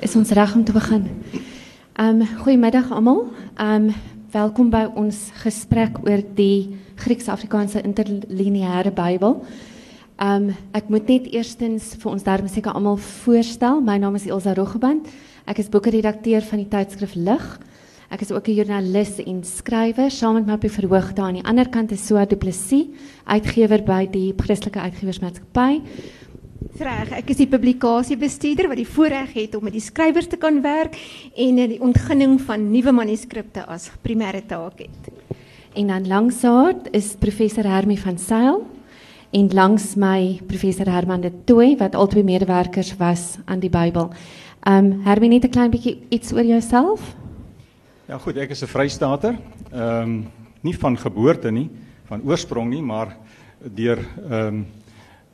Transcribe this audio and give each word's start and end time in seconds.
is 0.00 0.14
ons 0.16 0.30
reg 0.30 0.54
om 0.54 0.64
te 0.64 0.72
begin. 0.72 1.08
Um 1.98 2.22
goeiemiddag 2.44 2.90
almal. 2.94 3.26
Um 3.58 3.90
welkom 4.30 4.68
by 4.70 4.84
ons 5.00 5.30
gesprek 5.42 5.98
oor 6.04 6.22
die 6.36 6.76
Grieks-Afrikaanse 7.00 7.82
interlineêre 7.82 8.92
Bybel. 8.94 9.40
Um 10.22 10.52
ek 10.76 10.90
moet 10.92 11.10
net 11.10 11.26
eerstens 11.32 11.96
vir 11.98 12.12
ons 12.12 12.26
daarmee 12.26 12.52
seker 12.52 12.76
almal 12.78 13.00
voorstel. 13.24 13.82
My 13.82 13.98
naam 13.98 14.18
is 14.18 14.28
Elsa 14.30 14.54
Roggeband. 14.54 15.08
Ek 15.48 15.58
is 15.58 15.72
boekredakteur 15.72 16.46
van 16.46 16.62
die 16.62 16.70
tydskrif 16.70 17.16
Lig. 17.18 17.48
Ek 18.08 18.22
is 18.22 18.30
ook 18.32 18.48
'n 18.48 18.54
joernalis 18.54 19.18
en 19.18 19.42
skrywer. 19.44 20.10
Saam 20.10 20.34
met 20.34 20.46
my 20.46 20.52
op 20.54 20.60
die 20.60 20.70
verhoog 20.70 21.12
daar 21.12 21.26
aan 21.26 21.42
die 21.42 21.44
ander 21.44 21.68
kant 21.68 21.90
is 21.92 22.06
Soa 22.06 22.24
Du 22.24 22.36
Plessis, 22.36 22.86
uitgewer 23.26 23.82
by 23.82 24.06
die 24.06 24.32
Christelike 24.36 24.80
Uitgewersmaatskappy. 24.80 25.82
Reg, 26.58 27.12
ek 27.14 27.28
is 27.30 27.38
die 27.38 27.50
publikasiebestuurder 27.50 28.66
wat 28.70 28.80
die 28.80 28.88
voorreg 28.88 29.30
het 29.36 29.52
om 29.54 29.62
met 29.68 29.76
die 29.76 29.82
skrywers 29.82 30.26
te 30.26 30.38
kan 30.42 30.56
werk 30.64 30.96
en 31.38 31.60
die 31.70 31.78
ontginning 31.78 32.34
van 32.42 32.64
nuwe 32.72 32.90
manuskripte 32.94 33.62
as 33.70 33.86
primêre 34.02 34.40
taak 34.42 34.82
het. 34.82 35.10
En 35.78 35.92
dan 35.92 36.08
langs 36.10 36.42
haar 36.42 36.74
is 36.90 37.12
professor 37.20 37.66
Hermie 37.66 37.98
van 38.00 38.18
Sail 38.18 38.64
en 39.30 39.50
langs 39.54 39.92
my 39.94 40.40
professor 40.50 40.90
Herman 40.90 41.22
de 41.22 41.30
Tooy 41.46 41.76
wat 41.78 41.94
albei 41.94 42.24
medewerkers 42.26 42.96
was 42.98 43.36
aan 43.46 43.62
die 43.62 43.70
Bybel. 43.70 44.10
Ehm 44.66 44.90
um, 44.90 45.00
Hermie 45.06 45.30
net 45.30 45.44
'n 45.44 45.54
klein 45.54 45.70
bietjie 45.70 46.02
iets 46.10 46.32
oor 46.32 46.44
jouself? 46.44 47.14
Ja 48.08 48.18
goed, 48.18 48.36
ek 48.36 48.50
is 48.50 48.62
'n 48.62 48.66
Vrystater. 48.66 49.38
Ehm 49.70 50.02
um, 50.02 50.26
nie 50.60 50.78
van 50.78 50.98
geboorte 50.98 51.50
nie, 51.50 51.70
van 52.04 52.22
oorsprong 52.24 52.70
nie, 52.70 52.82
maar 52.82 53.16
deur 53.62 53.98
ehm 54.30 54.46
um, 54.46 54.66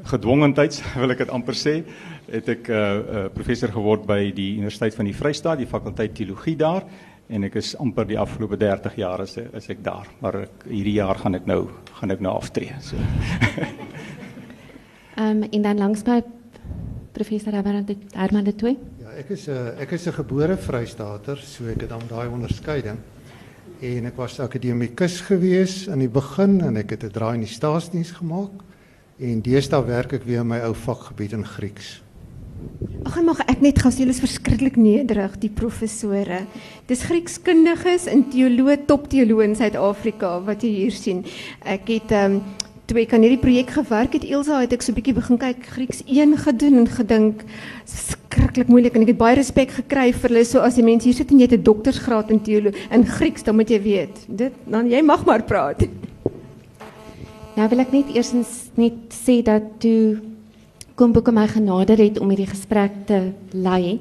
gedwongenheids 0.03 0.83
wil 1.01 1.11
ek 1.15 1.19
dit 1.19 1.30
amper 1.30 1.55
sê, 1.55 1.84
het 2.27 2.48
ek 2.48 2.69
'n 2.69 2.73
uh, 2.73 2.79
uh, 2.79 3.29
professor 3.35 3.71
geword 3.71 4.07
by 4.07 4.33
die 4.35 4.57
Universiteit 4.59 4.95
van 4.95 5.05
die 5.05 5.15
Vrystaat, 5.15 5.59
die 5.59 5.71
fakulteit 5.71 6.15
teologie 6.15 6.57
daar 6.57 6.85
en 7.29 7.45
ek 7.45 7.55
is 7.57 7.73
amper 7.80 8.07
die 8.07 8.18
afgelope 8.21 8.57
30 8.60 8.96
jaar 9.01 9.23
as 9.24 9.38
as 9.38 9.68
ek 9.73 9.83
daar, 9.85 10.07
maar 10.21 10.43
ek, 10.45 10.66
hierdie 10.68 10.99
jaar 10.99 11.16
gaan 11.16 11.35
ek 11.35 11.46
nou 11.46 11.68
gaan 12.01 12.10
ek 12.10 12.21
nou 12.21 12.35
aftree. 12.37 12.74
So. 12.80 12.96
Ehm 15.15 15.43
um, 15.43 15.43
en 15.46 15.63
dan 15.63 15.79
langs 15.79 16.02
by 16.02 16.23
professor 17.15 17.52
Herman 17.55 17.85
de 17.87 17.96
Herman 18.13 18.45
de 18.45 18.55
Tooi. 18.55 18.77
Ja, 19.01 19.15
ek 19.16 19.30
is 19.30 19.46
'n 19.49 19.52
uh, 19.52 19.80
ek 19.80 19.93
is 19.93 20.07
'n 20.07 20.13
gebore 20.13 20.57
Vrystater, 20.57 21.38
so 21.38 21.65
ek 21.66 21.80
het 21.80 21.90
dan 21.90 22.02
daai 22.09 22.29
onderskeiding. 22.29 22.99
En 23.80 24.07
ek 24.07 24.16
was 24.16 24.40
akademikus 24.40 25.21
gewees 25.21 25.87
in 25.87 25.99
die 25.99 26.09
begin 26.09 26.61
en 26.61 26.77
ek 26.77 26.90
het 26.90 27.05
'n 27.05 27.11
draai 27.11 27.35
in 27.35 27.46
die 27.46 27.55
staatsdiens 27.55 28.11
gemaak. 28.11 28.74
En 29.23 29.38
deesdae 29.46 29.84
werk 29.87 30.16
ek 30.16 30.24
weer 30.26 30.43
in 30.43 30.48
my 30.51 30.57
ou 30.66 30.73
vakgebied 30.74 31.37
in 31.37 31.45
Grieks. 31.46 32.01
Ag, 33.07 33.21
mag 33.23 33.45
ek 33.46 33.60
net 33.62 33.79
gou 33.79 33.93
sê 33.93 34.02
julle 34.02 34.15
is 34.15 34.23
verskriklik 34.23 34.74
nederig 34.80 35.37
die 35.38 35.51
professore. 35.54 36.40
Dis 36.90 37.04
Griekskundiges 37.06 38.09
en 38.10 38.24
teoloë, 38.32 38.80
top 38.88 39.06
teoloë 39.12 39.46
in 39.46 39.54
Suid-Afrika 39.59 40.40
wat 40.48 40.65
jy 40.66 40.73
hier 40.80 40.96
sien. 40.98 41.23
Ek 41.62 41.87
het 41.93 42.15
ehm 42.15 42.40
um, 42.40 42.45
toe 42.84 42.98
ek 43.01 43.15
aan 43.16 43.23
hierdie 43.24 43.40
projek 43.40 43.71
gewerk 43.79 44.12
het, 44.12 44.26
Elsa, 44.29 44.59
het 44.60 44.74
ek 44.76 44.82
so 44.84 44.93
'n 44.93 44.98
bietjie 44.98 45.15
begin 45.16 45.38
kyk 45.38 45.62
Grieks 45.73 46.02
1 46.04 46.37
gedoen 46.37 46.78
en 46.82 46.87
gedink 46.87 47.45
skrikkelik 47.88 48.68
moeilik 48.68 48.95
en 48.95 49.02
ek 49.02 49.15
het 49.15 49.23
baie 49.23 49.37
respek 49.37 49.71
gekry 49.71 50.12
vir 50.12 50.28
hulle. 50.28 50.45
So 50.45 50.60
as 50.60 50.74
die 50.74 50.84
mense 50.84 51.09
hier 51.09 51.15
sit 51.16 51.30
en 51.30 51.38
jy 51.38 51.46
het 51.49 51.59
'n 51.60 51.62
doktorsgraad 51.62 52.30
in 52.30 52.43
teologie 52.43 52.82
in 52.90 53.06
Grieks, 53.06 53.43
dan 53.43 53.56
moet 53.56 53.71
jy 53.71 53.80
weet, 53.80 54.26
dit 54.28 54.52
dan 54.66 54.90
jy 54.90 55.02
mag 55.02 55.24
maar 55.24 55.43
praat. 55.43 55.87
Nou 57.55 57.69
wil 57.71 57.85
ek 57.85 57.93
net 57.95 58.09
eersins 58.10 58.51
net 58.74 59.13
sê 59.15 59.37
dat 59.47 59.77
toe 59.79 60.19
kom 60.99 61.13
boeke 61.15 61.30
my 61.30 61.45
genader 61.47 62.01
het 62.02 62.16
om 62.19 62.33
hierdie 62.33 62.49
gesprek 62.51 63.05
te 63.07 63.29
lei, 63.55 64.00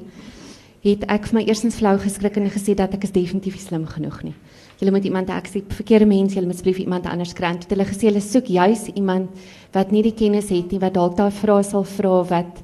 het 0.81 1.05
ek 1.05 1.27
vir 1.29 1.37
my 1.37 1.43
eersins 1.45 1.77
flou 1.77 1.93
geskrik 2.01 2.39
en 2.41 2.49
gesê 2.49 2.73
dat 2.77 2.95
ek 2.97 3.05
is 3.05 3.13
definitief 3.13 3.59
slim 3.61 3.85
genoeg 3.85 4.17
nie. 4.25 4.33
Julle 4.81 4.95
moet 4.95 5.05
iemand 5.05 5.29
ek 5.29 5.51
sê 5.51 5.61
verkeerde 5.69 6.09
mense, 6.09 6.33
julle 6.33 6.49
moet 6.49 6.57
asseblief 6.57 6.81
iemand 6.81 7.05
anders 7.05 7.35
kry. 7.37 7.53
Toe 7.61 7.75
hulle 7.75 7.85
gesê 7.91 8.09
hulle 8.09 8.23
soek 8.25 8.49
juis 8.49 8.87
iemand 8.95 9.45
wat 9.77 9.93
nie 9.93 10.01
die 10.01 10.15
kennis 10.17 10.49
het 10.49 10.73
nie, 10.73 10.81
wat 10.81 10.97
dalk 10.97 11.13
daai 11.21 11.29
vrae 11.29 11.61
sal 11.67 11.85
vra 11.85 12.23
wat 12.33 12.63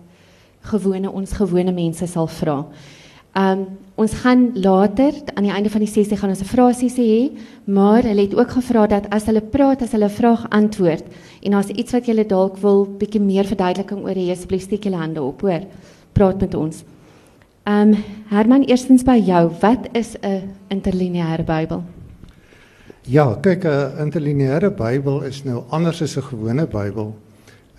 gewone 0.73 1.13
ons 1.13 1.37
gewone 1.37 1.75
mense 1.75 2.09
sal 2.09 2.27
vra. 2.41 2.63
Um 3.39 3.67
ons 3.99 4.13
gaan 4.23 4.51
later 4.55 5.11
aan 5.35 5.43
die 5.43 5.51
einde 5.51 5.69
van 5.69 5.83
die 5.83 5.91
sessie 5.91 6.15
gaan 6.17 6.31
ons 6.31 6.41
'n 6.41 6.53
vraesessie 6.55 7.07
hê, 7.07 7.37
maar 7.65 8.03
hulle 8.03 8.21
het 8.21 8.35
ook 8.35 8.51
gevra 8.51 8.87
dat 8.87 9.09
as 9.11 9.25
hulle 9.25 9.41
praat, 9.41 9.81
as 9.81 9.91
hulle 9.91 10.09
vraag 10.09 10.49
antwoord 10.49 11.03
en 11.43 11.53
as 11.53 11.67
iets 11.67 11.91
wat 11.91 12.05
julle 12.05 12.25
dalk 12.25 12.57
wil 12.57 12.85
bietjie 12.85 13.21
meer 13.21 13.43
verduideliking 13.43 14.03
oor 14.03 14.15
hê, 14.15 14.31
asseblief 14.31 14.61
steek 14.61 14.83
julle 14.83 14.97
hande 14.97 15.21
op, 15.21 15.41
hoor. 15.41 15.61
Praat 16.13 16.39
met 16.41 16.55
ons. 16.55 16.83
Um 17.65 17.95
Herman, 18.29 18.63
eerstens 18.63 19.03
by 19.03 19.19
jou, 19.19 19.51
wat 19.61 19.87
is 19.93 20.15
'n 20.23 20.55
interlineêre 20.69 21.43
Bybel? 21.43 21.83
Ja, 23.05 23.35
kyk 23.35 23.65
'n 23.65 23.99
interlineêre 23.99 24.71
Bybel 24.71 25.23
is 25.23 25.43
nou 25.43 25.63
anders 25.69 26.01
as 26.01 26.17
'n 26.17 26.21
gewone 26.21 26.67
Bybel 26.67 27.15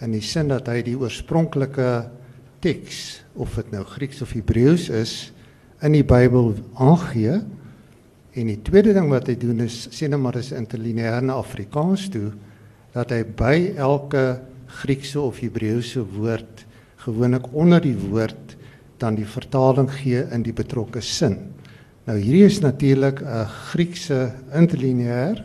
in 0.00 0.12
die 0.12 0.20
sin 0.20 0.48
dat 0.48 0.66
hy 0.66 0.82
die 0.82 0.96
oorspronklike 0.96 2.10
teks 2.60 3.22
of 3.34 3.54
dit 3.54 3.70
nou 3.72 3.84
Grieks 3.84 4.22
of 4.22 4.32
Hebreëus 4.32 4.88
is, 4.88 5.32
in 5.82 5.96
die 5.96 6.04
Bybel 6.04 6.54
aangee. 6.74 7.40
En 8.32 8.46
die 8.46 8.60
tweede 8.62 8.94
ding 8.94 9.08
wat 9.10 9.28
hy 9.30 9.36
doen 9.40 9.64
is 9.64 9.86
sê 9.90 10.08
net 10.08 10.20
maar 10.20 10.38
is 10.38 10.52
interlineêr 10.54 11.22
na 11.24 11.40
Afrikaans 11.40 12.08
toe 12.12 12.30
dat 12.94 13.12
hy 13.14 13.22
by 13.24 13.56
elke 13.78 14.40
Griekse 14.80 15.18
of 15.20 15.40
Hebreëse 15.42 16.02
woord 16.14 16.64
gewoonlik 17.02 17.48
onder 17.56 17.82
die 17.82 17.96
woord 17.96 18.56
dan 19.00 19.16
die 19.16 19.26
vertaling 19.26 19.88
gee 19.90 20.22
in 20.34 20.44
die 20.44 20.54
betrokke 20.54 21.00
sin. 21.02 21.38
Nou 22.06 22.18
hierdie 22.18 22.46
is 22.46 22.60
natuurlik 22.60 23.22
'n 23.22 23.46
Griekse 23.72 24.32
interlineêr. 24.52 25.44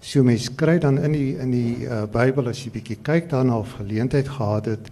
So 0.00 0.22
mens 0.22 0.48
kry 0.54 0.78
dan 0.78 0.98
in 0.98 1.12
die 1.12 1.36
in 1.38 1.50
die 1.50 1.86
uh, 1.86 2.06
Bybel 2.06 2.48
as 2.48 2.64
jy 2.64 2.70
bietjie 2.70 2.98
kyk 3.02 3.28
daarna 3.30 3.58
of 3.58 3.76
geleentheid 3.78 4.28
gehad 4.28 4.66
het 4.66 4.90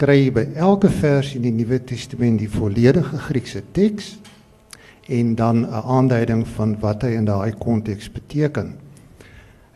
kry 0.00 0.16
jy 0.16 0.28
by 0.32 0.42
elke 0.56 0.88
vers 0.88 1.34
in 1.36 1.42
die 1.44 1.52
Nuwe 1.52 1.76
Testament 1.84 2.38
die 2.40 2.48
volledige 2.48 3.18
Griekse 3.26 3.60
teks 3.76 4.14
en 5.12 5.34
dan 5.36 5.66
'n 5.66 5.82
aanduiding 5.96 6.46
van 6.56 6.76
wat 6.80 7.02
hy 7.02 7.10
in 7.18 7.24
daai 7.24 7.52
konteks 7.52 8.08
beteken. 8.08 8.72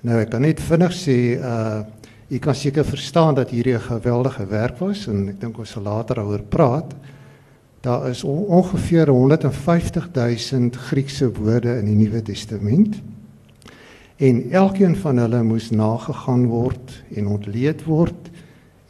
Nou 0.00 0.20
ek 0.20 0.30
kan 0.30 0.40
net 0.40 0.60
vinnig 0.60 0.92
sê 0.92 1.36
uh 1.36 1.84
jy 2.28 2.38
kan 2.38 2.54
seker 2.54 2.84
verstaan 2.84 3.34
dat 3.34 3.50
hierdie 3.50 3.74
'n 3.74 3.80
geweldige 3.80 4.46
werk 4.46 4.78
was 4.78 5.06
en 5.06 5.28
ek 5.28 5.40
dink 5.40 5.58
ons 5.58 5.70
sal 5.70 5.82
later 5.82 6.16
daaroor 6.16 6.42
praat. 6.48 6.94
Daar 7.82 8.08
is 8.08 8.24
on 8.24 8.46
ongeveer 8.46 9.08
150 9.08 10.08
000 10.12 10.70
Griekse 10.72 11.32
woorde 11.32 11.78
in 11.78 11.84
die 11.84 11.94
Nuwe 11.94 12.22
Testament. 12.22 13.02
En 14.16 14.50
elkeen 14.50 14.96
van 14.96 15.18
hulle 15.18 15.42
moes 15.42 15.70
nagegaan 15.70 16.46
word 16.46 17.04
en 17.14 17.26
ontleed 17.26 17.84
word 17.84 18.30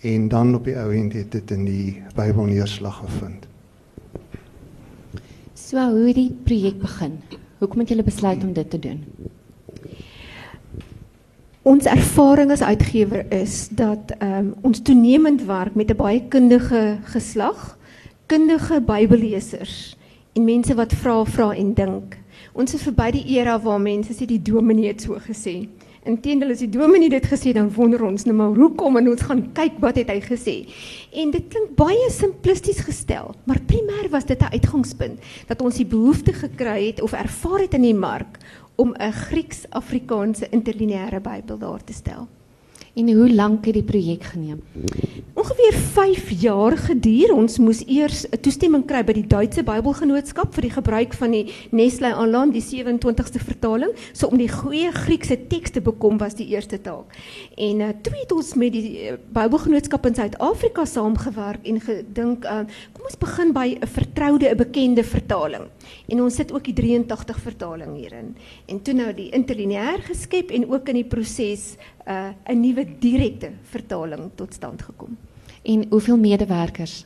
en 0.04 0.28
dan 0.28 0.54
op 0.54 0.64
die 0.68 0.76
ou 0.76 0.92
end 0.92 1.12
het 1.16 1.32
dit 1.32 1.50
in 1.50 1.64
die 1.64 2.02
Bybel 2.16 2.44
neerslag 2.44 2.98
gevind. 3.00 3.46
So 5.54 5.80
hoe 5.80 6.06
het 6.06 6.18
die 6.18 6.32
projek 6.44 6.78
begin? 6.82 7.16
Hoekom 7.58 7.80
het 7.80 7.88
julle 7.88 8.04
besluit 8.04 8.44
om 8.44 8.52
dit 8.52 8.70
te 8.70 8.78
doen? 8.78 9.00
Ons 11.64 11.88
ervaring 11.88 12.50
as 12.52 12.62
uitgewer 12.62 13.24
is 13.32 13.68
dat 13.72 14.12
um, 14.20 14.52
ons 14.60 14.82
toenemend 14.84 15.46
werk 15.48 15.74
met 15.74 15.90
'n 15.90 15.96
baie 15.96 16.20
kundige 16.28 16.98
geslag, 17.02 17.78
kundige 18.26 18.80
Bybellesers 18.80 19.96
en 20.32 20.44
mense 20.44 20.74
wat 20.74 20.92
vra 20.92 21.24
vra 21.24 21.54
en 21.54 21.74
dink. 21.74 22.18
Ons 22.52 22.74
is 22.74 22.82
verby 22.82 23.10
die 23.10 23.24
era 23.38 23.60
waar 23.60 23.80
mense 23.80 24.12
sê 24.12 24.26
die 24.26 24.42
dominee 24.42 24.86
het 24.86 25.00
so 25.00 25.16
gesê. 25.18 25.68
Inteendeel 26.04 26.50
as 26.52 26.60
die 26.60 26.68
dominee 26.68 27.08
dit 27.08 27.24
gesê 27.24 27.54
dan 27.56 27.70
wonder 27.72 28.02
ons 28.04 28.26
nou 28.28 28.34
maar 28.36 28.58
hoekom 28.58 28.98
en 29.00 29.06
ons 29.08 29.22
gaan 29.24 29.40
kyk 29.56 29.78
wat 29.80 29.96
het 29.96 30.10
hy 30.12 30.18
gesê. 30.20 30.56
En 31.16 31.30
dit 31.32 31.46
klink 31.48 31.72
baie 31.78 32.10
simplisties 32.12 32.82
gestel, 32.84 33.32
maar 33.48 33.62
primêr 33.64 34.10
was 34.12 34.28
dit 34.28 34.40
'n 34.40 34.52
uitgangspunt 34.52 35.18
dat 35.48 35.62
ons 35.62 35.76
die 35.76 35.86
behoefte 35.86 36.32
gekry 36.32 36.86
het 36.86 37.00
of 37.00 37.12
ervaar 37.12 37.60
het 37.60 37.74
in 37.74 37.82
die 37.82 37.94
mark 37.94 38.38
om 38.76 38.92
'n 38.92 39.12
Grieks-Afrikaanse 39.12 40.48
interlineêre 40.50 41.20
Bybel 41.20 41.58
daar 41.58 41.84
te 41.84 41.92
stel. 41.92 42.28
En 42.94 43.12
hoe 43.12 43.34
lank 43.34 43.64
het 43.64 43.74
die 43.74 43.82
projek 43.82 44.22
geneem? 44.22 44.62
Ongeveer 45.44 45.74
5 45.76 46.30
jaar 46.40 46.72
geduur. 46.76 47.34
Ons 47.34 47.58
moes 47.60 47.82
eers 47.84 48.24
'n 48.24 48.40
toestemming 48.40 48.86
kry 48.88 49.02
by 49.04 49.12
die 49.12 49.26
Duitse 49.28 49.62
Bybelgenootskap 49.62 50.54
vir 50.54 50.62
die 50.62 50.70
gebruik 50.72 51.12
van 51.12 51.30
die 51.30 51.52
Nestle 51.70 52.14
Aland, 52.14 52.54
die 52.54 52.62
27ste 52.62 53.42
vertaling. 53.44 53.92
So 54.14 54.28
om 54.28 54.38
die 54.38 54.48
goeie 54.48 54.90
Griekse 54.92 55.36
teks 55.36 55.70
te 55.70 55.80
bekom 55.80 56.16
was 56.18 56.34
die 56.34 56.46
eerste 56.48 56.80
taak. 56.80 57.12
En 57.58 57.80
uh, 57.80 57.88
toe 58.02 58.14
het 58.16 58.32
ons 58.32 58.54
met 58.54 58.72
die 58.72 59.10
uh, 59.10 59.18
Bybelgenootskap 59.36 60.06
in 60.06 60.14
Suid-Afrika 60.14 60.84
saamgewerk 60.84 61.68
en 61.68 61.80
gedink, 61.80 62.44
uh, 62.44 62.64
kom 62.94 63.04
ons 63.04 63.18
begin 63.18 63.52
by 63.52 63.76
'n 63.76 63.86
vertroude, 63.86 64.48
'n 64.48 64.56
bekende 64.56 65.04
vertaling. 65.04 65.68
En 66.08 66.22
ons 66.22 66.34
sit 66.34 66.52
ook 66.52 66.64
die 66.64 66.74
83 66.74 67.38
vertaling 67.40 67.96
hierin. 67.96 68.34
En 68.66 68.82
toe 68.82 68.94
nou 68.94 69.12
die 69.12 69.30
interlineêr 69.30 70.00
geskep 70.08 70.50
en 70.50 70.70
ook 70.72 70.88
in 70.88 70.94
die 70.94 71.04
proses 71.04 71.76
uh, 72.08 72.32
'n 72.48 72.60
nuwe 72.60 72.86
direkte 72.98 73.52
vertaling 73.62 74.30
tot 74.34 74.54
stand 74.54 74.80
gekom. 74.82 75.18
En 75.64 75.86
hoeveel 75.90 76.18
medewerkers? 76.18 77.04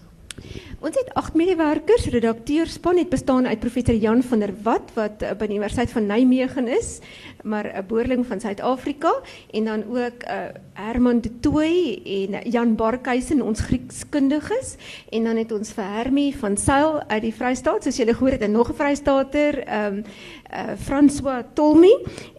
Ons 0.78 0.94
het 0.94 1.08
agt 1.18 1.34
medewerkers, 1.34 2.06
redakteurspan 2.06 2.98
het 3.00 3.08
bestaan 3.10 3.46
uit 3.46 3.60
professor 3.60 3.94
Jan 3.94 4.22
van 4.22 4.38
der 4.38 4.52
Walt 4.62 4.92
wat 4.94 5.22
uh, 5.22 5.32
by 5.34 5.48
die 5.50 5.58
Universiteit 5.58 5.90
van 5.90 6.06
Nijmegen 6.06 6.68
is, 6.70 7.00
maar 7.42 7.66
'n 7.66 7.86
boerling 7.86 8.26
van 8.26 8.40
Suid-Afrika 8.40 9.12
en 9.50 9.64
dan 9.64 9.82
ook 9.88 10.22
uh, 10.22 10.54
Herman 10.72 11.20
de 11.20 11.40
Tooy 11.40 12.00
en 12.04 12.50
Jan 12.50 12.76
Barkhuizen 12.76 13.42
ons 13.42 13.60
Griekskundiges 13.60 14.76
en 15.10 15.24
dan 15.24 15.36
het 15.36 15.52
ons 15.52 15.72
vir 15.72 15.84
Hermie 15.84 16.36
van 16.36 16.56
Sail 16.56 17.02
uit 17.08 17.22
die 17.22 17.34
Vrystaat, 17.34 17.82
soos 17.82 17.96
julle 17.96 18.14
gehoor 18.14 18.38
het, 18.38 18.42
en 18.42 18.52
nog 18.52 18.70
'n 18.70 18.74
Vrystaater, 18.74 19.64
ehm 19.66 19.94
um, 19.94 20.04
uh, 20.52 20.76
François 20.80 21.42
Tolmi 21.54 21.92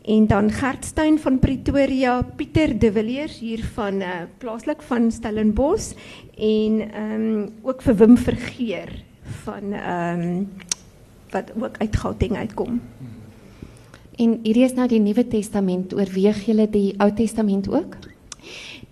en 0.04 0.28
dan 0.28 0.52
Gert 0.52 0.86
Steyn 0.86 1.20
van 1.20 1.40
Pretoria, 1.40 2.22
Pieter 2.36 2.80
de 2.80 2.92
Villiers 2.92 3.40
hier 3.40 3.64
van 3.74 4.02
uh, 4.02 4.08
plaaslik 4.38 4.82
van 4.82 5.12
Stellenbosch 5.12 5.94
en 6.40 6.82
ehm 6.92 7.14
um, 7.14 7.50
ook 7.62 7.82
vir 7.82 7.96
Wim 7.96 8.18
Vergeer 8.18 8.92
van 9.44 9.74
ehm 9.74 10.22
um, 10.22 10.50
wat 11.30 11.52
ook 11.62 11.78
uit 11.78 11.96
Gauteng 11.96 12.38
uitkom. 12.38 12.82
En 14.16 14.40
hierdie 14.44 14.64
is 14.64 14.74
nou 14.74 14.88
die 14.88 15.00
Nuwe 15.00 15.28
Testament. 15.28 15.94
Oorweeg 15.94 16.42
julle 16.46 16.70
die 16.70 16.94
Ou 16.98 17.12
Testament 17.14 17.70
ook? 17.70 17.98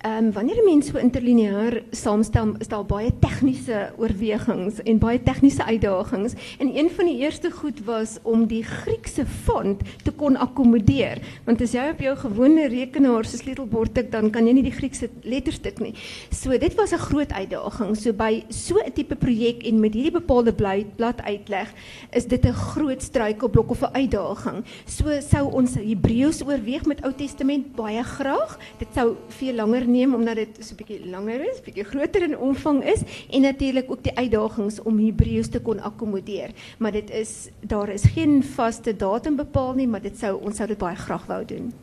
Ehm 0.08 0.26
um, 0.26 0.32
wanneer 0.32 0.56
'n 0.56 0.66
mens 0.66 0.88
so 0.88 0.98
interlineair 0.98 1.84
saamstel, 1.92 2.56
is 2.60 2.68
daar 2.68 2.86
baie 2.86 3.12
tegniese 3.20 3.92
oorwegings 3.98 4.82
en 4.84 4.98
baie 4.98 5.24
tegniese 5.24 5.64
uitdagings. 5.64 6.34
En 6.60 6.78
een 6.78 6.90
van 6.90 7.06
die 7.06 7.18
eerste 7.18 7.52
goed 7.52 7.84
was 7.86 8.18
om 8.22 8.46
die 8.46 8.64
Griekse 8.64 9.26
font 9.26 9.82
te 10.04 10.12
kon 10.12 10.38
akkommodeer. 10.38 11.20
Want 11.44 11.62
as 11.62 11.72
jy 11.72 11.90
op 11.90 12.00
jou 12.00 12.16
gewone 12.16 12.68
rekenaar 12.68 13.26
se 13.26 13.38
sleutelbord 13.38 13.94
tik, 13.94 14.12
dan 14.12 14.30
kan 14.30 14.48
jy 14.48 14.54
nie 14.54 14.64
die 14.64 14.72
Griekse 14.72 15.10
letters 15.24 15.60
tik 15.60 15.80
nie. 15.80 15.94
So 16.32 16.58
dit 16.58 16.76
was 16.76 16.94
'n 16.94 16.98
groot 16.98 17.32
uitdaging. 17.32 17.98
So 17.98 18.14
by 18.14 18.44
so 18.50 18.76
'n 18.78 18.92
tipe 18.94 19.16
projek 19.16 19.64
en 19.64 19.80
met 19.80 19.94
hierdie 19.94 20.20
bepaalde 20.22 20.54
blad 20.96 21.22
uitleg, 21.22 21.74
is 22.12 22.26
dit 22.26 22.46
'n 22.46 22.54
groot 22.54 23.02
struikelblok 23.02 23.70
of 23.70 23.82
'n 23.82 23.94
uitdaging. 23.94 24.64
So 24.86 25.20
sou 25.20 25.52
ons 25.52 25.76
Hebreëus 25.76 26.44
oorweeg 26.44 26.86
met 26.86 27.04
Ou 27.04 27.14
Testament 27.14 27.76
baie 27.76 28.04
graag. 28.04 28.58
Dit 28.78 28.88
sou 28.94 29.16
veel 29.28 29.54
langer 29.54 29.88
neem 29.88 29.97
omdat 30.06 30.36
dit 30.36 30.58
so 30.60 30.74
'n 30.74 30.78
bietjie 30.78 31.10
langer 31.10 31.42
is, 31.50 31.62
bietjie 31.62 31.84
groter 31.84 32.24
in 32.24 32.38
omvang 32.38 32.84
is 32.84 33.02
en 33.30 33.42
natuurlik 33.42 33.92
ook 33.92 34.04
die 34.04 34.16
uitdagings 34.18 34.82
om 34.82 35.00
Hebreëus 35.00 35.48
te 35.48 35.60
kon 35.60 35.80
akkommodeer. 35.80 36.52
Maar 36.78 36.92
dit 36.92 37.10
is 37.10 37.50
daar 37.62 37.90
is 37.90 38.04
geen 38.04 38.44
vaste 38.44 38.96
datum 38.96 39.36
bepaal 39.36 39.74
nie, 39.74 39.88
maar 39.88 40.02
dit 40.02 40.18
sou 40.18 40.40
ons 40.42 40.58
sou 40.58 40.68
dit 40.68 40.78
baie 40.78 40.96
graag 40.96 41.26
wou 41.26 41.46
doen. 41.46 41.74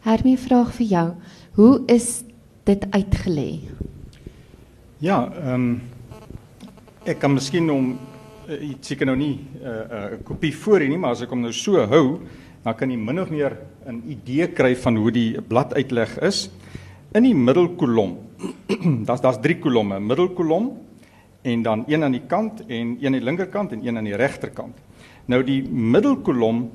Hermie 0.00 0.38
vraag 0.38 0.74
vir 0.74 0.86
jou. 0.86 1.08
Hoe 1.54 1.82
is 1.86 2.22
dit 2.64 2.86
uitgelê? 2.90 3.60
Ja, 4.98 5.32
ehm 5.32 5.54
um, 5.54 5.80
ek 7.04 7.18
kan 7.18 7.34
miskien 7.34 7.70
om 7.70 7.98
uh, 8.48 8.72
seker 8.80 9.06
nou 9.06 9.16
nie 9.16 9.34
'n 9.34 9.66
uh, 9.66 10.12
uh, 10.12 10.18
kopie 10.24 10.54
voor 10.56 10.80
hier 10.80 10.88
nie, 10.88 10.98
maar 10.98 11.10
as 11.10 11.22
ek 11.22 11.30
hom 11.30 11.40
nou 11.40 11.52
so 11.52 11.86
hou, 11.86 12.20
dan 12.64 12.74
kan 12.74 12.90
jy 12.90 12.96
min 12.96 13.20
of 13.20 13.30
meer 13.30 13.58
'n 13.86 14.02
idee 14.08 14.46
kry 14.48 14.74
van 14.76 14.96
hoe 14.96 15.10
die 15.10 15.40
bladuitleg 15.40 16.18
is 16.22 16.48
in 17.14 17.26
die 17.28 17.34
middelkolom. 17.34 18.16
Daar's 19.06 19.22
daar's 19.22 19.40
drie 19.42 19.58
kolomme, 19.62 20.00
middelkolom 20.02 20.72
en 21.44 21.62
dan 21.62 21.84
een 21.86 22.02
aan 22.02 22.16
die 22.16 22.24
kant 22.26 22.64
en 22.66 22.96
een 22.98 23.06
aan 23.06 23.18
die 23.18 23.24
linkerkant 23.24 23.72
en 23.72 23.84
een 23.86 23.96
aan 24.00 24.08
die 24.08 24.16
regterkant. 24.16 24.76
Nou 25.30 25.42
die 25.44 25.60
middelkolom 25.68 26.66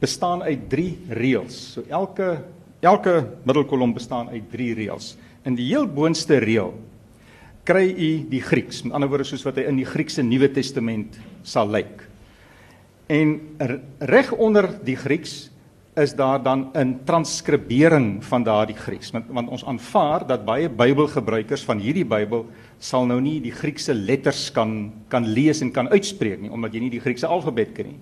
bestaan 0.00 0.42
uit 0.42 0.68
3 0.70 0.86
reëls. 1.08 1.56
So 1.74 1.84
elke 1.88 2.38
elke 2.80 3.14
middelkolom 3.44 3.92
bestaan 3.92 4.28
uit 4.28 4.50
3 4.52 4.74
reëls. 4.78 5.16
In 5.44 5.56
die 5.56 5.66
heel 5.72 5.88
boonste 5.88 6.38
reël 6.40 6.72
kry 7.64 7.90
u 7.90 8.10
die 8.30 8.42
Grieks, 8.42 8.82
met 8.82 8.94
ander 8.96 9.10
woorde 9.10 9.26
soos 9.28 9.44
wat 9.44 9.58
hy 9.60 9.66
in 9.68 9.76
die 9.78 9.88
Griekse 9.88 10.22
Nuwe 10.24 10.48
Testament 10.52 11.18
sal 11.46 11.68
lyk. 11.70 12.06
En 13.10 13.36
reg 13.98 14.32
onder 14.32 14.70
die 14.84 14.96
Grieks 14.96 15.50
is 16.00 16.14
daar 16.16 16.42
dan 16.42 16.70
'n 16.74 17.00
transkribering 17.04 18.24
van 18.24 18.42
daardie 18.42 18.76
Grieks 18.76 19.10
want, 19.10 19.24
want 19.28 19.48
ons 19.48 19.64
aanvaar 19.64 20.26
dat 20.26 20.44
baie 20.44 20.68
Bybelgebruikers 20.68 21.64
van 21.64 21.78
hierdie 21.78 22.04
Bybel 22.04 22.46
sal 22.78 23.06
nou 23.06 23.20
nie 23.20 23.40
die 23.40 23.52
Griekse 23.52 23.94
letters 23.94 24.50
kan 24.52 24.92
kan 25.08 25.26
lees 25.26 25.60
en 25.60 25.70
kan 25.70 25.88
uitspreek 25.88 26.40
nie 26.40 26.50
omdat 26.50 26.74
jy 26.74 26.80
nie 26.80 26.90
die 26.90 27.00
Griekse 27.00 27.26
alfabet 27.26 27.72
ken 27.74 27.86
nie. 27.86 28.00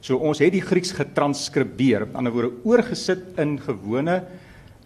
So 0.00 0.16
ons 0.16 0.38
het 0.38 0.52
die 0.52 0.64
Grieks 0.64 0.92
getranskribeer, 0.92 2.06
met 2.06 2.14
ander 2.14 2.32
woorde 2.32 2.52
oorgesit 2.64 3.38
in 3.38 3.58
gewone 3.58 4.22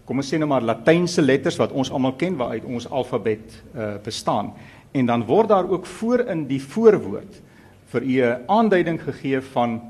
kom 0.05 0.21
ons 0.21 0.29
sê 0.33 0.39
nou 0.39 0.49
maar 0.49 0.65
latynse 0.65 1.23
letters 1.23 1.57
wat 1.57 1.73
ons 1.73 1.91
almal 1.91 2.13
ken 2.21 2.37
waaruit 2.37 2.65
ons 2.65 2.87
alfabet 2.91 3.63
uh, 3.75 3.95
bestaan. 4.05 4.53
En 4.93 5.07
dan 5.07 5.25
word 5.25 5.49
daar 5.49 5.69
ook 5.71 5.87
voor 5.87 6.27
in 6.29 6.47
die 6.47 6.61
voorwoord 6.61 7.41
vir 7.95 8.03
u 8.03 8.23
'n 8.23 8.45
aanduiding 8.47 9.01
gegee 9.01 9.41
van 9.41 9.81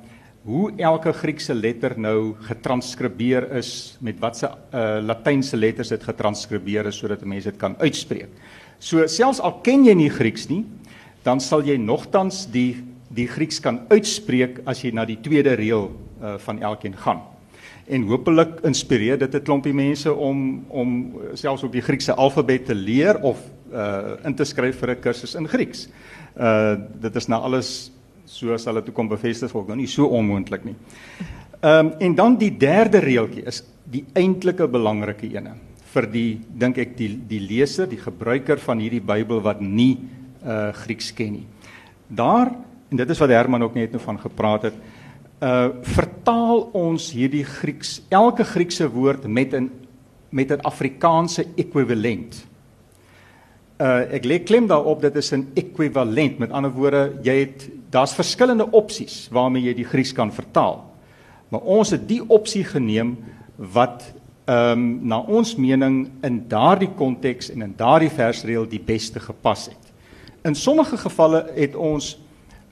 hoe 0.44 0.73
elke 0.76 1.12
Griekse 1.17 1.55
letter 1.56 1.94
nou 1.96 2.35
getranskribeer 2.44 3.46
is 3.56 3.96
met 4.05 4.19
watse 4.20 4.49
uh, 4.49 5.00
latynse 5.00 5.56
letters 5.56 5.93
dit 5.94 6.05
getranskribeer 6.05 6.91
is 6.91 6.99
sodat 7.00 7.25
mense 7.25 7.49
dit 7.49 7.61
kan 7.61 7.76
uitspreek. 7.81 8.32
So 8.79 9.06
selfs 9.08 9.41
al 9.41 9.61
ken 9.64 9.87
jy 9.88 9.94
nie 9.96 10.11
Grieks 10.12 10.50
nie, 10.50 10.64
dan 11.25 11.41
sal 11.41 11.64
jy 11.64 11.79
nogtans 11.81 12.44
die 12.52 12.85
die 13.14 13.29
Grieks 13.31 13.61
kan 13.62 13.85
uitspreek 13.93 14.64
as 14.69 14.82
jy 14.82 14.91
na 14.93 15.05
die 15.06 15.20
tweede 15.23 15.55
reël 15.55 15.87
uh, 15.87 16.35
van 16.43 16.58
elkeen 16.58 16.97
gaan. 16.99 17.20
En 17.87 18.08
hopelik 18.08 18.58
inspireer 18.67 19.20
dit 19.20 19.35
'n 19.35 19.44
klompie 19.44 19.75
mense 19.75 20.12
om 20.12 20.64
om 20.69 21.14
selfs 21.35 21.62
op 21.62 21.73
die 21.73 21.85
Griekse 21.85 22.14
alfabet 22.14 22.67
te 22.67 22.75
leer 22.75 23.20
of 23.23 23.38
uh 23.73 24.17
in 24.25 24.35
te 24.35 24.44
skryf 24.44 24.79
vir 24.79 24.90
'n 24.90 25.00
kursus 25.00 25.35
in 25.35 25.49
Grieks. 25.49 25.88
Uh 26.37 26.76
dit 27.00 27.17
is 27.17 27.29
nou 27.29 27.40
alles 27.43 27.94
soos 28.26 28.65
hulle 28.65 28.82
toe 28.82 28.94
kom 28.94 29.09
bevestig 29.09 29.55
ook 29.55 29.69
nou 29.69 29.76
nie 29.76 29.91
so 29.91 30.06
onmoontlik 30.06 30.65
nie. 30.65 30.76
Ehm 31.61 31.87
um, 31.87 31.93
en 32.00 32.15
dan 32.15 32.37
die 32.37 32.56
derde 32.56 32.99
reeltjie 32.99 33.47
is 33.47 33.62
die 33.85 34.05
eintlike 34.15 34.69
belangrike 34.69 35.29
ene 35.32 35.55
vir 35.94 36.09
die 36.11 36.31
dink 36.49 36.79
ek 36.82 36.97
die 36.99 37.12
die 37.29 37.41
leser, 37.41 37.87
die 37.87 38.00
gebruiker 38.00 38.59
van 38.62 38.82
hierdie 38.82 39.03
Bybel 39.05 39.43
wat 39.44 39.61
nie 39.62 39.97
uh 40.44 40.73
Grieks 40.85 41.12
ken 41.17 41.38
nie. 41.38 41.47
Daar 42.09 42.50
en 42.91 43.00
dit 43.00 43.11
is 43.11 43.21
wat 43.23 43.32
Herman 43.32 43.65
ook 43.65 43.79
net 43.79 43.94
nou 43.94 44.03
van 44.03 44.19
gepraat 44.21 44.69
het, 44.69 44.81
uh 45.41 45.71
vertaal 45.97 46.67
ons 46.76 47.11
hierdie 47.15 47.44
Grieks 47.47 48.00
elke 48.11 48.44
Griekse 48.44 48.88
woord 48.91 49.26
met 49.26 49.55
'n 49.55 49.71
met 50.31 50.50
'n 50.50 50.67
Afrikaanse 50.67 51.47
ekwivalent. 51.56 52.44
Uh 53.81 54.03
ek 54.11 54.25
lê 54.25 54.43
klem 54.44 54.67
daarop 54.67 55.00
dit 55.00 55.17
is 55.17 55.32
'n 55.32 55.49
ekwivalent. 55.55 56.38
Met 56.38 56.50
ander 56.50 56.71
woorde, 56.71 57.19
jy 57.23 57.38
het 57.38 57.69
daar's 57.94 58.14
verskillende 58.17 58.66
opsies 58.75 59.28
waarmee 59.30 59.68
jy 59.68 59.75
die 59.78 59.88
Grieks 59.88 60.12
kan 60.12 60.33
vertaal. 60.35 60.83
Maar 61.49 61.61
ons 61.78 61.92
het 61.95 62.09
die 62.09 62.23
opsie 62.26 62.64
geneem 62.66 63.16
wat 63.57 64.11
ehm 64.45 64.73
um, 64.76 64.88
na 65.09 65.23
ons 65.25 65.54
mening 65.57 66.11
in 66.26 66.42
daardie 66.49 66.90
konteks 66.99 67.49
en 67.54 67.62
in 67.64 67.73
daardie 67.78 68.11
versreël 68.12 68.66
die 68.68 68.83
beste 68.83 69.21
gepas 69.21 69.71
het. 69.71 69.92
In 70.45 70.54
sommige 70.54 70.99
gevalle 71.00 71.47
het 71.54 71.75
ons 71.75 72.18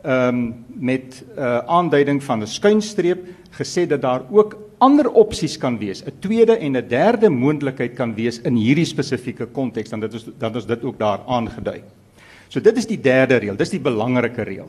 ehm 0.03 0.29
um, 0.29 0.43
met 0.69 1.23
'n 1.23 1.41
uh, 1.41 1.59
aanduiding 1.59 2.23
van 2.23 2.43
'n 2.43 2.47
skuinstreep 2.47 3.25
gesê 3.51 3.87
dat 3.87 4.03
daar 4.03 4.23
ook 4.31 4.59
ander 4.79 5.11
opsies 5.11 5.57
kan 5.57 5.79
wees, 5.79 6.05
'n 6.05 6.19
tweede 6.21 6.57
en 6.57 6.77
'n 6.77 6.89
derde 6.89 7.31
moontlikheid 7.31 7.95
kan 7.95 8.15
wees 8.15 8.41
in 8.41 8.55
hierdie 8.55 8.85
spesifieke 8.85 9.47
konteks 9.47 9.91
dan 9.91 10.01
dit 10.01 10.13
is 10.13 10.25
dan 10.39 10.57
is 10.57 10.67
dit 10.67 10.85
ook 10.85 10.99
daar 10.99 11.21
aangedui. 11.27 11.83
So 12.49 12.61
dit 12.61 12.77
is 12.77 12.87
die 12.87 13.01
derde 13.01 13.37
reël, 13.37 13.57
dis 13.57 13.71
die 13.71 13.81
belangrike 13.81 14.43
reël 14.43 14.69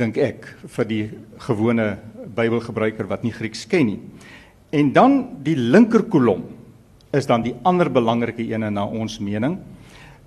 dink 0.00 0.16
ek 0.16 0.48
vir 0.76 0.88
die 0.88 1.04
gewone 1.46 1.98
Bybelgebruiker 2.30 3.08
wat 3.10 3.24
nie 3.26 3.34
Grieks 3.34 3.66
ken 3.68 3.86
nie. 3.86 4.00
En 4.72 4.92
dan 4.94 5.20
die 5.44 5.56
linker 5.58 6.06
kolom 6.08 6.46
is 7.12 7.26
dan 7.26 7.42
die 7.42 7.54
ander 7.66 7.90
belangrike 7.90 8.44
een 8.46 8.66
na 8.72 8.84
ons 8.86 9.18
mening 9.20 9.58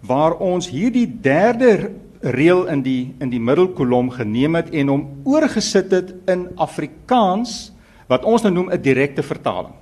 waar 0.03 0.35
ons 0.43 0.67
hierdie 0.67 1.07
derde 1.07 1.93
reël 2.23 2.65
in 2.71 2.81
die 2.83 3.13
in 3.23 3.31
die 3.31 3.39
middelkolom 3.39 4.09
geneem 4.11 4.59
het 4.59 4.71
en 4.75 4.91
hom 4.91 5.05
oorgesit 5.27 5.91
het 5.95 6.11
in 6.31 6.49
Afrikaans 6.59 7.71
wat 8.11 8.27
ons 8.27 8.43
nou 8.43 8.51
noem 8.51 8.71
'n 8.71 8.81
direkte 8.81 9.23
vertaling. 9.23 9.73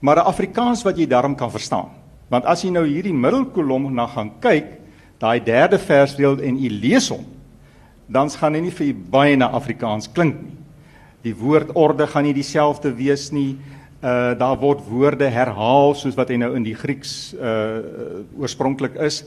Maar 0.00 0.16
'n 0.16 0.28
Afrikaans 0.30 0.82
wat 0.82 0.98
jy 0.98 1.06
darm 1.06 1.34
kan 1.34 1.50
verstaan. 1.50 1.88
Want 2.28 2.44
as 2.44 2.62
jy 2.62 2.70
nou 2.70 2.86
hierdie 2.86 3.14
middelkolom 3.14 3.94
na 3.94 4.06
gaan 4.06 4.30
kyk, 4.40 4.66
daai 5.18 5.40
derde 5.40 5.78
versreël 5.78 6.40
en 6.40 6.56
u 6.56 6.68
lees 6.68 7.08
hom, 7.08 7.24
dan 8.08 8.30
gaan 8.30 8.54
hy 8.54 8.60
nie 8.60 8.74
vir 8.74 8.94
baie 8.94 9.36
na 9.36 9.50
Afrikaans 9.52 10.08
klink 10.12 10.40
nie. 10.42 10.56
Die 11.26 11.34
woordorde 11.36 12.06
gaan 12.06 12.24
nie 12.24 12.36
dieselfde 12.36 12.92
wees 12.96 13.28
nie. 13.34 13.58
Uh 13.98 14.34
daar 14.38 14.56
word 14.60 14.84
woorde 14.88 15.28
herhaal 15.28 15.94
soos 15.98 16.16
wat 16.16 16.30
hy 16.30 16.38
nou 16.40 16.54
in 16.56 16.64
die 16.64 16.76
Grieks 16.78 17.34
uh 17.34 18.24
oorspronklik 18.38 18.96
is. 18.96 19.24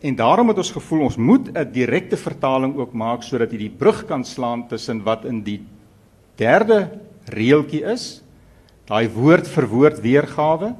En 0.00 0.16
daarom 0.16 0.48
het 0.48 0.58
ons 0.58 0.72
gevoel 0.72 1.06
ons 1.08 1.16
moet 1.16 1.48
'n 1.48 1.72
direkte 1.72 2.16
vertaling 2.16 2.76
ook 2.76 2.92
maak 2.92 3.22
sodat 3.22 3.52
jy 3.52 3.58
die 3.58 3.76
brug 3.78 4.06
kan 4.06 4.24
slaan 4.24 4.68
tussen 4.68 5.02
wat 5.04 5.24
in 5.24 5.42
die 5.42 5.62
derde 6.36 6.90
reeltjie 7.26 7.82
is, 7.84 8.22
daai 8.86 9.08
woord 9.08 9.48
vir 9.48 9.66
woord 9.66 10.00
weergawe 10.00 10.74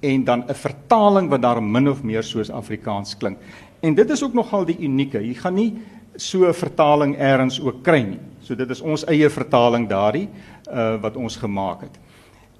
en 0.00 0.24
dan 0.24 0.44
'n 0.48 0.54
vertaling 0.54 1.28
wat 1.28 1.42
daar 1.42 1.62
min 1.62 1.88
of 1.88 2.02
meer 2.02 2.22
soos 2.22 2.50
Afrikaans 2.50 3.16
klink. 3.16 3.38
En 3.80 3.94
dit 3.94 4.10
is 4.10 4.22
ook 4.22 4.34
nogal 4.34 4.64
die 4.64 4.78
unieke. 4.78 5.20
Jy 5.20 5.34
gaan 5.34 5.54
nie 5.54 5.78
so 6.18 6.46
'n 6.46 6.54
vertaling 6.54 7.16
eers 7.18 7.60
ook 7.60 7.82
kry 7.82 8.02
nie. 8.02 8.20
So 8.42 8.54
dit 8.54 8.70
is 8.70 8.80
ons 8.80 9.04
eie 9.06 9.30
vertaling 9.30 9.88
daardie 9.88 10.28
uh 10.70 11.00
wat 11.00 11.16
ons 11.16 11.36
gemaak 11.36 11.80
het. 11.80 11.98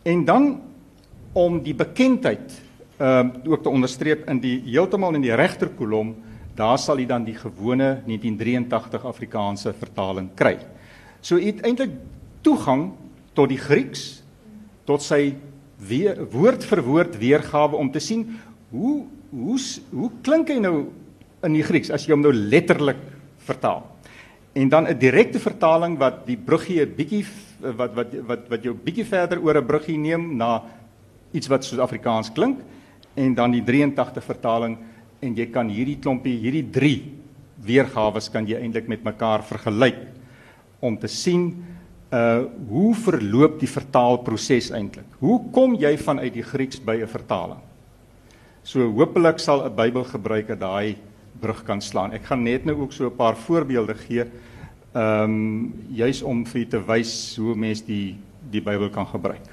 En 0.03 0.25
dan 0.25 0.61
om 1.33 1.63
die 1.63 1.75
bekendheid 1.75 2.63
ehm 2.99 3.31
uh, 3.45 3.53
ook 3.53 3.63
te 3.63 3.69
onderstreep 3.69 4.29
in 4.29 4.41
die 4.41 4.63
heeltemal 4.65 5.15
in 5.15 5.23
die 5.23 5.35
regter 5.35 5.69
kolom, 5.69 6.15
daar 6.55 6.79
sal 6.79 6.99
jy 6.99 7.07
dan 7.07 7.25
die 7.25 7.37
gewone 7.37 8.03
1983 8.07 9.05
Afrikaanse 9.05 9.73
vertaling 9.73 10.31
kry. 10.35 10.59
So 11.21 11.39
jy 11.39 11.53
het 11.53 11.63
eintlik 11.63 11.91
toegang 12.43 12.93
tot 13.35 13.49
die 13.49 13.59
Grieks, 13.59 14.23
tot 14.85 15.03
sy 15.03 15.37
weer 15.79 16.19
woord 16.33 16.65
vir 16.65 16.83
woord 16.83 17.19
weergawe 17.19 17.77
om 17.77 17.91
te 17.91 18.01
sien 18.03 18.27
hoe 18.71 19.05
hoe 19.31 19.59
hoe 19.93 20.11
klink 20.23 20.49
hy 20.49 20.59
nou 20.59 20.89
in 21.47 21.55
die 21.55 21.63
Grieks 21.63 21.91
as 21.91 22.07
jy 22.07 22.17
hom 22.17 22.25
nou 22.25 22.33
letterlik 22.33 22.99
vertaal. 23.49 23.83
En 24.53 24.69
dan 24.69 24.89
'n 24.89 24.99
direkte 24.99 25.39
vertaling 25.39 25.99
wat 25.99 26.27
die 26.27 26.37
bruggie 26.37 26.81
'n 26.83 26.95
bietjie 26.95 27.25
wat 27.61 27.95
wat 27.95 28.15
wat 28.27 28.49
wat 28.49 28.63
jou 28.63 28.75
bietjie 28.75 29.05
verder 29.05 29.41
oor 29.43 29.57
'n 29.57 29.67
bruggie 29.67 29.99
neem 29.99 30.37
na 30.37 30.63
iets 31.33 31.49
wat 31.49 31.65
soos 31.65 31.79
Afrikaans 31.79 32.33
klink 32.33 32.59
en 33.15 33.35
dan 33.35 33.51
die 33.51 33.63
83 33.63 34.25
vertaling 34.25 34.79
en 35.21 35.35
jy 35.35 35.47
kan 35.51 35.69
hierdie 35.69 35.99
klompie 35.99 36.39
hierdie 36.39 36.71
3 36.71 37.03
weergawe 37.67 38.21
kan 38.33 38.47
jy 38.47 38.61
eintlik 38.61 38.89
met 38.89 39.05
mekaar 39.05 39.43
vergelyk 39.43 40.07
om 40.81 40.99
te 40.99 41.09
sien 41.09 41.65
uh 42.13 42.47
hoe 42.69 42.95
verloop 42.95 43.59
die 43.61 43.69
vertaalproses 43.69 44.71
eintlik? 44.73 45.09
Hoe 45.21 45.51
kom 45.53 45.75
jy 45.77 45.97
vanuit 45.99 46.33
die 46.33 46.43
Grieks 46.43 46.81
by 46.81 47.03
'n 47.03 47.07
vertaling? 47.07 47.61
So 48.63 48.81
hopelik 48.81 49.39
sal 49.39 49.65
'n 49.65 49.75
Bybelgebruiker 49.77 50.57
daai 50.57 50.97
brug 51.41 51.63
kan 51.65 51.81
slaan. 51.81 52.13
Ek 52.13 52.25
gaan 52.25 52.43
net 52.43 52.65
nou 52.65 52.77
ook 52.81 52.93
so 52.93 53.07
'n 53.07 53.17
paar 53.17 53.37
voorbeelde 53.37 53.95
gee. 53.95 54.25
Ehm 54.93 55.23
um, 55.23 55.75
juis 55.89 56.23
om 56.23 56.47
vir 56.47 56.69
te 56.69 56.85
wys 56.87 57.37
hoe 57.37 57.55
mens 57.55 57.85
die 57.85 58.17
die 58.51 58.63
Bybel 58.63 58.91
kan 58.91 59.07
gebruik. 59.07 59.45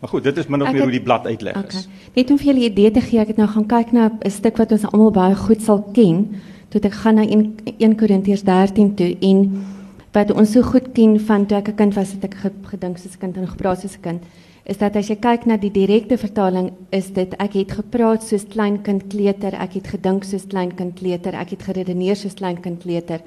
Maar 0.00 0.10
goed, 0.10 0.22
dit 0.22 0.36
is 0.36 0.46
min 0.46 0.62
of 0.62 0.72
meer 0.72 0.82
hoe 0.82 0.90
die 0.90 1.02
blad 1.02 1.26
uitleg 1.26 1.56
okay. 1.56 1.68
is. 1.68 1.88
Net 2.14 2.30
om 2.30 2.38
vir 2.38 2.46
julle 2.46 2.60
'n 2.60 2.70
idee 2.70 2.90
te 2.90 3.00
gee, 3.00 3.20
ek 3.20 3.26
het 3.26 3.36
nou 3.36 3.48
gaan 3.48 3.66
kyk 3.66 3.92
na 3.92 4.10
'n 4.24 4.30
stuk 4.30 4.56
wat 4.56 4.72
ons 4.72 4.84
almal 4.84 5.10
baie 5.10 5.34
goed 5.34 5.62
sal 5.62 5.82
ken, 5.92 6.40
toe 6.68 6.80
ek 6.80 6.92
gaan 6.92 7.14
na 7.14 7.22
1 7.22 7.54
1 7.78 7.96
Korintiërs 7.96 8.42
13 8.42 8.94
toe 8.94 9.16
en 9.20 9.64
wat 10.12 10.32
ons 10.32 10.52
so 10.52 10.62
goed 10.62 10.92
ken 10.92 11.20
van 11.20 11.46
toe 11.46 11.58
ek 11.58 11.68
'n 11.68 11.74
kind 11.74 11.94
was, 11.94 12.12
het 12.12 12.24
ek 12.24 12.36
gedink 12.62 12.98
soos 12.98 13.14
'n 13.14 13.18
kind 13.18 13.36
en 13.36 13.48
gepraat 13.48 13.80
soos 13.80 13.96
'n 13.96 14.00
kind 14.00 14.22
is 14.66 14.80
dat 14.80 14.96
as 14.98 15.06
jy 15.10 15.16
kyk 15.22 15.44
na 15.46 15.56
die 15.62 15.70
direkte 15.70 16.16
vertaling 16.18 16.72
is 16.94 17.12
dit 17.14 17.34
ek 17.42 17.54
het 17.54 17.76
gepraat 17.78 18.24
soos 18.26 18.48
kleinkind 18.50 19.06
kleuter, 19.12 19.54
ek 19.54 19.78
het 19.78 19.92
gedink 19.94 20.26
soos 20.26 20.46
kleinkind 20.50 20.96
kleuter, 20.98 21.36
ek 21.38 21.54
het 21.54 21.62
geredeneer 21.68 22.18
soos 22.18 22.34
kleinkind 22.34 22.82
kleuter. 22.82 23.22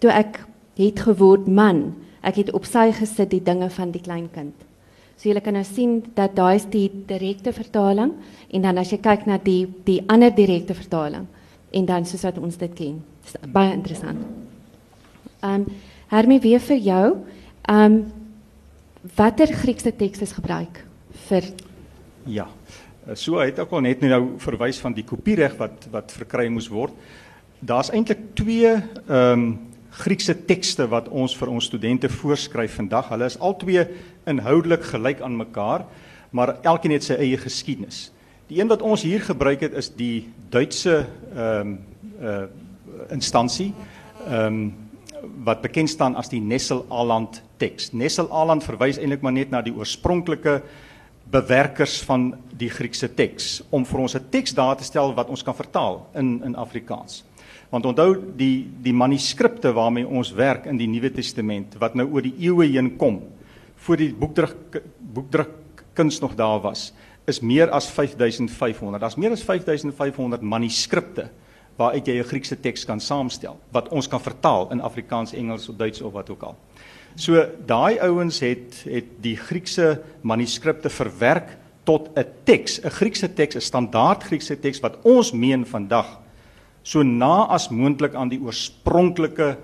Toe 0.00 0.12
ek 0.14 0.40
het 0.80 1.02
geword 1.04 1.48
man, 1.48 1.90
ek 2.24 2.40
het 2.40 2.52
op 2.56 2.64
sy 2.64 2.88
gesit 2.96 3.28
die 3.32 3.42
dinge 3.44 3.68
van 3.74 3.92
die 3.92 4.00
kleinkind. 4.00 4.56
So 5.20 5.28
jy 5.28 5.42
kan 5.44 5.58
nou 5.58 5.66
sien 5.68 5.98
dat 6.16 6.32
daai 6.38 6.56
is 6.56 6.64
die 6.72 6.86
direkte 6.88 7.52
vertaling 7.52 8.14
en 8.48 8.62
dan 8.64 8.80
as 8.80 8.88
jy 8.88 9.02
kyk 9.04 9.26
na 9.28 9.36
die 9.36 9.66
die 9.84 10.00
ander 10.08 10.32
direkte 10.32 10.72
vertaling 10.72 11.26
en 11.76 11.86
dan 11.86 12.08
soos 12.08 12.24
wat 12.24 12.40
ons 12.40 12.56
dit 12.56 12.72
ken. 12.78 13.02
Dis 13.26 13.36
baie 13.52 13.74
interessant. 13.76 14.24
Ehm 15.44 15.66
um, 15.66 15.68
Hermie 16.10 16.40
weer 16.42 16.58
vir 16.58 16.80
jou. 16.82 17.04
Ehm 17.68 17.84
um, 17.84 18.19
watter 19.02 19.48
Griekse 19.48 19.92
teks 19.96 20.20
is 20.20 20.32
gebruik 20.36 20.84
vir 21.28 21.46
Ja. 22.28 22.46
So 23.16 23.40
het 23.40 23.58
ek 23.58 23.72
al 23.72 23.80
net 23.86 24.02
nou 24.04 24.36
verwys 24.42 24.78
van 24.82 24.92
die 24.94 25.06
kopiereg 25.08 25.56
wat 25.58 25.88
wat 25.90 26.12
verkry 26.12 26.48
moes 26.52 26.68
word. 26.68 26.92
Daar's 27.60 27.90
eintlik 27.90 28.32
twee 28.38 28.76
ehm 28.76 29.32
um, 29.32 29.50
Griekse 29.90 30.36
tekste 30.46 30.84
wat 30.86 31.08
ons 31.08 31.32
vir 31.34 31.50
ons 31.50 31.66
studente 31.66 32.08
voorskryf 32.08 32.76
vandag. 32.78 33.08
Hulle 33.10 33.26
is 33.26 33.38
albei 33.42 33.88
inhoudelik 34.30 34.84
gelyk 34.86 35.18
aan 35.20 35.34
mekaar, 35.34 35.82
maar 36.30 36.52
elkeen 36.62 36.94
het 36.94 37.02
sy 37.02 37.16
eie 37.18 37.36
geskiedenis. 37.36 38.12
Die 38.46 38.60
een 38.60 38.70
wat 38.70 38.84
ons 38.86 39.02
hier 39.02 39.20
gebruik 39.20 39.64
het 39.66 39.74
is 39.74 39.90
die 39.90 40.28
Duitse 40.50 41.06
ehm 41.34 41.74
um, 41.74 41.78
uh 42.20 42.46
instansie. 43.10 43.72
Ehm 44.28 44.46
um, 44.46 44.89
wat 45.44 45.62
bekend 45.62 45.90
staan 45.90 46.16
as 46.16 46.30
die 46.32 46.40
Nessel-Aland 46.40 47.42
teks. 47.60 47.92
Nessel-Aland 47.92 48.64
verwys 48.64 48.98
eintlik 48.98 49.22
maar 49.22 49.34
net 49.36 49.50
na 49.50 49.62
die 49.62 49.74
oorspronklike 49.74 50.60
bewerkers 51.30 52.00
van 52.08 52.32
die 52.58 52.70
Griekse 52.72 53.08
teks 53.14 53.60
om 53.70 53.84
vir 53.86 54.00
ons 54.00 54.14
'n 54.16 54.30
teks 54.30 54.54
daar 54.54 54.76
te 54.76 54.84
stel 54.84 55.14
wat 55.14 55.28
ons 55.28 55.42
kan 55.42 55.54
vertaal 55.54 56.06
in 56.14 56.42
in 56.44 56.56
Afrikaans. 56.56 57.24
Want 57.70 57.86
onthou 57.86 58.16
die 58.36 58.66
die 58.82 58.92
manuskripte 58.92 59.72
waarmee 59.72 60.06
ons 60.06 60.32
werk 60.32 60.66
in 60.66 60.76
die 60.76 60.88
Nuwe 60.88 61.10
Testament 61.10 61.76
wat 61.78 61.94
nou 61.94 62.08
oor 62.12 62.22
die 62.22 62.34
eeue 62.38 62.66
heen 62.66 62.96
kom 62.96 63.22
voor 63.76 63.96
die 63.96 64.14
boekdruk 64.14 64.82
boekdruk 64.98 65.50
kuns 65.94 66.20
nog 66.20 66.34
daar 66.34 66.60
was 66.60 66.92
is 67.26 67.40
meer 67.40 67.70
as 67.70 67.90
5500. 67.90 69.00
Daar's 69.00 69.16
meer 69.16 69.30
as 69.30 69.42
5500 69.42 70.42
manuskripte 70.42 71.30
waaruit 71.80 72.06
jy 72.06 72.18
'n 72.20 72.28
Griekse 72.28 72.60
teks 72.60 72.84
kan 72.84 73.00
saamstel 73.00 73.56
wat 73.72 73.88
ons 73.88 74.08
kan 74.08 74.20
vertaal 74.20 74.70
in 74.70 74.80
Afrikaans, 74.80 75.32
Engels 75.32 75.68
of 75.68 75.76
Duits 75.76 76.02
of 76.02 76.12
wat 76.12 76.30
ook 76.30 76.42
al. 76.42 76.56
So 77.16 77.46
daai 77.66 77.98
ouens 77.98 78.40
het 78.40 78.84
het 78.84 79.08
die 79.20 79.36
Griekse 79.36 80.00
manuskripte 80.22 80.90
verwerk 80.90 81.56
tot 81.84 82.10
'n 82.16 82.24
teks, 82.44 82.80
'n 82.84 82.90
Griekse 82.90 83.34
teks, 83.34 83.56
'n 83.56 83.60
standaard 83.60 84.22
Griekse 84.22 84.60
teks 84.60 84.80
wat 84.80 84.98
ons 85.02 85.32
meen 85.32 85.66
vandag 85.66 86.20
so 86.82 87.02
na 87.02 87.46
as 87.48 87.68
moontlik 87.68 88.14
aan 88.14 88.28
die 88.28 88.40
oorspronklike 88.40 89.56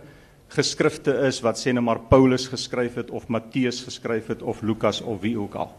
geskrifte 0.48 1.12
is 1.26 1.40
wat 1.42 1.58
sê 1.58 1.72
net 1.72 1.82
maar 1.82 2.00
Paulus 2.08 2.48
geskryf 2.48 2.94
het 2.94 3.10
of 3.10 3.28
Matteus 3.28 3.80
geskryf 3.82 4.26
het 4.26 4.42
of 4.42 4.62
Lukas 4.62 5.00
of 5.00 5.20
wie 5.20 5.38
ook 5.38 5.54
al. 5.54 5.72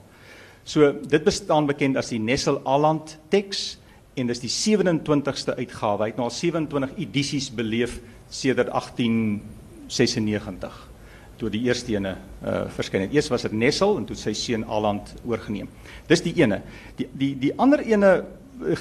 So 0.64 0.92
dit 0.92 1.24
bestaan 1.24 1.66
bekend 1.66 1.98
as 1.98 2.10
die 2.10 2.20
Nessel-Aland 2.20 3.18
teks 3.30 3.78
en 4.18 4.28
dis 4.28 4.42
die 4.42 4.52
27ste 4.52 5.54
uitgawe. 5.58 6.04
Hy 6.04 6.10
het 6.12 6.20
nou 6.20 6.28
al 6.28 6.34
27 6.34 6.92
edisies 6.98 7.50
beleef 7.54 8.00
sedert 8.34 8.70
1896 8.74 10.86
toe 11.38 11.50
die 11.54 11.62
eerste 11.68 11.94
ene 11.94 12.16
uh 12.42 12.66
verskyn 12.74 13.02
het. 13.06 13.14
Eers 13.14 13.30
was 13.30 13.46
dit 13.46 13.54
Nessel 13.54 13.94
en 14.00 14.06
toe 14.10 14.18
sy 14.18 14.34
seun 14.34 14.66
Aland 14.66 15.14
oorgeneem. 15.26 15.70
Dis 16.10 16.26
die 16.26 16.34
ene. 16.42 16.62
Die 16.98 17.06
die 17.14 17.38
die 17.38 17.54
ander 17.62 17.80
ene 17.86 18.12
uh, 18.18 18.24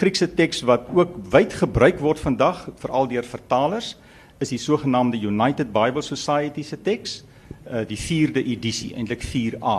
Griekse 0.01 0.35
teks 0.35 0.63
wat 0.65 0.89
ook 0.89 1.13
wyd 1.33 1.53
gebruik 1.53 2.01
word 2.01 2.19
vandag 2.23 2.69
veral 2.81 3.09
deur 3.11 3.25
vertalers 3.29 3.97
is 4.41 4.53
die 4.53 4.61
sogenaamde 4.61 5.21
United 5.21 5.73
Bible 5.73 6.03
Society 6.05 6.65
se 6.65 6.77
teks, 6.77 7.25
uh 7.69 7.85
die 7.89 8.01
4de 8.01 8.43
edisie, 8.45 8.95
eintlik 8.97 9.25
4A. 9.25 9.79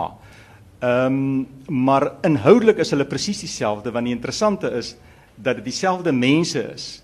Ehm 0.78 1.06
um, 1.06 1.46
maar 1.68 2.12
inhoudelik 2.22 2.78
is 2.78 2.90
hulle 2.94 3.06
presies 3.06 3.42
dieselfde 3.42 3.90
want 3.90 4.06
die 4.06 4.14
interessante 4.14 4.70
is 4.78 4.94
dat 5.42 5.60
dit 5.60 5.64
dieselfde 5.70 6.12
mense 6.12 6.62
is 6.72 7.02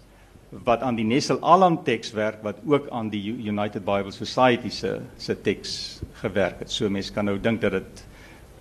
wat 0.64 0.80
aan 0.86 0.94
die 0.94 1.06
Nessel 1.06 1.38
Alan 1.42 1.80
teks 1.82 2.12
werk 2.14 2.42
wat 2.42 2.60
ook 2.66 2.88
aan 2.94 3.08
die 3.10 3.22
United 3.42 3.84
Bible 3.84 4.12
Society 4.12 4.70
se 4.70 5.00
se 5.16 5.34
teks 5.40 6.00
gewerk 6.20 6.58
het. 6.58 6.70
So 6.70 6.90
mense 6.90 7.12
kan 7.12 7.24
nou 7.24 7.38
dink 7.40 7.60
dat 7.60 7.72
dit 7.72 8.04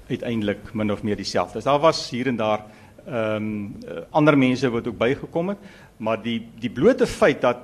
uiteindelik 0.10 0.74
min 0.74 0.92
of 0.92 1.04
meer 1.04 1.16
dieselfde 1.16 1.58
is. 1.58 1.64
Daar 1.64 1.80
was 1.80 2.10
hier 2.10 2.28
en 2.28 2.36
daar 2.36 2.66
ehm 3.06 3.36
um, 3.36 3.76
ander 4.10 4.38
mense 4.38 4.70
wat 4.70 4.88
ook 4.88 4.98
bygekom 4.98 5.50
het, 5.50 5.58
maar 5.98 6.22
die 6.22 6.40
die 6.60 6.70
blote 6.72 7.08
feit 7.08 7.42
dat 7.42 7.58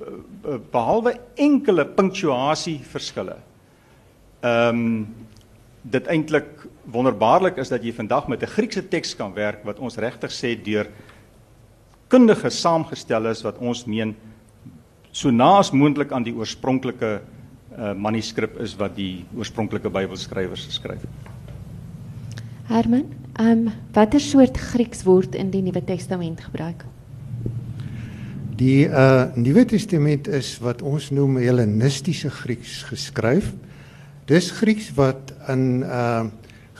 eh, 0.00 0.58
behalwe 0.70 1.16
enkele 1.34 1.86
punctuasie 1.86 2.80
verskille 2.84 3.36
ehm 4.40 4.68
um, 4.68 5.14
dit 5.82 6.06
eintlik 6.06 6.66
wonderbaarlik 6.90 7.56
is 7.62 7.68
dat 7.68 7.84
jy 7.84 7.92
vandag 7.94 8.28
met 8.28 8.42
'n 8.42 8.46
Griekse 8.46 8.88
teks 8.88 9.16
kan 9.16 9.32
werk 9.34 9.64
wat 9.64 9.78
ons 9.78 9.96
regtig 9.96 10.30
sê 10.30 10.62
deur 10.62 10.86
kundige 12.08 12.50
saamgestel 12.50 13.30
is 13.30 13.42
wat 13.46 13.58
ons 13.58 13.84
meen 13.90 14.14
so 15.16 15.32
naas 15.32 15.72
moontlik 15.72 16.12
aan 16.12 16.26
die 16.26 16.34
oorspronklike 16.36 17.12
uh, 17.18 17.92
manuskrip 17.96 18.58
is 18.62 18.76
wat 18.78 18.94
die 18.98 19.24
oorspronklike 19.36 19.90
Bybelskrywers 19.90 20.66
geskryf 20.70 21.06
het. 21.06 21.32
Herman, 22.70 23.06
ehm 23.38 23.66
um, 23.66 23.72
watter 23.94 24.20
soort 24.20 24.58
Grieks 24.72 25.04
word 25.06 25.34
in 25.38 25.50
die 25.50 25.62
Nuwe 25.62 25.82
Testament 25.84 26.42
gebruik? 26.48 26.84
Die 28.56 28.86
uh 28.88 29.32
Nuwe 29.36 29.66
Testament 29.68 30.28
is 30.28 30.56
wat 30.64 30.82
ons 30.82 31.10
noem 31.10 31.36
Hellenistiese 31.42 32.30
Grieks 32.30 32.82
geskryf. 32.88 33.52
Dis 34.26 34.50
Grieks 34.50 34.90
wat 34.96 35.34
in 35.52 35.82
uh 35.82 36.26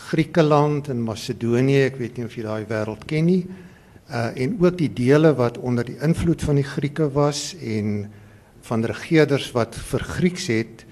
Griekeland 0.07 0.91
en 0.93 1.01
Macedonië, 1.03 1.87
ek 1.89 1.97
weet 1.99 2.19
nie 2.19 2.27
of 2.29 2.35
jy 2.37 2.43
daai 2.45 2.67
wêreld 2.69 3.07
ken 3.09 3.25
nie, 3.27 3.41
uh 3.43 3.66
en 4.09 4.57
ook 4.61 4.79
die 4.79 4.93
dele 4.93 5.35
wat 5.35 5.59
onder 5.59 5.85
die 5.85 5.99
invloed 5.99 6.43
van 6.43 6.55
die 6.55 6.67
Grieke 6.67 7.11
was 7.11 7.57
en 7.59 8.11
van 8.67 8.85
regerders 8.85 9.51
wat 9.55 9.75
vir 9.75 10.01
Grieks 10.01 10.47
het 10.47 10.85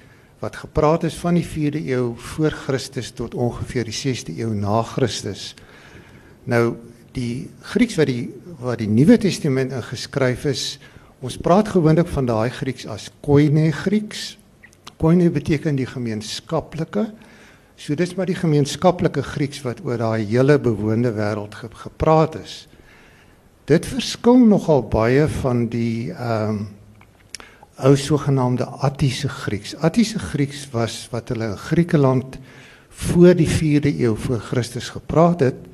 wat 0.44 0.56
gepraat 0.60 1.06
is 1.08 1.14
van 1.16 1.38
die 1.38 1.46
4de 1.46 1.80
eeu 1.88 2.12
voor 2.20 2.52
Christus 2.52 3.10
tot 3.16 3.34
ongeveer 3.34 3.88
die 3.88 3.96
6de 3.96 4.34
eeu 4.36 4.50
na 4.52 4.82
Christus. 4.84 5.54
Nou 6.44 6.76
die 7.16 7.48
Grieks 7.72 7.96
wat 7.96 8.10
die 8.10 8.28
wat 8.60 8.78
die 8.78 8.88
Nuwe 8.88 9.16
Testament 9.18 9.72
ingeskryf 9.74 10.44
is, 10.48 10.64
ons 11.24 11.38
praat 11.40 11.68
gewoonlik 11.72 12.08
van 12.12 12.28
daai 12.28 12.50
Grieks 12.54 12.86
as 12.90 13.08
koine 13.24 13.70
Grieks. 13.72 14.34
Koine 15.00 15.30
beteken 15.32 15.76
die 15.76 15.88
gemeenskaplike. 15.88 17.08
So 17.76 17.96
dis 17.98 18.14
maar 18.14 18.28
die 18.30 18.38
gemeenskaplike 18.38 19.24
Grieks 19.26 19.64
wat 19.64 19.82
oor 19.84 19.98
daai 19.98 20.22
hele 20.28 20.58
bewoonde 20.62 21.12
wêreld 21.16 21.56
ge 21.58 21.72
gepraat 21.86 22.38
is. 22.42 22.64
Dit 23.64 23.86
verskil 23.88 24.42
nogal 24.44 24.82
baie 24.92 25.24
van 25.40 25.68
die 25.72 26.12
ehm 26.12 26.50
um, 26.50 26.64
ou 27.74 27.96
sogenaamde 27.98 28.66
Attiese 28.86 29.28
Grieks. 29.28 29.72
Attiese 29.82 30.18
Grieks 30.18 30.68
was 30.70 31.08
wat 31.10 31.32
hulle 31.32 31.48
in 31.48 31.56
Griekeland 31.58 32.36
voor 32.88 33.34
die 33.34 33.48
4de 33.48 33.90
eeu 33.98 34.12
voor 34.14 34.38
Christus 34.38 34.92
gepraat 34.94 35.40
het 35.40 35.64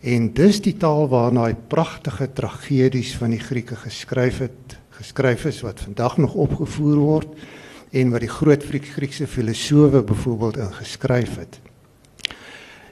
en 0.00 0.26
dis 0.34 0.60
die 0.60 0.74
taal 0.76 1.08
waarna 1.08 1.46
daai 1.46 1.56
pragtige 1.72 2.28
tragedies 2.32 3.14
van 3.16 3.32
die 3.32 3.40
Grieke 3.40 3.78
geskryf 3.80 4.42
het, 4.44 4.76
geskryf 4.98 5.46
is 5.48 5.62
wat 5.64 5.80
vandag 5.80 6.18
nog 6.18 6.34
opgevoer 6.34 6.96
word 6.96 7.48
en 7.90 8.10
wat 8.10 8.26
die 8.26 8.34
groot 8.34 8.64
Griekse 8.66 9.26
filosowe 9.26 10.02
byvoorbeeld 10.02 10.56
ingeskryf 10.56 11.36
het. 11.38 11.60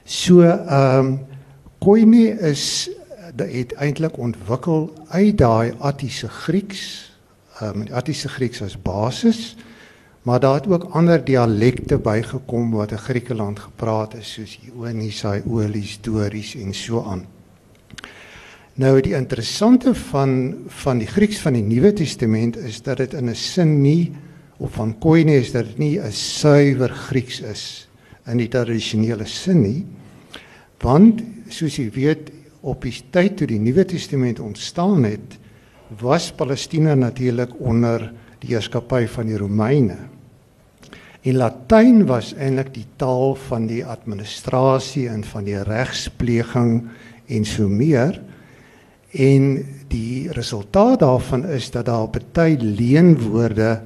So 0.03 0.41
ehm 0.41 1.05
um, 1.05 1.19
Koine 1.77 2.39
is 2.39 2.89
het 3.45 3.73
eintlik 3.73 4.17
ontwikkel 4.17 4.93
uit 5.09 5.37
daai 5.37 5.73
Attiese 5.79 6.29
Grieks 6.29 7.07
um, 7.61 7.85
die 7.85 7.93
Attiese 7.95 8.29
Grieks 8.29 8.61
as 8.61 8.77
basis, 8.81 9.55
maar 10.27 10.39
daar 10.39 10.59
het 10.59 10.67
ook 10.67 10.89
ander 10.91 11.23
dialekte 11.23 11.97
bygekom 11.97 12.71
wat 12.71 12.91
in 12.91 12.97
Griekeland 12.97 13.59
gepraat 13.59 14.15
is 14.19 14.33
soos 14.33 14.59
Ionies, 14.67 15.23
Aeolies, 15.25 15.99
Dories 16.01 16.55
en 16.55 16.73
so 16.73 17.03
aan. 17.03 17.25
Nou 18.77 18.99
die 19.01 19.15
interessante 19.17 19.95
van 19.95 20.53
van 20.83 20.99
die 21.01 21.07
Grieks 21.07 21.39
van 21.41 21.55
die 21.57 21.63
Nuwe 21.65 21.93
Testament 21.93 22.57
is 22.57 22.81
dat 22.81 22.97
dit 22.97 23.13
in 23.13 23.29
'n 23.29 23.35
sin 23.35 23.81
nie 23.81 24.13
of 24.57 24.71
van 24.71 24.97
Koine 24.99 25.35
is 25.35 25.51
dat 25.51 25.65
dit 25.65 25.77
nie 25.77 25.99
'n 25.99 26.11
suiwer 26.11 26.89
Grieks 26.89 27.41
is 27.41 27.87
in 28.25 28.37
die 28.37 28.47
tradisionele 28.47 29.25
sin 29.25 29.61
nie. 29.61 29.85
Want 30.77 31.23
soos 31.49 31.75
jy 31.75 31.89
weet 31.91 32.31
op 32.61 32.81
die 32.81 32.95
tyd 33.11 33.37
toe 33.37 33.47
die 33.47 33.59
Nuwe 33.59 33.85
Testament 33.85 34.39
ontstaan 34.39 35.03
het, 35.03 35.37
was 36.01 36.31
Palestina 36.35 36.95
natuurlik 36.95 37.53
onder 37.59 38.11
die 38.41 38.53
heerskappy 38.53 39.05
van 39.07 39.29
die 39.29 39.37
Romeine. 39.37 39.97
En 41.27 41.35
Latyn 41.35 42.05
was 42.07 42.33
eintlik 42.37 42.73
die 42.75 42.85
taal 42.99 43.35
van 43.47 43.67
die 43.67 43.83
administrasie 43.85 45.07
en 45.11 45.25
van 45.27 45.47
die 45.47 45.59
regspleging 45.67 46.87
en 47.27 47.45
so 47.45 47.67
meer. 47.67 48.21
En 49.11 49.65
die 49.91 50.31
resultaat 50.35 51.01
daarvan 51.03 51.45
is 51.51 51.71
dat 51.71 51.87
daar 51.89 52.07
baie 52.11 52.57
leenwoorde 52.59 53.81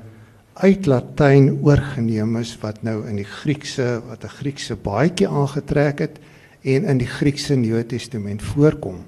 uit 0.62 0.86
Latyn 0.86 1.62
oorgeneem 1.64 2.36
is 2.42 2.54
wat 2.62 2.84
nou 2.84 3.00
in 3.08 3.22
die 3.22 3.30
Griekse 3.30 4.02
wat 4.08 4.24
'n 4.24 4.36
Griekse 4.38 4.76
baadjie 4.76 5.28
aangetrek 5.28 6.00
het 6.00 6.20
en 6.62 6.86
in 6.86 6.98
die 6.98 7.08
Griekse 7.10 7.56
Nuwe 7.56 7.86
Testament 7.86 8.42
voorkom. 8.42 9.02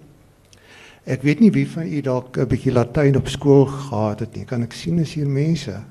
Ek 1.03 1.21
weet 1.21 1.41
nie 1.43 1.51
wie 1.51 1.67
van 1.67 1.87
u 1.87 2.01
dalk 2.01 2.37
'n 2.37 2.47
bietjie 2.47 2.71
Latyn 2.71 3.17
op 3.17 3.27
skool 3.27 3.65
gehad 3.65 4.19
het 4.19 4.35
nie. 4.35 4.45
Kan 4.45 4.63
ek 4.63 4.73
sien 4.73 4.99
as 4.99 5.13
hier 5.13 5.27
mense? 5.27 5.83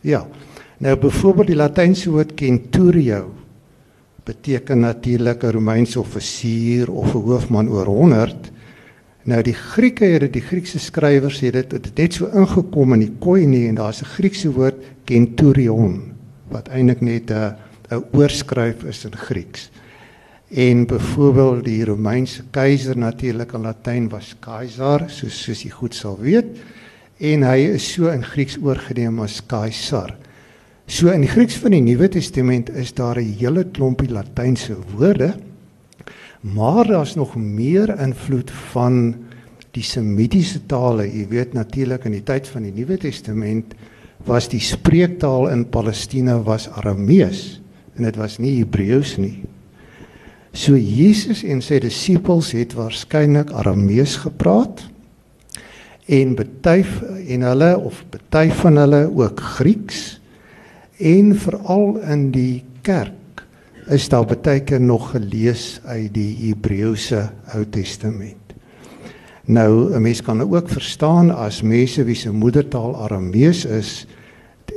Ja. 0.00 0.26
Nou 0.78 0.96
byvoorbeeld 0.96 1.46
die 1.46 1.56
Latynse 1.56 2.10
woord 2.10 2.32
centurio 2.34 3.34
beteken 4.24 4.80
natuurlik 4.80 5.42
'n 5.42 5.50
Romeinse 5.50 6.00
offisier 6.00 6.90
of 6.90 7.14
'n 7.14 7.18
hoofman 7.18 7.68
oor 7.68 7.86
100. 7.86 8.50
Nou 9.24 9.42
die 9.42 9.54
Grieke 9.54 10.04
het 10.04 10.20
dit 10.20 10.32
die 10.32 10.42
Griekse 10.42 10.78
skrywers 10.78 11.40
het 11.40 11.52
dit 11.52 11.72
het 11.72 11.96
net 11.96 12.12
so 12.12 12.26
ingekom 12.26 12.92
in 12.92 13.00
die 13.00 13.14
koine 13.18 13.68
en 13.68 13.74
daar's 13.74 14.02
'n 14.02 14.12
Griekse 14.16 14.52
woord 14.52 14.74
centurion 15.04 16.12
wat 16.48 16.68
eintlik 16.68 17.00
net 17.00 17.30
'n 17.30 17.54
'n 17.90 18.04
oorskryf 18.12 18.84
is 18.84 19.04
in 19.04 19.16
Grieks. 19.16 19.70
En 20.54 20.84
byvoorbeeld 20.86 21.64
die 21.66 21.84
Romeinse 21.84 22.44
keiser 22.54 22.98
natuurlik 22.98 23.52
in 23.52 23.64
Latyn 23.66 24.04
was 24.08 24.36
Caesar, 24.38 25.02
soos 25.10 25.34
soos 25.42 25.64
jy 25.64 25.70
goed 25.74 25.96
sal 25.98 26.14
weet. 26.22 26.60
En 27.18 27.42
hy 27.42 27.72
is 27.74 27.86
so 27.96 28.06
in 28.12 28.22
Grieks 28.22 28.54
oorgeneem 28.62 29.18
as 29.24 29.40
Caesar. 29.50 30.12
So 30.86 31.10
in 31.10 31.24
die 31.24 31.30
Grieks 31.32 31.56
van 31.58 31.74
die 31.74 31.82
Nuwe 31.82 32.06
Testament 32.08 32.70
is 32.70 32.92
daar 32.94 33.18
'n 33.18 33.34
hele 33.40 33.64
klompie 33.64 34.10
Latynse 34.10 34.76
woorde. 34.94 35.34
Maar 36.40 36.86
daar's 36.86 37.14
nog 37.14 37.34
meer 37.36 38.00
invloed 38.00 38.50
van 38.50 39.14
die 39.72 39.82
Semitiese 39.82 40.66
tale. 40.66 41.02
Jy 41.02 41.28
weet 41.28 41.52
natuurlik 41.52 42.04
in 42.04 42.12
die 42.12 42.22
tyd 42.22 42.48
van 42.48 42.62
die 42.62 42.72
Nuwe 42.72 42.96
Testament 42.96 43.74
was 44.24 44.48
die 44.48 44.60
spreektaal 44.60 45.48
in 45.48 45.68
Palestina 45.68 46.42
was 46.42 46.68
Aramees 46.68 47.60
en 47.96 48.02
dit 48.02 48.16
was 48.16 48.38
nie 48.38 48.58
Hebreëus 48.58 49.16
nie. 49.16 49.42
So 50.54 50.76
Jesus 50.78 51.40
en 51.42 51.58
sy 51.66 51.80
disippels 51.82 52.52
het 52.54 52.76
waarskynlik 52.78 53.50
Aramees 53.58 54.14
gepraat 54.22 54.84
en 56.06 56.36
baie 56.38 56.84
en 57.34 57.42
hulle 57.42 57.70
of 57.90 58.04
baie 58.30 58.54
van 58.60 58.78
hulle 58.78 59.00
ook 59.10 59.40
Grieks 59.56 60.20
en 61.02 61.32
veral 61.42 61.98
in 62.06 62.28
die 62.30 62.62
kerk 62.86 63.42
is 63.90 64.06
daar 64.12 64.28
baie 64.30 64.62
keer 64.62 64.80
nog 64.80 65.10
gelees 65.16 65.80
uit 65.90 66.12
die 66.14 66.30
Hebreëse 66.44 67.24
Ou 67.56 67.64
Testament. 67.74 68.54
Nou 69.50 69.90
'n 69.90 70.02
mens 70.02 70.22
kan 70.22 70.40
ook 70.40 70.68
verstaan 70.68 71.34
as 71.34 71.62
mense 71.62 72.04
wie 72.04 72.14
se 72.14 72.30
moedertaal 72.30 72.94
Aramees 73.02 73.64
is 73.64 74.06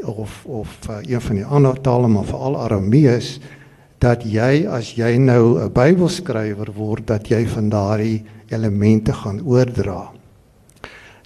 of 0.04 0.46
of 0.46 0.80
uh, 0.90 0.98
een 1.06 1.22
van 1.22 1.36
die 1.36 1.46
ander 1.46 1.82
tale 1.82 2.08
maar 2.08 2.26
veral 2.26 2.58
Aramees 2.58 3.40
dat 4.00 4.26
jy 4.26 4.68
as 4.70 4.94
jy 4.94 5.18
nou 5.18 5.58
'n 5.58 5.74
Bybelskrywer 5.74 6.70
word 6.74 7.08
dat 7.08 7.30
jy 7.30 7.46
van 7.48 7.70
daardie 7.70 8.24
elemente 8.50 9.14
gaan 9.14 9.42
oordra. 9.42 10.12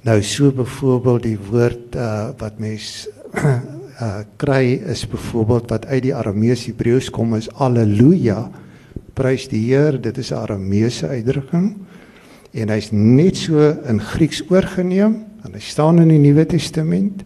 Nou 0.04 0.22
so 0.24 0.52
byvoorbeeld 0.52 1.24
die 1.24 1.38
woord 1.38 1.96
uh, 1.96 2.30
wat 2.38 2.60
mens 2.60 3.08
uh, 3.36 4.24
kry 4.42 4.82
is 4.88 5.08
byvoorbeeld 5.08 5.70
wat 5.70 5.86
uit 5.86 6.04
die 6.04 6.16
Aramees 6.16 6.66
Hebreëus 6.66 7.10
kom 7.10 7.36
is 7.36 7.52
alleluia. 7.54 8.50
Prys 9.14 9.48
die 9.48 9.68
Heer, 9.68 10.02
dit 10.02 10.18
is 10.18 10.32
'n 10.32 10.36
Arameese 10.36 11.08
uitdrukking 11.08 11.76
en 12.52 12.70
hy's 12.70 12.92
net 12.92 13.38
so 13.38 13.60
in 13.88 14.00
Grieks 14.00 14.42
oorgeneem 14.50 15.26
en 15.44 15.54
hy 15.54 15.60
staan 15.60 16.00
in 16.00 16.08
die 16.08 16.20
Nuwe 16.20 16.46
Testament 16.46 17.24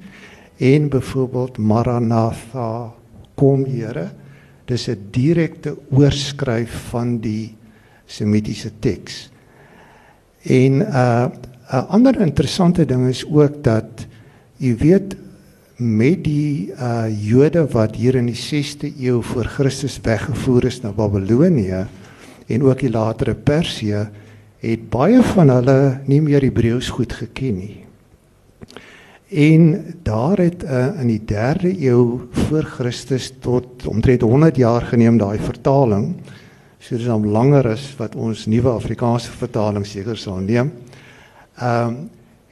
en 0.58 0.90
byvoorbeeld 0.90 1.58
Maranatha 1.58 2.94
kom 3.36 3.66
Here 3.66 4.12
dis 4.66 4.88
'n 4.90 5.08
direkte 5.12 5.76
oorskryf 5.90 6.90
van 6.90 7.20
die 7.20 7.56
semitiese 8.06 8.72
teks. 8.80 9.30
En 10.42 10.78
'n 10.78 10.82
uh, 10.82 11.26
'n 11.72 11.88
ander 11.90 12.22
interessante 12.22 12.86
ding 12.86 13.08
is 13.08 13.26
ook 13.26 13.64
dat 13.64 14.06
jy 14.58 14.76
weet 14.78 15.16
met 15.76 16.24
die 16.24 16.72
uh 16.80 17.06
Jode 17.10 17.68
wat 17.68 17.96
hier 17.96 18.16
in 18.16 18.26
die 18.26 18.38
6de 18.38 18.94
eeu 19.00 19.22
voor 19.22 19.46
Christus 19.46 20.00
weggevoer 20.02 20.66
is 20.66 20.82
na 20.82 20.92
Babelonie 20.92 21.74
en 22.48 22.64
ook 22.64 22.80
die 22.80 22.90
latere 22.90 23.36
Persië 23.36 24.08
het 24.60 24.90
baie 24.90 25.22
van 25.22 25.50
hulle 25.50 26.00
nie 26.06 26.22
meer 26.22 26.42
Hebreëus 26.42 26.90
goed 26.90 27.14
geken 27.14 27.58
nie. 27.58 27.85
En 29.28 29.86
daar 30.04 30.38
het 30.38 30.64
uh, 30.64 31.00
in 31.02 31.08
die 31.08 31.22
3de 31.22 31.72
eeu 31.82 32.28
voor 32.32 32.64
Christus 32.64 33.32
tot 33.40 33.88
omtrent 33.88 34.22
100 34.22 34.56
jaar 34.56 34.82
geneem 34.82 35.18
daai 35.18 35.40
vertaling. 35.40 36.16
So 36.80 36.96
dis 36.96 37.08
dan 37.10 37.26
langer 37.34 37.72
as 37.72 37.88
wat 37.98 38.16
ons 38.16 38.46
nuwe 38.46 38.70
Afrikaanse 38.70 39.32
vertaling 39.34 39.86
seker 39.86 40.18
sal 40.18 40.44
neem. 40.46 40.72
Ehm 41.58 41.88
um, 41.88 41.98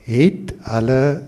het 0.03 0.49
hulle 0.67 1.21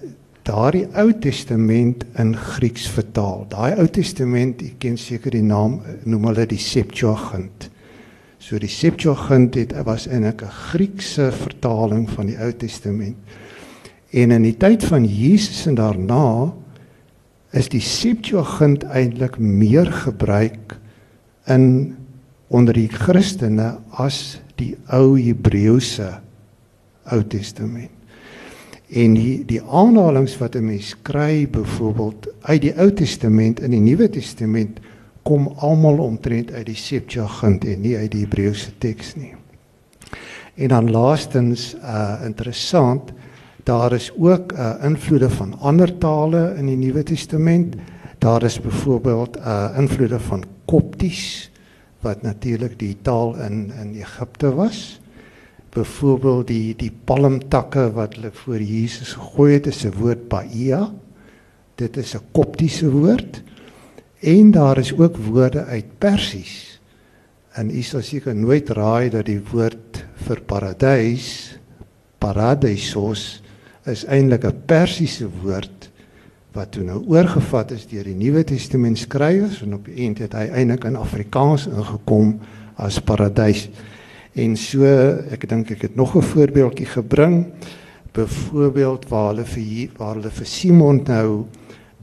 daardie 0.43 0.83
Ou 0.99 1.13
Testament 1.23 2.01
in 2.19 2.33
Grieks 2.35 2.89
vertaal. 2.91 3.45
Daai 3.47 3.77
Ou 3.79 3.85
Testament, 3.87 4.59
ek 4.67 4.81
ken 4.83 4.97
seker 4.99 5.31
die 5.31 5.45
naam, 5.45 5.77
noem 6.03 6.27
hulle 6.27 6.43
die 6.51 6.59
Septuagint. 6.59 7.69
So 8.43 8.59
die 8.59 8.67
Septuagint 8.67 9.55
het 9.55 9.71
was 9.87 10.09
eintlik 10.09 10.43
'n 10.43 10.57
Griekse 10.73 11.31
vertaling 11.31 12.09
van 12.09 12.25
die 12.27 12.35
Ou 12.35 12.51
Testament. 12.51 13.15
En 14.15 14.31
in 14.31 14.45
die 14.47 14.55
tyd 14.55 14.83
van 14.87 15.03
Jesus 15.03 15.65
en 15.67 15.75
daarna 15.75 16.53
is 17.55 17.67
die 17.71 17.83
Septuagint 17.83 18.85
eintlik 18.87 19.37
meer 19.39 19.89
gebruik 19.91 20.77
in 21.51 21.95
onder 22.47 22.77
die 22.77 22.89
Christene 22.91 23.73
as 23.99 24.37
die 24.59 24.75
ou 24.93 25.17
Hebreëse 25.19 26.13
Ou 27.11 27.19
Testament. 27.29 27.91
En 28.89 29.15
die 29.17 29.43
die 29.47 29.61
aanhalinge 29.61 30.37
wat 30.39 30.55
'n 30.55 30.65
mens 30.65 30.95
kry 31.01 31.47
byvoorbeeld 31.49 32.27
uit 32.41 32.61
die 32.61 32.75
Ou 32.79 32.91
Testament 32.91 33.59
in 33.59 33.71
die 33.71 33.83
Nuwe 33.83 34.09
Testament 34.09 34.79
kom 35.23 35.47
almal 35.57 35.97
omtrent 35.97 36.51
uit 36.51 36.65
die 36.65 36.77
Septuagint 36.77 37.65
en 37.65 37.81
nie 37.81 37.97
uit 37.97 38.11
die 38.11 38.23
Hebreëse 38.23 38.71
teks 38.77 39.15
nie. 39.15 39.33
En 40.55 40.67
dan 40.67 40.91
laastens 40.91 41.75
uh 41.81 42.21
interessant, 42.25 43.11
daar 43.65 43.93
is 43.93 44.11
ook 44.17 44.51
uh 44.53 44.73
invloede 44.83 45.29
van 45.29 45.57
ander 45.59 45.97
tale 45.97 46.53
in 46.57 46.65
die 46.69 46.77
Nuwe 46.77 47.03
Testament. 47.03 47.75
Daar 48.21 48.43
is 48.43 48.59
byvoorbeeld 48.61 49.37
uh 49.37 49.73
invloede 49.77 50.19
van 50.19 50.43
Kopties 50.65 51.51
wat 51.99 52.21
natuurlik 52.21 52.77
die 52.79 52.97
taal 53.01 53.33
in 53.35 53.71
in 53.81 53.95
Egipte 53.95 54.53
was. 54.53 54.99
Byvoorbeeld 55.73 56.47
die 56.47 56.75
die 56.77 56.91
palmtakke 57.03 57.89
wat 57.93 58.13
hulle 58.13 58.29
voor 58.31 58.61
Jesus 58.61 59.13
gegooi 59.13 59.53
het, 59.53 59.67
is 59.67 59.85
'n 59.85 59.97
woord 59.97 60.27
paia. 60.27 60.93
Dit 61.75 61.97
is 61.97 62.13
'n 62.13 62.21
Koptiese 62.31 62.91
woord. 62.91 63.41
En 64.19 64.51
daar 64.51 64.77
is 64.77 64.93
ook 64.97 65.17
woorde 65.17 65.63
uit 65.63 65.97
Persies. 65.97 66.79
En 67.51 67.69
u 67.69 67.81
sal 67.81 68.01
seker 68.01 68.35
nooit 68.35 68.69
raai 68.69 69.09
dat 69.09 69.25
die 69.25 69.41
woord 69.51 70.05
vir 70.13 70.41
paradys, 70.41 71.57
paradisos, 72.17 73.41
is 73.85 74.05
eintlik 74.05 74.45
'n 74.45 74.61
Persiese 74.65 75.27
woord 75.41 75.89
wat 76.55 76.71
toe 76.71 76.83
nou 76.83 77.01
oorgevat 77.07 77.71
is 77.71 77.87
deur 77.87 78.03
die 78.03 78.15
Nuwe 78.15 78.43
Testament 78.43 78.97
skrywers 78.97 79.61
en 79.61 79.73
op 79.73 79.85
die 79.85 80.05
einde 80.05 80.23
het 80.23 80.33
hy 80.33 80.47
eintlik 80.47 80.85
in 80.87 80.95
Afrikaans 80.95 81.67
ingekom 81.67 82.39
as 82.77 82.99
paradys. 82.99 83.67
En 84.35 84.55
so 84.59 84.83
ek 85.31 85.47
dink 85.49 85.71
ek 85.71 85.81
het 85.81 85.95
nog 85.95 86.15
'n 86.15 86.21
voorbeeldjie 86.21 86.85
gebring. 86.85 87.45
Byvoorbeeld 88.13 89.09
waar 89.09 89.33
hulle 89.33 89.45
vir 89.45 89.89
waar 89.97 90.15
hulle 90.15 90.31
vir 90.31 90.45
Simon 90.45 91.03
nou 91.07 91.45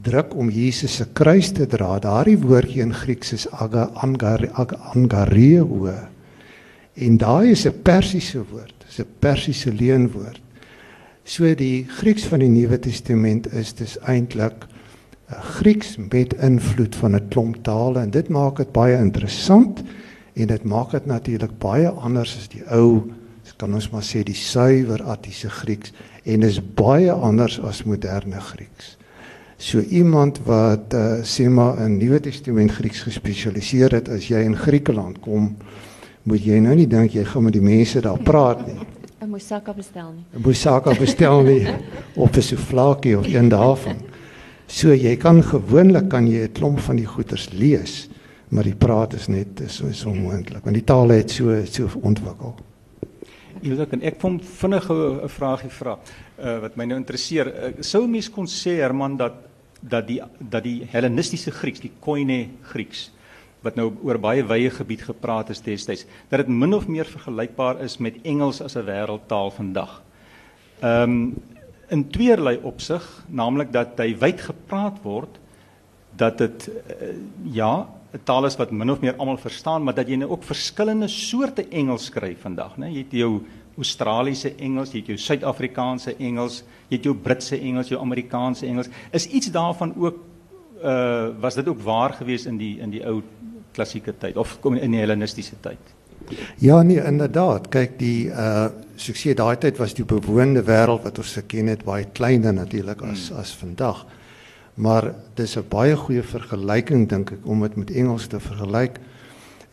druk 0.01 0.35
om 0.35 0.49
Jesus 0.49 0.95
se 0.95 1.05
kruis 1.13 1.51
te 1.51 1.65
dra. 1.65 1.99
Daardie 1.99 2.37
woordjie 2.37 2.81
in 2.81 2.93
Grieks 2.93 3.33
is 3.33 3.47
aga 3.51 3.89
angar 3.93 4.49
angareo. 4.93 5.89
En 6.93 7.17
daai 7.17 7.51
is 7.51 7.65
'n 7.65 7.81
Persiese 7.81 8.43
woord. 8.51 8.73
Dit 8.79 8.89
is 8.89 8.99
'n 8.99 9.07
Persiese 9.19 9.71
leenwoord. 9.71 10.41
So 11.23 11.47
die 11.55 11.85
Grieks 11.87 12.25
van 12.27 12.41
die 12.43 12.51
Nuwe 12.51 12.79
Testament 12.79 13.47
is 13.55 13.73
dis 13.73 13.95
eintlik 14.03 14.65
'n 15.31 15.41
Grieks 15.55 15.95
met 15.97 16.33
invloed 16.33 16.95
van 16.95 17.15
'n 17.15 17.27
klomp 17.29 17.63
tale 17.63 17.99
en 17.99 18.09
dit 18.11 18.29
maak 18.29 18.57
dit 18.57 18.71
baie 18.71 18.97
interessant 18.97 19.83
en 20.33 20.47
dit 20.47 20.63
maak 20.63 20.91
dit 20.91 21.05
natuurlik 21.05 21.57
baie 21.57 21.87
anders 21.89 22.35
as 22.37 22.47
die 22.47 22.63
ou 22.67 23.03
kan 23.57 23.73
ons 23.73 23.89
maar 23.89 24.03
sê 24.03 24.23
die 24.23 24.35
suiwer 24.35 25.03
Attiese 25.03 25.49
Grieks 25.49 25.93
en 26.23 26.43
is 26.43 26.59
baie 26.75 27.11
anders 27.11 27.59
as 27.61 27.83
moderne 27.83 28.41
Grieks. 28.41 28.97
So 29.57 29.79
iemand 29.79 30.41
wat 30.43 30.93
uh, 30.93 31.21
sê 31.23 31.47
maar 31.49 31.79
in 31.85 31.97
Nuwe 31.97 32.19
Testament 32.19 32.71
Grieks 32.71 33.01
gespesialiseer 33.01 33.91
het 33.91 34.09
as 34.09 34.27
jy 34.27 34.43
in 34.43 34.57
Griekeland 34.57 35.19
kom, 35.19 35.55
moet 36.23 36.43
jy 36.43 36.59
nou 36.59 36.75
nie 36.75 36.87
dink 36.87 37.15
jy 37.15 37.23
gaan 37.23 37.43
met 37.43 37.53
die 37.53 37.63
mense 37.63 38.01
daar 38.01 38.19
praat 38.19 38.67
nie. 38.67 38.79
Moussaka 39.33 39.73
bestel 39.73 40.11
nie. 40.13 40.25
'n 40.35 40.41
Moussaka 40.45 40.93
bestel 40.99 41.43
nie 41.43 41.67
op 42.15 42.35
'n 42.35 42.41
souflakie 42.41 43.17
of 43.17 43.27
een 43.27 43.49
daarvan. 43.49 44.01
So 44.67 44.93
jy 44.93 45.15
kan 45.17 45.43
gewoonlik 45.43 46.09
kan 46.09 46.27
jy 46.27 46.47
'n 46.47 46.51
klomp 46.51 46.79
van 46.79 46.95
die 46.95 47.05
goeters 47.05 47.49
lees, 47.51 48.09
maar 48.49 48.63
die 48.63 48.75
praat 48.75 49.13
is 49.13 49.27
net 49.27 49.63
so 49.67 49.91
so 49.91 50.09
onmoontlik 50.09 50.63
want 50.63 50.75
die 50.75 50.83
taal 50.85 51.09
het 51.09 51.31
so 51.31 51.65
so 51.65 51.89
ontwikkel. 52.01 52.55
Hilda, 53.61 53.85
kan 53.85 54.01
ek 54.01 54.19
van 54.19 54.39
vinnige 54.43 54.93
'n 55.23 55.29
vraagie 55.29 55.69
vra 55.69 55.97
uh, 56.39 56.59
wat 56.59 56.75
my 56.75 56.85
nou 56.85 56.97
interesseer. 56.97 57.47
Uh, 57.47 57.71
sou 57.79 58.07
mens 58.07 58.29
kon 58.29 58.47
sê 58.47 58.79
Herman 58.81 59.17
dat 59.17 59.33
dat 59.79 60.07
die 60.07 60.21
dat 60.39 60.63
die 60.63 60.87
Hellenistiese 60.91 61.51
Grieks, 61.51 61.79
die 61.79 61.91
Koine 61.99 62.47
Grieks 62.61 63.11
wat 63.63 63.75
nou 63.79 63.91
oor 64.03 64.19
baie 64.19 64.43
wye 64.43 64.69
gebied 64.69 65.01
gepraat 65.07 65.49
is 65.49 65.61
destyds, 65.63 66.05
dat 66.29 66.43
dit 66.43 66.51
min 66.51 66.73
of 66.73 66.87
meer 66.87 67.07
vergelykbaar 67.07 67.81
is 67.83 67.97
met 67.97 68.19
Engels 68.23 68.61
as 68.61 68.75
'n 68.75 68.85
wêreldtaal 68.85 69.51
vandag. 69.51 70.01
Ehm 70.81 71.03
um, 71.03 71.33
in 71.89 72.09
tweeërlei 72.09 72.57
opsig, 72.63 73.03
naamlik 73.27 73.71
dat 73.71 73.99
hy 73.99 74.15
wyd 74.17 74.41
gepraat 74.41 75.01
word 75.03 75.39
dat 76.15 76.37
dit 76.37 76.69
uh, 76.69 77.07
ja, 77.43 77.87
'n 78.13 78.23
taal 78.23 78.45
is 78.45 78.57
wat 78.57 78.71
min 78.71 78.91
of 78.91 79.01
meer 79.01 79.15
almal 79.17 79.37
verstaan, 79.37 79.83
maar 79.83 79.93
dat 79.93 80.07
jy 80.07 80.15
nou 80.15 80.29
ook 80.29 80.43
verskillende 80.43 81.07
soorte 81.07 81.67
Engels 81.69 82.05
skryf 82.05 82.41
vandag, 82.41 82.77
né? 82.77 82.87
Jy 82.87 82.97
het 82.97 83.11
jou 83.11 83.41
Australiese 83.77 84.55
Engels, 84.55 84.91
jy 84.91 84.99
het 84.99 85.07
jou 85.07 85.17
Suid-Afrikaanse 85.17 86.15
Engels, 86.19 86.63
jy 86.89 86.97
het 86.97 87.03
jou 87.03 87.15
Britse 87.15 87.57
Engels, 87.57 87.89
jou 87.89 88.01
Amerikaanse 88.01 88.67
Engels. 88.67 88.89
Is 89.11 89.27
iets 89.27 89.51
daarvan 89.51 89.93
ook 89.97 90.21
uh 90.83 91.29
was 91.39 91.55
dit 91.55 91.67
ook 91.67 91.81
waar 91.81 92.13
geweest 92.13 92.45
in 92.45 92.57
die 92.57 92.79
in 92.79 92.89
die 92.91 93.05
ou 93.07 93.21
klassieke 93.73 94.13
tyd 94.19 94.37
of 94.37 94.57
kom 94.61 94.77
in 94.77 94.95
die 94.95 95.01
hellenistiese 95.01 95.59
tyd. 95.61 95.93
Ja 96.63 96.81
nee, 96.81 97.01
inderdaad. 97.03 97.69
Kyk, 97.73 97.99
die 97.99 98.29
uh 98.31 98.69
soos 98.93 99.09
ek 99.15 99.19
sê 99.19 99.33
daai 99.35 99.57
tyd 99.59 99.79
was 99.81 99.95
die 99.97 100.05
bewoonde 100.05 100.61
wêreld 100.63 101.01
wat 101.03 101.17
ons 101.19 101.33
geken 101.39 101.71
het 101.71 101.81
baie 101.83 102.05
kleiner 102.13 102.53
natuurlik 102.53 103.01
as 103.03 103.29
hmm. 103.29 103.39
as 103.41 103.51
vandag. 103.57 104.05
Maar 104.75 105.13
dis 105.35 105.57
'n 105.57 105.65
baie 105.69 105.95
goeie 105.95 106.23
vergelyking 106.23 107.09
dink 107.09 107.31
ek 107.31 107.45
om 107.45 107.61
dit 107.61 107.75
met 107.75 107.91
Engels 107.91 108.27
te 108.27 108.39
vergelyk. 108.39 108.99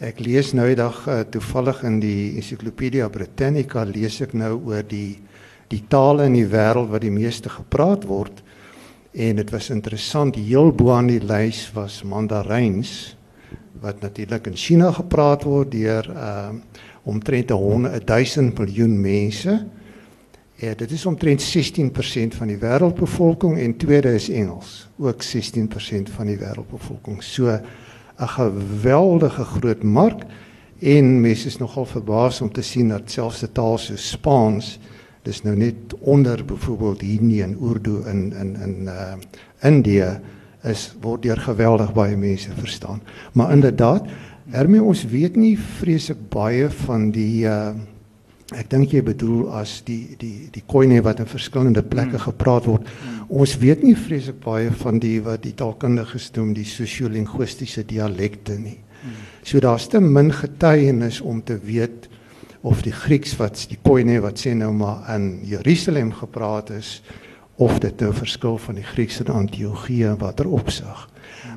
Ek 0.01 0.21
lees 0.21 0.53
nou 0.53 0.67
eendag 0.67 1.07
uh, 1.07 1.21
toevallig 1.21 1.83
in 1.85 2.01
die 2.01 2.37
Encyclopedia 2.37 3.09
Britannica 3.09 3.85
lees 3.85 4.21
ek 4.21 4.33
nou 4.33 4.57
oor 4.65 4.83
die 4.83 5.19
die 5.69 5.85
tale 5.89 6.25
in 6.27 6.35
die 6.35 6.49
wêreld 6.49 6.91
wat 6.91 7.03
die 7.05 7.15
meeste 7.15 7.49
gepraat 7.49 8.05
word 8.05 8.43
en 9.13 9.37
dit 9.37 9.51
was 9.51 9.71
interessant 9.71 10.37
heel 10.37 10.73
bo 10.73 10.91
aan 10.95 11.07
die 11.07 11.23
lys 11.23 11.69
was 11.75 12.03
Mandaryns 12.03 13.15
wat 13.81 14.01
natuurlik 14.01 14.47
in 14.47 14.57
China 14.57 14.93
gepraat 14.93 15.43
word 15.43 15.71
deur 15.71 16.11
ehm 16.11 16.55
uh, 16.55 16.63
omtrent 17.03 17.49
1000 17.49 18.59
miljoen 18.59 19.01
mense. 19.01 19.67
Ja, 20.55 20.75
dit 20.75 20.91
is 20.91 21.07
omtrent 21.07 21.43
16% 21.43 22.37
van 22.37 22.47
die 22.47 22.59
wêreldbevolking 22.61 23.59
en 23.59 23.77
tweede 23.77 24.15
is 24.15 24.29
Engels, 24.29 24.89
ook 24.99 25.23
16% 25.25 26.13
van 26.13 26.27
die 26.27 26.37
wêreldbevolking. 26.37 27.23
So 27.23 27.49
'n 27.49 28.29
geweldige 28.29 29.45
groot 29.45 29.83
mark 29.83 30.23
en 30.79 31.21
mense 31.21 31.47
is 31.47 31.57
nogal 31.57 31.87
verbaas 31.87 32.41
om 32.41 32.53
te 32.53 32.63
sien 32.63 32.89
dat 32.89 33.11
selfs 33.11 33.43
'n 33.43 33.53
taal 33.53 33.79
so 33.79 33.97
Spaans 33.97 34.79
dis 35.23 35.43
nou 35.43 35.57
net 35.57 35.95
onder 36.01 36.45
byvoorbeeld 36.45 37.01
Hindi 37.01 37.43
en 37.43 37.57
Urdu 37.63 38.03
in 38.09 38.33
in 38.33 38.57
in 38.57 38.83
uh 38.83 39.13
Indië 39.61 40.21
is 40.65 40.91
word 41.01 41.23
deur 41.23 41.41
geweldig 41.41 41.93
baie 41.97 42.17
mense 42.17 42.51
verstaan. 42.59 43.01
Maar 43.33 43.53
inderdaad, 43.53 44.11
Hermie 44.51 44.83
ons 44.83 45.05
weet 45.07 45.37
nie 45.39 45.55
vreeslik 45.79 46.19
baie 46.33 46.71
van 46.87 47.11
die 47.15 47.47
uh 47.47 47.73
ek 48.51 48.67
dink 48.67 48.91
jy 48.91 48.99
bedoel 49.07 49.45
as 49.61 49.77
die 49.87 50.17
die 50.19 50.49
die 50.51 50.65
koine 50.67 50.97
wat 51.07 51.21
in 51.23 51.29
verskillende 51.31 51.85
plekke 51.87 52.17
hmm. 52.17 52.25
gepraat 52.25 52.67
word. 52.67 52.89
Ons 53.31 53.55
weet 53.63 53.85
nie 53.87 53.95
vreeslik 53.95 54.41
baie 54.43 54.73
van 54.81 54.99
die 54.99 55.21
wat 55.23 55.45
die 55.45 55.55
taalkundiges 55.55 56.33
noem 56.35 56.51
die 56.57 56.67
sosio-linguistiese 56.67 57.85
dialekte 57.87 58.59
nie. 58.59 58.81
Hmm. 59.05 59.21
So 59.47 59.63
daar's 59.63 59.87
te 59.87 60.01
min 60.03 60.33
getuienis 60.35 61.21
om 61.23 61.45
te 61.47 61.61
weet 61.63 62.11
of 62.67 62.83
die 62.83 62.93
Grieks 62.93 63.37
wat 63.39 63.63
die 63.71 63.79
koine 63.87 64.19
wat 64.21 64.43
sê 64.43 64.53
nou 64.59 64.73
maar 64.77 65.07
in 65.15 65.45
Jerusalem 65.49 66.11
gepraat 66.19 66.75
is 66.75 66.99
of 67.61 67.79
dit 67.83 68.01
nou 68.01 68.13
verskil 68.17 68.57
van 68.65 68.79
die 68.81 68.87
Griekse 68.87 69.25
en 69.27 69.35
Antiochië 69.45 70.05
en 70.15 70.19
watter 70.21 70.49
opsig. 70.49 71.07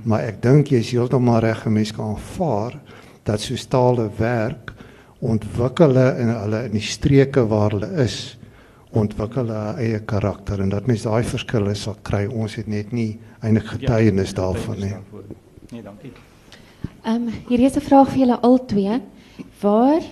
Maar 0.04 0.28
ek 0.28 0.42
dink 0.44 0.72
jy 0.74 0.82
is 0.84 0.92
heeltemal 0.92 1.40
reg 1.46 1.62
gemens 1.64 1.94
kan 1.96 2.18
aanvaar 2.18 2.76
dat 3.24 3.40
so 3.40 3.56
tale 3.72 4.10
werk 4.18 4.74
ontwikkel 5.24 5.94
hulle 5.94 6.08
in 6.20 6.32
hulle 6.34 6.66
in 6.68 6.76
die 6.76 6.84
streke 6.84 7.46
waar 7.48 7.72
hulle 7.78 7.88
is 8.04 8.36
ontwikkel 8.92 9.48
hulle 9.48 9.78
eie 9.80 10.02
karakter 10.06 10.60
en 10.62 10.74
dat 10.74 10.90
mense 10.92 11.08
daai 11.08 11.24
verskille 11.24 11.76
sal 11.80 11.96
kry. 12.04 12.26
Ons 12.28 12.58
het 12.60 12.68
net 12.68 12.92
nie 12.92 13.14
eintlik 13.40 13.72
ja, 13.72 13.78
getuienis 13.78 14.36
ja, 14.36 14.42
daarvan 14.42 14.84
nie. 14.84 14.92
Nee, 15.72 15.86
dankie. 15.86 16.12
Ehm 17.04 17.30
um, 17.30 17.32
hier 17.48 17.64
is 17.64 17.80
'n 17.80 17.88
vraag 17.88 18.12
vir 18.12 18.20
julle 18.26 18.40
albei. 18.42 19.02
Waar 19.62 20.04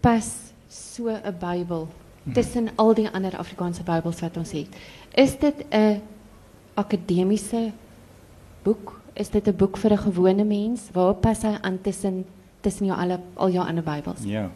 pas 0.00 0.26
so 0.68 1.08
'n 1.08 1.36
Bybel 1.40 1.88
tussen 2.34 2.70
al 2.76 2.94
die 2.94 3.08
ander 3.08 3.36
Afrikaanse 3.38 3.84
Bybels 3.86 4.20
wat 4.24 4.36
ons 4.36 4.52
het? 4.56 4.68
Is 5.14 5.38
dit 5.38 5.64
'n 5.70 6.02
akademiese 6.74 7.72
boek? 8.62 9.00
Is 9.14 9.30
dit 9.30 9.46
'n 9.46 9.56
boek 9.56 9.76
vir 9.76 9.92
'n 9.92 9.98
gewone 9.98 10.44
mens? 10.44 10.90
Waar 10.92 11.14
pas 11.14 11.42
hy 11.42 11.58
aan 11.60 11.78
tussen 11.82 12.24
tussen 12.60 12.86
jou 12.86 12.98
alle 12.98 13.20
al 13.34 13.50
jou 13.50 13.66
ander 13.66 13.84
Bybels? 13.84 14.24
Ja. 14.24 14.50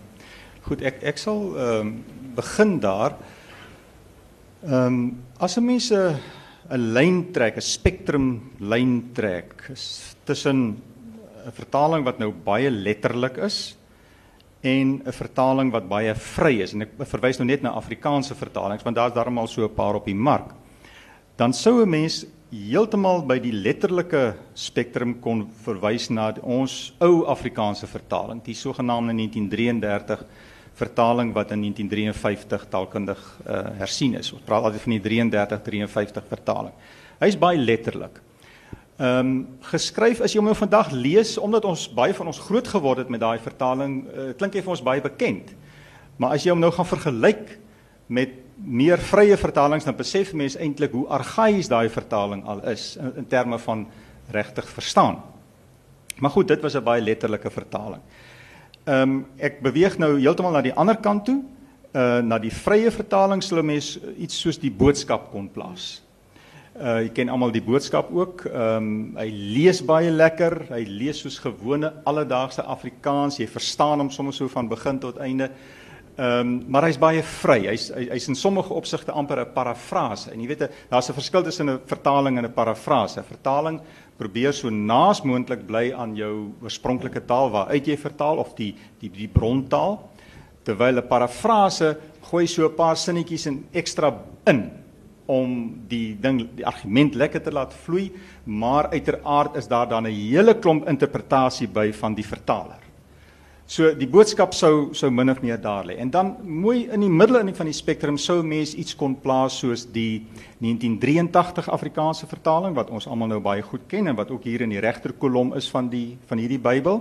Goed, 0.63 0.83
ek 0.83 1.03
ek 1.03 1.19
sal 1.19 1.57
ehm 1.57 2.03
begin 2.35 2.81
daar. 2.81 3.17
Ehm 4.63 4.87
um, 4.87 5.23
as 5.39 5.57
'n 5.57 5.65
mens 5.65 5.91
'n 5.91 6.17
'n 6.71 6.93
lyn 6.93 7.33
trek, 7.33 7.57
'n 7.57 7.61
spektrum 7.61 8.51
lyn 8.59 9.11
tussen 10.25 10.77
'n 11.47 11.53
vertaling 11.53 12.05
wat 12.05 12.19
nou 12.19 12.33
baie 12.33 12.71
letterlik 12.71 13.37
is 13.37 13.77
en 14.63 15.03
'n 15.05 15.13
vertaling 15.13 15.73
wat 15.73 15.89
baie 15.89 16.15
vry 16.15 16.61
is 16.61 16.75
en 16.75 16.83
ek 16.83 16.91
verwys 16.99 17.39
nou 17.39 17.47
net 17.47 17.63
na 17.63 17.71
Afrikaanse 17.71 18.35
vertalings 18.35 18.83
want 18.83 18.97
daar's 18.97 19.15
darmal 19.15 19.49
so 19.49 19.65
'n 19.65 19.75
paar 19.75 19.95
op 19.95 20.05
die 20.05 20.15
mark. 20.15 20.55
Dan 21.37 21.53
sou 21.53 21.83
'n 21.83 21.91
mens 21.91 22.27
heeltemal 22.51 23.23
by 23.27 23.39
die 23.39 23.53
letterlike 23.53 24.35
spektrum 24.55 25.21
kon 25.21 25.49
verwys 25.65 26.11
na 26.11 26.35
ons 26.43 26.93
ou 27.01 27.25
Afrikaanse 27.27 27.87
vertaling, 27.87 28.43
die 28.43 28.55
sogenaamde 28.55 29.15
1933 29.15 30.25
vertaling 30.75 31.33
wat 31.33 31.53
in 31.53 31.61
1953 31.61 32.67
taalkundig 32.69 33.19
uh, 33.47 33.63
hersien 33.79 34.15
is. 34.15 34.33
Ons 34.33 34.43
praat 34.43 34.65
altyd 34.65 34.81
van 34.81 34.97
die 34.97 35.01
33 35.01 35.63
53 35.63 36.27
vertaling. 36.29 36.73
Hy's 37.21 37.39
baie 37.39 37.59
letterlik. 37.59 38.21
Ehm 39.01 39.19
um, 39.19 39.49
geskryf 39.65 40.19
as 40.21 40.35
jy 40.35 40.43
hom 40.43 40.51
nou 40.51 40.57
vandag 40.59 40.91
lees 40.93 41.39
omdat 41.41 41.65
ons 41.65 41.87
baie 41.97 42.13
van 42.13 42.29
ons 42.29 42.41
groot 42.45 42.67
geword 42.69 42.99
het 43.01 43.09
met 43.09 43.23
daai 43.23 43.39
vertaling, 43.41 43.95
uh, 44.05 44.27
klink 44.37 44.59
hy 44.59 44.61
vir 44.61 44.75
ons 44.75 44.83
baie 44.85 45.01
bekend. 45.01 45.55
Maar 46.21 46.35
as 46.37 46.45
jy 46.45 46.53
hom 46.53 46.61
nou 46.61 46.69
gaan 46.77 46.89
vergelyk 46.89 47.55
met 48.13 48.35
meer 48.61 49.01
vrye 49.01 49.39
vertalings 49.41 49.87
dan 49.89 49.97
besef 49.97 50.35
mense 50.37 50.61
eintlik 50.61 50.93
hoe 50.93 51.07
argaïs 51.09 51.71
daai 51.73 51.89
vertaling 51.89 52.45
al 52.45 52.61
is 52.69 52.99
in, 53.01 53.15
in 53.23 53.31
terme 53.31 53.59
van 53.59 53.87
regtig 54.37 54.69
verstaan. 54.69 55.23
Maar 56.21 56.37
goed, 56.37 56.49
dit 56.49 56.61
was 56.61 56.77
'n 56.77 56.85
baie 56.85 57.01
letterlike 57.01 57.51
vertaling. 57.51 58.03
Ehm 58.85 59.01
um, 59.01 59.27
ek 59.39 59.63
beweeg 59.63 59.97
nou 59.99 60.19
heeltemal 60.21 60.53
na 60.53 60.61
die 60.61 60.77
ander 60.77 60.97
kant 60.97 61.25
toe, 61.25 61.41
uh 61.95 62.21
na 62.21 62.39
die 62.39 62.53
vrye 62.53 62.91
vertaling 62.91 63.43
sou 63.43 63.63
mens 63.63 63.99
iets 64.19 64.41
soos 64.41 64.59
die 64.59 64.71
boodskap 64.71 65.31
kon 65.31 65.49
plaas. 65.49 66.03
Uh 66.81 67.03
jy 67.05 67.11
ken 67.13 67.29
almal 67.29 67.51
die 67.53 67.61
boodskap 67.61 68.09
ook. 68.09 68.47
Ehm 68.49 68.77
um, 68.77 69.17
hy 69.21 69.27
lees 69.29 69.83
baie 69.85 70.09
lekker. 70.09 70.63
Hy 70.71 70.81
lees 70.89 71.19
soos 71.21 71.37
gewone 71.43 71.91
alledaagse 72.09 72.65
Afrikaans. 72.65 73.37
Jy 73.37 73.49
verstaan 73.53 74.01
hom 74.01 74.09
sommer 74.11 74.33
so 74.33 74.49
van 74.49 74.69
begin 74.69 75.01
tot 75.03 75.21
einde. 75.21 75.51
Ehm 76.17 76.41
um, 76.41 76.55
maar 76.73 76.87
hy's 76.89 76.97
baie 76.97 77.21
vry. 77.21 77.59
Hy's 77.67 77.91
hy's 77.93 78.31
in 78.33 78.39
sommige 78.39 78.73
opsigte 78.73 79.13
amper 79.13 79.45
'n 79.45 79.53
parafrase. 79.53 80.33
En 80.33 80.41
jy 80.41 80.49
weet 80.49 80.71
daar's 80.89 81.11
'n 81.11 81.21
verskil 81.21 81.43
tussen 81.43 81.69
'n 81.69 81.81
vertaling 81.85 82.39
en 82.39 82.45
'n 82.45 82.53
parafrase. 82.53 83.21
'n 83.21 83.29
Vertaling 83.29 83.81
probeer 84.17 84.53
so 84.53 84.71
naas 84.71 85.23
moontlik 85.23 85.67
bly 85.67 85.93
aan 85.93 86.17
jou 86.17 86.53
oorspronklike 86.63 87.27
taal 87.27 87.51
waaruit 87.51 87.87
jy 87.87 87.97
vertaal 87.97 88.39
of 88.39 88.55
die 88.55 88.75
die 89.01 89.11
die 89.11 89.29
brontaal. 89.29 90.01
Terwyl 90.65 90.97
'n 90.97 91.09
parafrase 91.09 91.97
gooi 92.23 92.47
so 92.47 92.65
'n 92.65 92.75
paar 92.75 92.97
sinnetjies 92.97 93.47
en 93.47 93.67
ekstra 93.73 94.15
in 94.47 94.80
om 95.31 95.57
die 95.89 96.17
ding 96.19 96.43
die 96.59 96.67
argument 96.67 97.15
lekker 97.15 97.43
te 97.45 97.55
laat 97.55 97.75
vloei, 97.85 98.11
maar 98.45 98.91
uiteraard 98.91 99.57
is 99.61 99.71
daar 99.71 99.89
dan 99.89 100.07
'n 100.07 100.15
hele 100.15 100.55
klomp 100.59 100.89
interpretasie 100.89 101.69
by 101.69 101.93
van 101.93 102.15
die 102.15 102.27
vertaler. 102.27 102.81
So 103.71 103.93
die 103.95 104.09
boodskap 104.11 104.51
sou 104.51 104.89
sou 104.99 105.11
min 105.15 105.31
of 105.31 105.43
meer 105.43 105.61
daar 105.63 105.85
lê. 105.87 105.95
En 105.97 106.11
dan 106.11 106.37
mooi 106.43 106.89
in 106.91 107.01
die 107.01 107.09
middel 107.11 107.39
in 107.39 107.47
die 107.47 107.55
van 107.55 107.67
die 107.67 107.75
spektrum 107.77 108.17
sou 108.19 108.43
mens 108.43 108.75
iets 108.75 108.97
kon 108.97 109.15
plaas 109.15 109.59
soos 109.59 109.85
die 109.87 110.27
1983 110.59 111.69
Afrikaanse 111.71 112.27
vertaling 112.27 112.75
wat 112.75 112.91
ons 112.91 113.07
almal 113.07 113.29
nou 113.29 113.41
baie 113.41 113.63
goed 113.63 113.87
ken 113.87 114.07
en 114.07 114.17
wat 114.17 114.31
ook 114.31 114.43
hier 114.45 114.61
in 114.61 114.71
die 114.71 114.81
regterkolom 114.83 115.55
is 115.55 115.71
van 115.71 115.89
die 115.89 116.19
van 116.27 116.39
hierdie 116.39 116.59
Bybel 116.59 117.01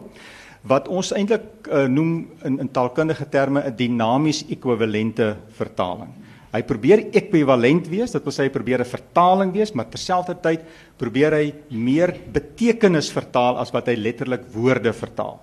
wat 0.61 0.87
ons 0.87 1.09
eintlik 1.15 1.67
uh, 1.71 1.87
noem 1.87 2.27
in 2.43 2.59
in 2.59 2.69
taalkundige 2.69 3.29
terme 3.29 3.63
'n 3.65 3.75
dinamies 3.75 4.45
ekwivalente 4.49 5.37
vertaling. 5.57 6.13
Hy 6.49 6.63
probeer 6.65 7.03
ekwivalent 7.13 7.85
wees, 7.91 8.15
dit 8.15 8.25
wil 8.25 8.33
sê 8.33 8.47
hy 8.47 8.53
probeer 8.53 8.81
'n 8.81 8.89
vertaling 8.89 9.51
wees, 9.53 9.73
maar 9.73 9.85
terselfdertyd 9.85 10.65
probeer 10.97 11.33
hy 11.33 11.53
meer 11.69 12.15
betekenis 12.33 13.11
vertaal 13.13 13.57
as 13.57 13.71
wat 13.71 13.87
hy 13.87 13.95
letterlik 13.95 14.49
woorde 14.53 14.93
vertaal. 14.93 15.37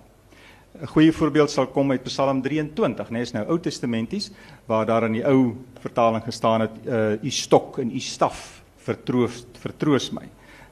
'n 0.83 0.87
Goeie 0.87 1.13
voorbeeld 1.13 1.51
sal 1.51 1.67
kom 1.67 1.91
uit 1.93 2.03
Psalm 2.05 2.43
23, 2.43 3.11
nee, 3.11 3.23
is 3.23 3.33
nou 3.33 3.47
Ou 3.47 3.59
Testamenties 3.59 4.31
waar 4.67 4.85
daar 4.87 5.05
in 5.05 5.13
die 5.13 5.25
ou 5.25 5.55
vertaling 5.81 6.25
gestaan 6.25 6.61
het 6.61 6.75
uh 6.87 7.23
u 7.23 7.31
stok 7.31 7.79
en 7.79 7.91
u 7.91 8.01
staf 8.01 8.63
vertroos 8.77 9.47
vertroos 9.61 10.11
my. 10.13 10.27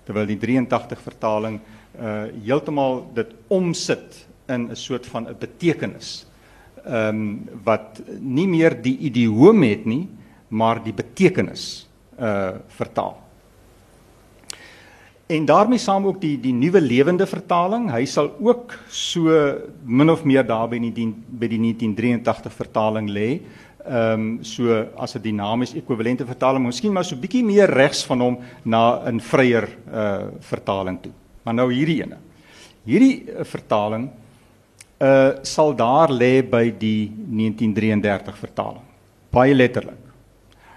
Terwyl 0.05 0.27
die 0.27 0.38
83 0.38 1.01
vertaling 1.01 1.61
uh 1.94 2.27
heeltemal 2.44 3.07
dit 3.14 3.31
omsit 3.49 4.27
in 4.49 4.70
'n 4.70 4.77
soort 4.77 5.07
van 5.07 5.29
'n 5.29 5.37
betekenis. 5.38 6.27
Ehm 6.85 7.09
um, 7.09 7.49
wat 7.64 8.03
nie 8.20 8.49
meer 8.49 8.83
die 8.83 8.99
idioom 8.99 9.62
het 9.62 9.87
nie, 9.87 10.09
maar 10.55 10.83
die 10.83 10.95
betekenis 10.95 11.85
uh 12.14 12.55
vertaal. 12.79 13.19
En 15.27 15.45
daarmee 15.49 15.79
saam 15.79 16.07
ook 16.07 16.21
die 16.21 16.37
die 16.40 16.53
nuwe 16.53 16.81
lewende 16.81 17.27
vertaling. 17.27 17.88
Hy 17.90 18.05
sal 18.05 18.29
ook 18.45 18.75
so 18.93 19.33
min 19.85 20.11
of 20.12 20.25
meer 20.25 20.45
daar 20.47 20.69
by 20.69 20.79
die 20.79 21.07
by 21.09 21.49
die 21.49 21.61
1983 21.62 22.53
vertaling 22.53 23.09
lê. 23.11 23.29
Ehm 23.85 24.21
um, 24.21 24.38
so 24.45 24.85
as 24.97 25.17
'n 25.17 25.23
dinamies 25.23 25.75
ekwivalente 25.75 26.27
vertaling, 26.27 26.64
miskien 26.64 26.93
maar 26.93 27.05
so 27.05 27.17
bietjie 27.17 27.45
meer 27.45 27.69
regs 27.71 28.05
van 28.05 28.21
hom 28.21 28.38
na 28.64 29.01
'n 29.09 29.21
vryer 29.21 29.69
uh 29.93 30.29
vertaling 30.40 31.01
toe. 31.03 31.12
Maar 31.43 31.55
nou 31.55 31.73
hierdie 31.73 32.03
ene. 32.03 32.19
Hierdie 32.85 33.25
uh, 33.29 33.45
vertaling 33.45 34.11
uh 35.01 35.31
sal 35.43 35.75
daar 35.75 36.12
lê 36.12 36.43
by 36.43 36.75
die 36.79 37.11
1933 37.11 38.38
vertaling. 38.38 38.85
Baie 39.31 39.55
letterlik. 39.55 40.13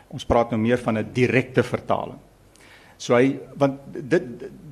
Ons 0.09 0.25
praat 0.25 0.51
nou 0.51 0.59
meer 0.61 0.77
van 0.77 0.97
'n 0.97 1.13
direkte 1.13 1.63
vertaling. 1.63 2.19
So 2.97 3.13
hy 3.13 3.39
want 3.57 3.79
dit 3.93 4.23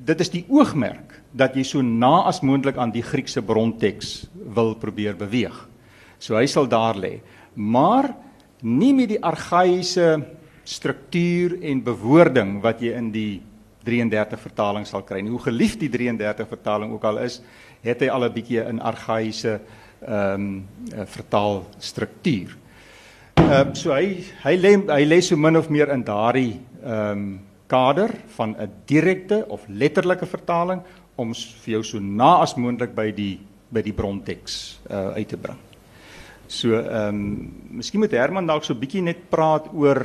dit 0.06 0.20
is 0.20 0.30
die 0.30 0.44
oogmerk 0.48 1.22
dat 1.34 1.56
jy 1.56 1.64
so 1.66 1.82
na 1.82 2.26
as 2.26 2.40
moontlik 2.40 2.76
aan 2.76 2.92
die 2.94 3.02
Griekse 3.02 3.42
bronteks 3.42 4.28
wil 4.54 4.74
probeer 4.74 5.16
beweeg. 5.16 5.68
So 6.18 6.36
hy 6.36 6.46
sal 6.46 6.66
daar 6.66 6.94
lê. 6.94 7.20
Maar 7.54 8.14
nie 8.62 8.92
met 8.94 9.08
die 9.08 9.22
argaïese 9.22 10.24
struktuur 10.64 11.58
en 11.62 11.82
bewoording 11.82 12.60
wat 12.62 12.80
jy 12.80 12.94
in 12.98 13.10
die 13.10 13.42
33 13.86 14.40
vertaling 14.40 14.86
sal 14.86 15.04
kry. 15.06 15.22
Hoe 15.22 15.42
geliefd 15.42 15.84
die 15.84 15.90
33 15.90 16.48
vertaling 16.48 16.92
ook 16.92 17.04
al 17.06 17.18
is, 17.26 17.40
het 17.82 18.00
hy 18.02 18.08
al 18.10 18.24
'n 18.24 18.32
bietjie 18.32 18.60
'n 18.60 18.80
argaïese 18.80 19.60
ehm 20.06 20.34
um, 20.34 20.68
vertaalstruktuur. 21.06 22.56
Ehm 23.46 23.68
uh, 23.70 23.74
so 23.78 23.92
hy 23.94 24.24
hy 24.42 24.52
lê 24.58 24.72
hy 24.90 25.04
lê 25.06 25.20
so 25.22 25.36
min 25.38 25.54
of 25.54 25.68
meer 25.70 25.92
in 25.94 26.00
daardie 26.02 26.56
ehm 26.82 27.12
um, 27.12 27.20
kader 27.70 28.10
van 28.36 28.56
'n 28.58 28.72
direkte 28.90 29.46
of 29.48 29.62
letterlike 29.68 30.26
vertaling 30.26 30.82
om 31.14 31.30
vir 31.32 31.72
jou 31.74 31.82
so 31.84 32.00
na 32.00 32.42
as 32.42 32.56
moontlik 32.56 32.94
by 32.94 33.12
die 33.14 33.38
by 33.70 33.82
die 33.86 33.92
bronteks 33.92 34.80
uh 34.90 35.14
uit 35.14 35.28
te 35.28 35.36
bring. 35.36 35.58
So 36.48 36.74
ehm 36.74 37.14
um, 37.14 37.52
miskien 37.78 38.00
moet 38.00 38.18
Herman 38.18 38.46
dalk 38.46 38.64
so 38.64 38.74
bietjie 38.74 39.02
net 39.02 39.30
praat 39.30 39.70
oor 39.72 40.02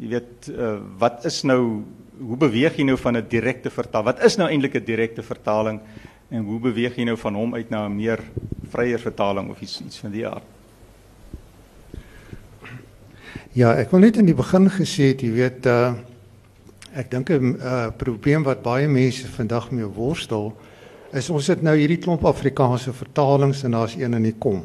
jy 0.00 0.08
weet 0.08 0.50
uh 0.50 0.78
wat 0.98 1.24
is 1.24 1.44
nou 1.44 1.84
hoe 2.18 2.36
beweeg 2.36 2.76
jy 2.76 2.84
nou 2.84 2.96
van 2.96 3.16
'n 3.16 3.28
direkte 3.28 3.70
vertaling? 3.70 4.06
Wat 4.06 4.24
is 4.24 4.36
nou 4.36 4.48
eintlik 4.50 4.74
'n 4.74 4.84
direkte 4.84 5.22
vertaling 5.22 5.80
en 6.30 6.42
hoe 6.42 6.58
beweeg 6.58 6.96
jy 6.96 7.04
nou 7.04 7.16
van 7.16 7.34
hom 7.34 7.54
uit 7.54 7.70
na 7.70 7.86
'n 7.86 7.96
meer 7.96 8.18
vryer 8.70 8.98
vertaling 8.98 9.50
of 9.50 9.60
iets 9.60 9.80
iets 9.80 9.98
van 9.98 10.10
die 10.10 10.26
aard? 10.26 10.59
Ja, 13.52 13.72
ek 13.74 13.90
wil 13.90 14.00
net 14.00 14.16
in 14.16 14.26
die 14.26 14.34
begin 14.34 14.68
gesê 14.70 15.10
het, 15.10 15.22
jy 15.22 15.32
weet 15.34 15.66
uh 15.66 15.94
Ek 16.90 17.06
dink 17.06 17.30
'n 17.30 17.54
uh, 17.62 17.86
probleem 17.94 18.42
wat 18.42 18.64
baie 18.66 18.88
mense 18.88 19.28
vandag 19.30 19.70
mee 19.70 19.86
worstel 19.86 20.50
is 21.14 21.30
ons 21.30 21.46
het 21.46 21.62
nou 21.62 21.76
hierdie 21.78 22.02
klomp 22.02 22.24
Afrikaanse 22.26 22.90
vertalings 22.92 23.62
en 23.62 23.70
daar's 23.70 23.94
een 23.94 24.14
in 24.14 24.22
die 24.26 24.34
kom. 24.34 24.64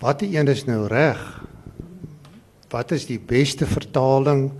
Watter 0.00 0.26
een 0.26 0.48
is 0.48 0.64
nou 0.66 0.86
reg? 0.86 1.44
Wat 2.70 2.90
is 2.90 3.06
die 3.06 3.18
beste 3.18 3.66
vertaling? 3.66 4.50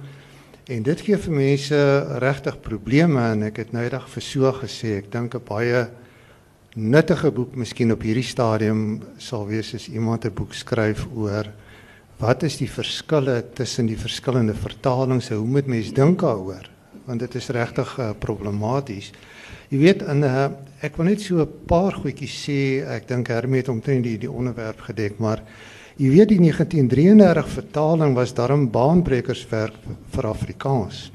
En 0.71 0.83
dit 0.83 1.01
gee 1.01 1.19
vir 1.19 1.35
mense 1.35 2.07
regtig 2.23 2.61
probleme 2.61 3.21
en 3.33 3.43
ek 3.43 3.57
het 3.57 3.73
nou 3.73 3.83
eendag 3.83 4.09
vir 4.09 4.23
so 4.23 4.53
gesê, 4.53 4.99
ek 5.03 5.11
dink 5.11 5.35
'n 5.35 5.43
baie 5.43 5.89
nuttige 6.77 7.31
boek 7.31 7.57
miskien 7.57 7.93
op 7.93 8.03
hierdie 8.03 8.23
stadium 8.23 9.03
sal 9.19 9.47
wees 9.47 9.75
as 9.75 9.89
iemand 9.89 10.25
'n 10.25 10.35
boek 10.35 10.55
skryf 10.55 11.07
oor 11.17 11.51
wat 12.19 12.43
is 12.43 12.59
die 12.59 12.71
verskille 12.71 13.41
tussen 13.55 13.87
die 13.87 13.99
verskillende 13.99 14.55
vertalings? 14.59 15.31
Hoe 15.31 15.47
moet 15.47 15.71
mens 15.71 15.93
dink 15.95 16.21
daaroor? 16.21 16.67
Want 17.07 17.23
dit 17.23 17.35
is 17.39 17.51
regtig 17.55 17.95
uh, 17.99 18.11
problematies. 18.19 19.13
Jy 19.71 19.79
weet 19.79 20.03
in 20.11 20.25
uh, 20.27 20.49
ek 20.85 20.99
wil 20.99 21.11
net 21.11 21.23
so 21.23 21.41
'n 21.45 21.67
paar 21.67 21.95
goedjies 21.95 22.35
sê. 22.45 22.83
Ek 22.83 23.07
dink 23.09 23.29
Hermie 23.29 23.63
het 23.63 23.69
omtrent 23.69 24.05
die 24.05 24.19
die 24.19 24.31
onderwerp 24.31 24.81
gedek, 24.81 25.19
maar 25.19 25.43
jy 25.97 26.11
weet 26.11 26.29
die 26.29 26.41
1933 26.43 27.49
vertaling 27.49 28.15
was 28.15 28.35
darm 28.35 28.69
baanbrekerswerk 28.71 29.75
vir 30.11 30.27
Afrikaans. 30.27 31.11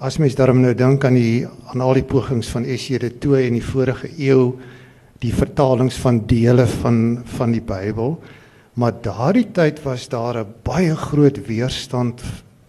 As 0.00 0.18
mens 0.18 0.34
daarom 0.34 0.60
nou 0.60 0.74
dink 0.74 1.04
aan 1.04 1.14
die 1.14 1.46
aan 1.46 1.80
al 1.80 1.94
die 1.94 2.08
pogings 2.08 2.48
van 2.48 2.64
S.J. 2.64 2.98
de 2.98 3.18
Tooy 3.18 3.46
in 3.46 3.54
die 3.54 3.64
vorige 3.64 4.08
eeu 4.18 4.58
die 5.20 5.32
vertalings 5.32 5.96
van 5.96 6.26
dele 6.26 6.66
van 6.66 7.22
van 7.36 7.52
die 7.52 7.62
Bybel 7.62 8.18
Maar 8.72 8.92
daardie 9.00 9.50
tyd 9.52 9.82
was 9.82 10.08
daar 10.08 10.38
'n 10.38 10.54
baie 10.62 10.96
groot 10.96 11.46
weerstand 11.46 12.22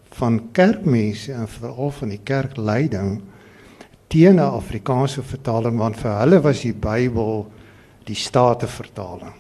van 0.10 0.52
kerkmense 0.52 1.32
en 1.32 1.48
veral 1.48 1.92
van 1.92 2.10
die 2.10 2.20
kerkleiding 2.24 3.22
teen 4.08 4.36
'n 4.36 4.39
Afrikaanse 4.39 5.24
vertaling 5.24 5.78
want 5.78 5.98
vir 5.98 6.20
hulle 6.20 6.42
was 6.42 6.62
die 6.62 6.74
Bybel 6.74 7.52
die 8.04 8.16
statevertaling. 8.16 9.34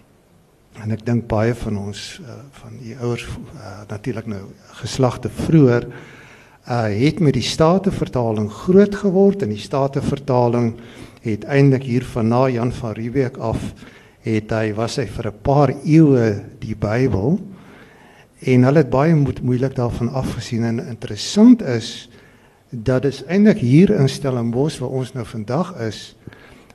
En 0.81 0.91
ek 0.91 1.05
dink 1.05 1.27
baie 1.27 1.55
van 1.55 1.77
ons 1.77 2.21
uh, 2.23 2.29
van 2.51 2.77
die 2.81 2.95
ouers 2.97 3.27
uh, 3.27 3.81
natuurlik 3.87 4.25
nou 4.25 4.41
geslagte 4.81 5.29
vroeër 5.29 5.87
uh, 5.87 6.83
het 6.87 7.19
met 7.19 7.33
die 7.33 7.45
statevertaling 7.45 8.49
groot 8.51 8.95
geword 8.95 9.41
en 9.41 9.49
die 9.49 9.61
statevertaling 9.61 10.73
het 11.21 11.43
eintlik 11.43 11.83
hier 11.83 12.05
van 12.05 12.27
na 12.27 12.47
Jan 12.49 12.71
van 12.71 12.91
Riebeeck 12.91 13.37
af 13.37 13.73
het 14.23 14.51
hy 14.55 14.73
was 14.73 14.97
hy 14.97 15.05
vir 15.05 15.27
'n 15.27 15.41
paar 15.41 15.73
eeue 15.83 16.43
die 16.59 16.75
Bybel 16.75 17.39
en 18.39 18.63
hulle 18.63 18.83
het 18.83 18.89
baie 18.89 19.15
mo 19.15 19.31
moeilik 19.41 19.75
daarvan 19.75 20.09
afgesien 20.09 20.63
en 20.63 20.79
interessant 20.79 21.61
is 21.61 22.09
dat 22.69 23.01
dit 23.01 23.23
eintlik 23.27 23.57
hier 23.57 23.89
in 23.89 24.09
Stellenbosch 24.09 24.79
waar 24.79 24.89
ons 24.89 25.13
nou 25.13 25.25
vandag 25.25 25.75
is 25.79 26.15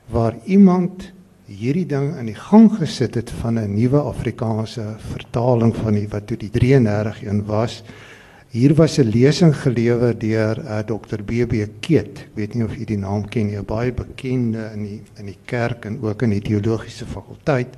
waar 0.09 0.35
iemand 0.45 1.11
hierdie 1.45 1.85
ding 1.85 2.13
in 2.17 2.29
die 2.29 2.37
gang 2.37 2.69
gesit 2.77 3.15
het 3.15 3.31
van 3.41 3.59
'n 3.59 3.73
nuwe 3.73 3.99
Afrikaanse 3.99 4.95
vertaling 4.97 5.75
van 5.75 5.93
die 5.93 6.07
wat 6.07 6.27
toe 6.27 6.37
die 6.37 6.49
33 6.49 7.23
een 7.23 7.45
was 7.45 7.83
Hier 8.49 8.73
was 8.73 8.97
'n 8.97 9.09
lesing 9.09 9.53
gelewer 9.53 10.17
deur 10.17 10.57
uh, 10.57 10.79
Dr 10.79 11.21
BB 11.23 11.67
Keet. 11.79 12.19
Ek 12.19 12.33
weet 12.33 12.53
nie 12.55 12.63
of 12.65 12.73
u 12.73 12.83
die 12.83 12.97
naam 12.97 13.27
ken 13.29 13.45
nie, 13.45 13.61
baie 13.61 13.91
bekende 13.93 14.71
in 14.73 14.83
die 14.87 15.01
in 15.21 15.27
die 15.29 15.37
kerk 15.45 15.85
en 15.85 15.99
ook 16.01 16.23
in 16.25 16.33
die 16.33 16.41
teologiese 16.41 17.05
fakulteit. 17.05 17.77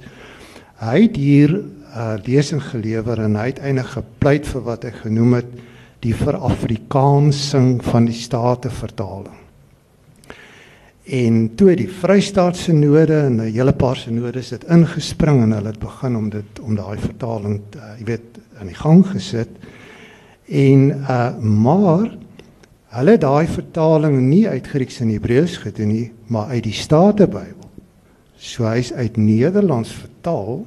Hy 0.80 1.02
het 1.02 1.16
hier 1.20 1.52
'n 1.60 1.68
uh, 1.92 2.16
lesing 2.24 2.64
gelewer 2.64 3.20
en 3.20 3.36
hy 3.36 3.50
het 3.52 3.60
eintlik 3.60 3.92
gepleit 3.98 4.48
vir 4.48 4.64
wat 4.64 4.84
hy 4.88 4.92
genoem 4.92 5.34
het 5.34 5.52
die 6.00 6.16
verafrikaansing 6.16 7.84
van 7.84 8.06
die 8.06 8.16
state 8.16 8.70
vertaling. 8.70 9.36
En 11.04 11.52
toe 11.56 11.76
die 11.76 11.90
Vrystaatse 11.90 12.72
Sinode 12.72 13.20
en 13.28 13.42
'n 13.42 13.52
hele 13.52 13.74
paar 13.74 13.98
sinodes 13.98 14.50
het 14.56 14.64
ingespring 14.64 15.44
en 15.44 15.52
hulle 15.52 15.68
het 15.76 15.80
begin 15.80 16.16
om 16.16 16.30
dit 16.30 16.60
om 16.62 16.76
daai 16.76 16.98
vertaling, 16.98 17.60
uh, 17.76 18.00
jy 18.00 18.06
weet, 18.06 18.40
in 18.62 18.68
die 18.68 18.80
gang 18.80 19.04
gesit. 19.06 19.50
En 20.52 20.90
uh 21.00 21.38
maar 21.40 22.12
hulle 22.92 23.16
daai 23.18 23.48
vertaling 23.48 24.18
nie 24.20 24.44
uit 24.50 24.68
Grieks 24.68 25.00
en 25.00 25.14
Hebreëus 25.14 25.56
gedoen 25.64 25.88
nie, 25.88 26.12
maar 26.28 26.52
uit 26.52 26.66
die 26.66 26.76
Statenbybel. 26.76 27.70
So 28.36 28.68
hy's 28.68 28.92
uit 28.92 29.16
Nederlands 29.18 29.94
vertaal. 29.96 30.66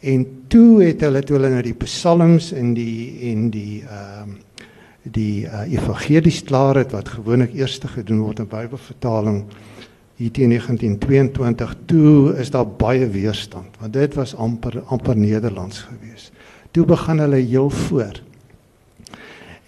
En 0.00 0.24
toe 0.50 0.82
het 0.82 1.04
hulle 1.06 1.22
toe 1.22 1.36
hulle 1.36 1.52
na 1.54 1.62
die 1.62 1.76
psalms 1.84 2.50
en 2.56 2.72
die 2.74 3.30
en 3.30 3.50
die 3.54 3.82
ehm 3.86 4.34
uh, 4.34 4.38
die 5.02 5.46
uh, 5.48 5.62
evangelies 5.72 6.42
klaar 6.44 6.76
het 6.76 6.90
wat 6.92 7.08
gewoonlik 7.08 7.54
eers 7.56 7.78
gedoen 7.80 8.18
word 8.20 8.42
in 8.42 8.48
Bybelvertaling 8.50 9.38
hier 10.20 10.32
teen 10.36 10.52
1922 10.52 11.72
toe 11.88 12.34
is 12.36 12.50
daar 12.52 12.68
baie 12.68 13.08
weerstand 13.08 13.80
want 13.80 13.96
dit 13.96 14.14
was 14.14 14.34
amper 14.36 14.82
amper 14.92 15.16
Nederlands 15.16 15.86
gewees. 15.88 16.28
Toe 16.70 16.84
begin 16.84 17.18
hulle 17.18 17.40
heel 17.40 17.70
voor 17.70 18.20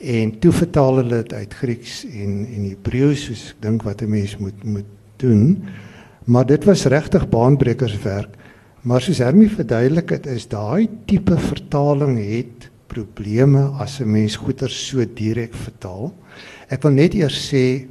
en 0.02 0.38
toe 0.42 0.52
vertaal 0.52 0.96
hulle 0.96 1.22
dit 1.22 1.32
uit 1.32 1.54
Grieks 1.54 2.02
en 2.10 2.42
en 2.46 2.64
Hebreëus 2.66 3.24
soos 3.28 3.44
ek 3.52 3.62
dink 3.62 3.82
wat 3.86 4.02
'n 4.02 4.10
mens 4.10 4.36
moet 4.36 4.64
moet 4.64 4.90
doen. 5.16 5.64
Maar 6.24 6.46
dit 6.46 6.64
was 6.64 6.84
regtig 6.84 7.28
baanbrekerswerk. 7.28 8.36
Maar 8.82 9.00
soos 9.00 9.18
Hermie 9.18 9.50
verduidelik 9.50 10.10
het, 10.10 10.26
is 10.26 10.48
daai 10.48 10.88
tipe 11.06 11.38
vertaling 11.38 12.18
het 12.18 12.70
probleme 12.86 13.70
as 13.78 14.00
'n 14.00 14.10
mens 14.10 14.36
goeie 14.36 14.68
so 14.68 15.04
direk 15.14 15.54
vertaal. 15.54 16.12
Ek 16.68 16.82
wil 16.82 16.92
net 16.92 17.14
eers 17.14 17.52
sê 17.52 17.86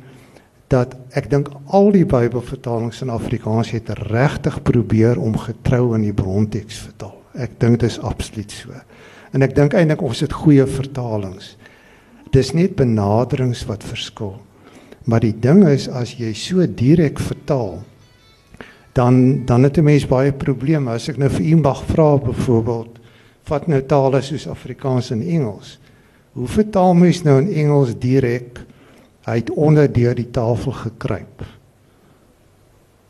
dat 0.68 0.96
ek 1.10 1.30
dink 1.30 1.50
al 1.66 1.92
die 1.92 2.06
Bybelvertalings 2.06 3.02
in 3.02 3.10
Afrikaans 3.10 3.72
het 3.72 3.90
regtig 3.90 4.62
probeer 4.64 5.20
om 5.20 5.38
getrou 5.38 5.94
aan 5.94 6.02
die 6.02 6.16
bronteks 6.16 6.78
vertaal. 6.78 7.18
Ek 7.34 7.60
dink 7.60 7.80
dit 7.80 7.90
is 7.90 8.00
absoluut 8.00 8.52
so. 8.52 8.70
En 9.32 9.42
ek 9.42 9.56
dink 9.56 9.74
eintlik 9.74 10.02
ons 10.02 10.20
het 10.20 10.34
goeie 10.34 10.68
vertalings. 10.68 11.58
Dis 12.32 12.54
net 12.56 12.78
benaderings 12.80 13.66
wat 13.68 13.84
verskil. 13.84 14.38
Maar 15.04 15.26
die 15.26 15.36
ding 15.36 15.66
is 15.68 15.90
as 15.90 16.14
jy 16.20 16.32
so 16.38 16.64
direk 16.66 17.20
vertaal, 17.20 17.82
dan 18.94 19.46
dan 19.46 19.64
het 19.64 19.78
'n 19.78 19.84
mens 19.84 20.08
baie 20.08 20.32
probleme. 20.32 20.92
As 20.92 21.10
ek 21.10 21.18
nou 21.18 21.30
vir 21.30 21.46
u 21.46 21.56
mag 21.56 21.84
vra 21.86 22.18
byvoorbeeld, 22.18 23.00
vat 23.44 23.68
nou 23.68 23.82
tale 23.82 24.22
soos 24.22 24.48
Afrikaans 24.48 25.12
en 25.12 25.22
Engels. 25.22 25.80
Hoe 26.34 26.48
vertaal 26.48 26.94
mens 26.94 27.24
nou 27.24 27.42
in 27.42 27.54
Engels 27.54 28.00
direk 28.00 28.66
uit 29.24 29.50
onder 29.50 29.94
deur 29.94 30.16
die 30.16 30.32
tafel 30.32 30.72
gekruip? 30.72 31.44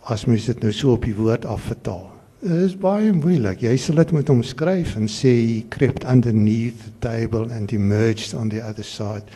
As 0.03 0.25
mens 0.25 0.45
dit 0.45 0.61
nou 0.61 0.71
so 0.71 0.91
op 0.91 1.03
die 1.03 1.15
woord 1.15 1.45
afvertaal 1.45 2.20
is 2.41 2.73
baie 2.73 3.11
moeilik. 3.13 3.61
Jy 3.61 3.75
sal 3.77 3.99
dit 4.01 4.11
moet 4.15 4.29
omskryf 4.33 4.95
en 4.97 5.07
sê 5.09 5.29
he 5.29 5.57
crept 5.69 6.05
underneath 6.09 6.79
the 6.81 6.93
table 6.99 7.47
and 7.53 7.71
emerged 7.71 8.33
on 8.33 8.49
the 8.49 8.61
other 8.65 8.83
side. 8.83 9.29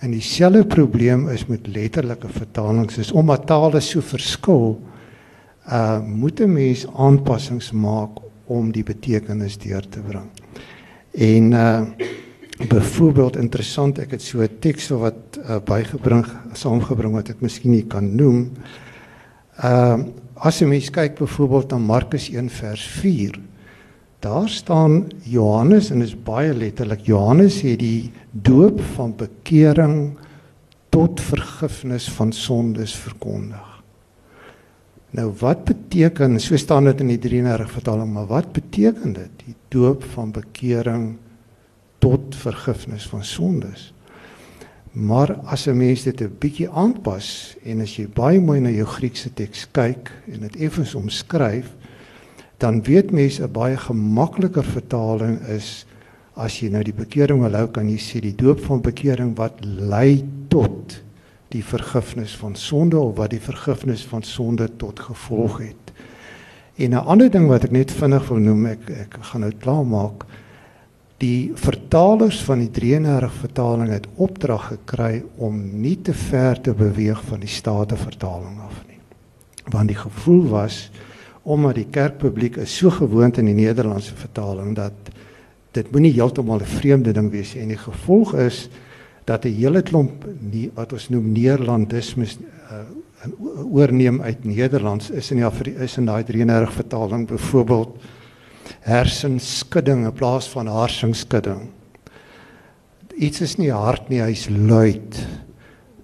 En 0.00 0.10
dieselfde 0.10 0.64
probleem 0.66 1.28
is 1.28 1.46
met 1.46 1.68
letterlike 1.70 2.28
vertalings 2.28 2.98
is 2.98 3.12
omdat 3.12 3.46
tale 3.46 3.80
so 3.80 4.00
verskil, 4.00 4.80
uh 5.70 6.00
moet 6.02 6.40
'n 6.40 6.52
mens 6.52 6.86
aanpassings 6.86 7.70
maak 7.72 8.18
om 8.46 8.72
die 8.72 8.82
betekenis 8.82 9.58
deur 9.58 9.86
te 9.88 10.00
bring. 10.00 10.30
En 11.12 11.52
uh 11.52 11.82
byvoorbeeld 12.68 13.36
interessant, 13.36 13.98
ek 13.98 14.10
het 14.10 14.22
so 14.22 14.42
'n 14.42 14.58
teks 14.60 14.88
wat 14.88 15.38
uh, 15.38 15.56
bygebring 15.64 16.26
saamgebring 16.52 17.12
wat 17.12 17.28
ek 17.28 17.40
miskien 17.40 17.70
nie 17.70 17.86
kan 17.86 18.16
noem. 18.16 18.50
Uh 19.62 19.98
As 20.40 20.56
jy 20.56 20.70
mens 20.70 20.86
kyk 20.88 21.18
byvoorbeeld 21.18 21.74
na 21.74 21.78
Markus 21.84 22.30
1 22.32 22.46
vers 22.48 22.80
4, 23.02 23.34
daar 24.24 24.48
staan 24.48 25.10
Johannes 25.28 25.90
en 25.92 26.00
is 26.00 26.14
baie 26.16 26.54
letterlik 26.56 27.02
Johannes 27.04 27.58
het 27.60 27.82
die 27.82 28.08
doop 28.32 28.80
van 28.94 29.12
bekering 29.20 30.16
tot 30.88 31.20
vergifnis 31.20 32.08
van 32.16 32.32
sondes 32.32 32.94
verkondig. 32.96 33.68
Nou 35.12 35.28
wat 35.42 35.66
beteken 35.68 36.40
so 36.40 36.56
staan 36.56 36.88
dit 36.88 37.04
in 37.04 37.12
die 37.12 37.20
33 37.20 37.76
vertaling, 37.76 38.08
maar 38.08 38.28
wat 38.30 38.52
beteken 38.56 39.12
dit 39.12 39.44
die 39.44 39.56
doop 39.68 40.06
van 40.16 40.32
bekering 40.32 41.18
tot 42.00 42.36
vergifnis 42.36 43.04
van 43.12 43.24
sondes? 43.24 43.90
Maar 44.92 45.36
as 45.44 45.66
'n 45.66 45.76
mens 45.76 46.02
dit 46.02 46.20
'n 46.20 46.36
bietjie 46.38 46.68
aanpas 46.68 47.56
en 47.62 47.80
as 47.80 47.96
jy 47.96 48.08
baie 48.08 48.40
mooi 48.40 48.60
na 48.60 48.70
jou 48.70 48.86
Griekse 48.86 49.32
teks 49.34 49.68
kyk 49.70 50.10
en 50.32 50.40
dit 50.40 50.56
effens 50.56 50.94
omskryf, 50.94 51.74
dan 52.58 52.82
weet 52.82 53.10
mense 53.10 53.42
'n 53.42 53.52
baie 53.52 53.76
gemakliker 53.76 54.64
vertaling 54.64 55.40
is 55.46 55.86
as 56.34 56.60
jy 56.60 56.68
nou 56.68 56.82
die 56.82 56.96
bekering 56.96 57.40
wil 57.40 57.54
hou 57.54 57.66
kan 57.68 57.88
jy 57.88 57.98
sê 57.98 58.20
die 58.20 58.34
doop 58.34 58.60
van 58.60 58.80
bekering 58.80 59.36
wat 59.36 59.64
lei 59.64 60.24
tot 60.48 61.02
die 61.48 61.64
vergifnis 61.64 62.36
van 62.36 62.54
sonde 62.54 62.98
of 62.98 63.16
wat 63.16 63.30
die 63.30 63.42
vergifnis 63.42 64.04
van 64.06 64.22
sonde 64.22 64.68
tot 64.76 65.00
gevolg 65.00 65.58
het. 65.58 65.92
En 66.76 66.90
'n 66.90 67.04
ander 67.06 67.30
ding 67.30 67.48
wat 67.48 67.64
ek 67.64 67.70
net 67.70 67.90
vinnig 67.90 68.28
wil 68.28 68.38
noem, 68.38 68.66
ek 68.66 68.90
ek 68.90 69.16
gaan 69.20 69.40
nou 69.40 69.52
klaar 69.52 69.86
maak. 69.86 70.24
Die 71.20 71.52
vertalers 71.54 72.38
van 72.46 72.62
die 72.62 72.70
33 72.72 73.32
vertaling 73.42 73.90
het 73.92 74.06
opdrag 74.16 74.70
gekry 74.70 75.22
om 75.36 75.58
nie 75.82 75.98
te 76.00 76.14
ver 76.16 76.60
te 76.60 76.72
beweeg 76.72 77.20
van 77.28 77.42
die 77.44 77.50
state 77.50 77.96
vertaling 78.00 78.56
af 78.64 78.78
nie. 78.88 78.96
Want 79.68 79.92
die 79.92 79.98
gevoel 80.00 80.46
was 80.48 80.86
omdat 81.42 81.74
die 81.74 81.88
kerkpubliek 81.92 82.56
is 82.60 82.72
so 82.76 82.90
gewoond 82.92 83.38
aan 83.38 83.48
die 83.48 83.56
Nederlandse 83.56 84.14
vertaling 84.16 84.74
dat 84.76 85.10
dit 85.76 85.90
moenie 85.92 86.12
heeltemal 86.12 86.60
'n 86.60 86.72
vreemde 86.80 87.12
ding 87.12 87.30
wees. 87.30 87.54
En 87.54 87.68
die 87.68 87.80
gevolg 87.80 88.34
is 88.34 88.68
dat 89.24 89.44
'n 89.44 89.54
hele 89.54 89.82
klomp 89.82 90.24
nie 90.40 90.70
wat 90.74 90.92
ons 90.92 91.08
noem 91.08 91.32
Neerlandismes 91.32 92.38
uh, 92.38 92.80
oorneem 93.72 94.22
uit 94.22 94.44
Nederlands 94.44 95.10
is 95.10 95.30
in 95.30 95.36
die 95.36 95.74
is 95.74 95.96
in 95.96 96.04
daai 96.04 96.24
33 96.24 96.72
vertaling 96.72 97.26
byvoorbeeld 97.26 97.96
hersenskudding 98.86 100.06
in 100.06 100.12
plaas 100.16 100.48
van 100.48 100.66
harsingskudding. 100.66 101.68
Iets 103.20 103.40
is 103.40 103.56
nie 103.58 103.70
hard 103.72 104.08
nie, 104.08 104.22
hy's 104.22 104.48
luid. 104.50 105.18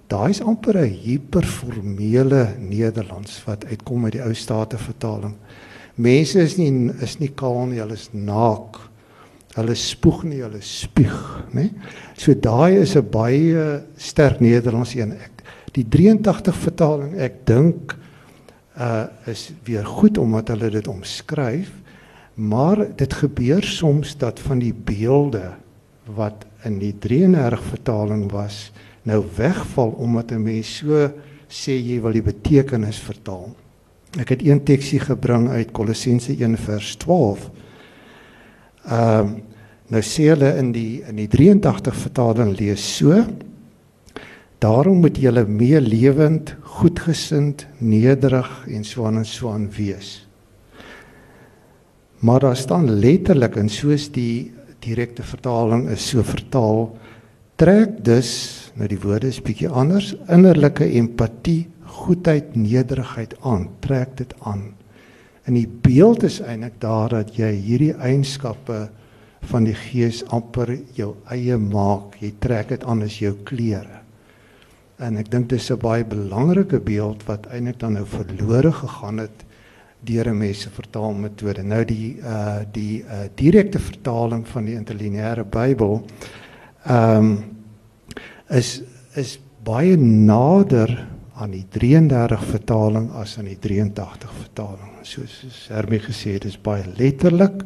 Daai 0.07 0.29
is 0.29 0.41
amper 0.41 0.77
'n 0.77 0.93
hiperformele 1.03 2.55
Nederlands 2.59 3.43
wat 3.45 3.65
uitkom 3.65 4.05
uit 4.05 4.13
die 4.13 4.23
ou 4.23 4.33
state 4.33 4.77
vertaling. 4.77 5.35
Mense 5.95 6.39
is 6.39 6.57
nie 6.57 6.91
is 7.01 7.19
nie 7.19 7.31
kaal 7.35 7.65
nie, 7.65 7.79
hulle 7.79 7.93
is 7.93 8.09
naak. 8.13 8.77
Hulle 9.55 9.75
spoeg 9.75 10.23
nie, 10.23 10.41
hulle 10.41 10.61
spuug, 10.61 11.43
né? 11.53 11.71
So 12.17 12.33
daai 12.33 12.81
is 12.81 12.95
'n 12.95 13.09
baie 13.09 13.83
sterk 13.97 14.39
Nederlands 14.39 14.95
een. 14.95 15.11
Ek 15.11 15.43
die 15.73 15.83
83 15.83 16.55
vertaling, 16.55 17.17
ek 17.17 17.45
dink 17.45 17.95
uh 18.77 19.07
is 19.25 19.51
weer 19.65 19.85
goed 19.85 20.17
omdat 20.17 20.47
hulle 20.47 20.69
dit 20.69 20.87
omskryf. 20.87 21.71
Maar 22.37 22.83
dit 22.95 23.13
gebeur 23.13 23.63
soms 23.63 24.17
dat 24.17 24.39
van 24.39 24.59
die 24.61 24.73
beelde 24.73 25.55
wat 26.05 26.45
in 26.63 26.77
die 26.77 26.93
33 26.99 27.63
vertaling 27.63 28.27
was, 28.31 28.71
nou 29.01 29.23
wegval 29.35 29.89
omdat 29.97 30.31
'n 30.31 30.43
mens 30.43 30.77
so 30.77 31.09
sê 31.47 31.71
jy 31.71 32.01
wil 32.01 32.11
die 32.11 32.21
betekenis 32.21 32.99
vertaal. 32.99 33.55
Ek 34.19 34.29
het 34.29 34.45
een 34.45 34.63
teksie 34.63 34.99
gebring 34.99 35.49
uit 35.49 35.71
Kolossense 35.71 36.35
1 36.37 36.57
vers 36.57 36.95
12. 36.95 37.49
Ehm 38.85 39.25
uh, 39.25 39.31
nou 39.87 40.01
sê 40.01 40.27
hulle 40.27 40.57
in 40.57 40.71
die 40.71 41.01
in 41.07 41.15
die 41.15 41.27
83 41.27 41.95
vertaling 41.95 42.59
lees 42.59 42.97
so: 42.97 43.25
Daarom 44.59 44.99
moet 44.99 45.17
julle 45.17 45.45
meelewend, 45.45 46.55
goedgesind, 46.61 47.67
nederig 47.77 48.67
en 48.67 48.83
so 48.83 49.05
aan 49.05 49.17
en 49.17 49.25
so 49.25 49.49
aan 49.49 49.69
wees. 49.71 50.26
Maar 52.19 52.39
daar 52.39 52.57
staan 52.57 52.89
letterlik 52.89 53.55
en 53.55 53.69
soos 53.69 54.07
die 54.11 54.53
direkte 54.79 55.23
vertaling 55.23 55.87
is 55.89 56.09
so 56.09 56.23
vertaal 56.23 56.97
trek 57.57 57.97
dus 58.05 58.31
nou 58.77 58.87
die 58.89 58.99
woorde 59.01 59.31
is 59.31 59.41
bietjie 59.41 59.69
anders 59.69 60.11
innerlike 60.29 60.85
empatie 60.99 61.67
goedheid 61.97 62.55
nederigheid 62.55 63.33
aan. 63.41 63.67
Trek 63.81 64.17
dit 64.19 64.33
aan. 64.45 64.69
In 65.49 65.57
die 65.57 65.67
beeld 65.67 66.25
is 66.27 66.41
eintlik 66.43 66.77
daar 66.83 67.09
dat 67.09 67.33
jy 67.37 67.49
hierdie 67.55 67.93
eienskappe 67.95 68.87
van 69.49 69.65
die 69.65 69.75
gees 69.77 70.21
amper 70.33 70.75
jou 70.97 71.15
eie 71.33 71.57
maak. 71.57 72.19
Jy 72.21 72.33
trek 72.43 72.73
dit 72.75 72.85
aan 72.85 73.01
as 73.05 73.17
jou 73.21 73.33
klere. 73.47 74.03
En 75.01 75.17
ek 75.17 75.31
dink 75.31 75.49
dis 75.49 75.71
'n 75.71 75.79
baie 75.81 76.03
belangrike 76.05 76.79
beeld 76.79 77.23
wat 77.25 77.47
eintlik 77.47 77.79
dan 77.79 77.93
nou 77.93 78.05
verlore 78.05 78.71
gegaan 78.71 79.17
het 79.17 79.45
deur 80.07 80.29
'n 80.31 80.37
mens 80.37 80.61
se 80.61 80.69
vertaalmetode. 80.69 81.63
Nou 81.63 81.83
die 81.85 82.17
uh 82.21 82.63
die 82.71 83.03
uh 83.03 83.27
direkte 83.35 83.79
vertaling 83.79 84.47
van 84.47 84.65
die 84.65 84.75
interlineêre 84.75 85.43
Bybel 85.43 86.01
ehm 86.85 87.17
um, 87.17 87.43
is 88.49 88.81
is 89.15 89.39
baie 89.63 89.97
nader 89.97 91.07
aan 91.37 91.51
die 91.53 91.65
33 91.69 92.43
vertaling 92.43 93.11
as 93.19 93.37
aan 93.37 93.49
die 93.51 93.59
83 93.59 94.31
vertaling. 94.41 94.93
Soos 95.05 95.67
Hermie 95.69 96.01
gesê 96.01 96.37
het, 96.37 96.45
is 96.45 96.57
baie 96.57 96.85
letterlik. 96.97 97.63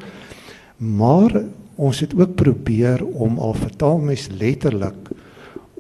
Maar 0.78 1.44
ons 1.76 2.00
het 2.00 2.14
ook 2.18 2.36
probeer 2.36 3.04
om 3.06 3.40
al 3.40 3.54
vertaal 3.54 3.98
mes 3.98 4.28
letterlik 4.34 5.10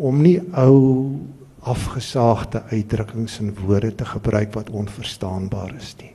om 0.02 0.22
nie 0.22 0.40
ou 0.58 1.18
afgesaagde 1.62 2.64
uitdrukkings 2.72 3.38
en 3.40 3.54
woorde 3.66 3.92
te 3.96 4.06
gebruik 4.06 4.54
wat 4.54 4.70
onverstaanbaar 4.70 5.76
is 5.78 5.94
nie. 6.02 6.14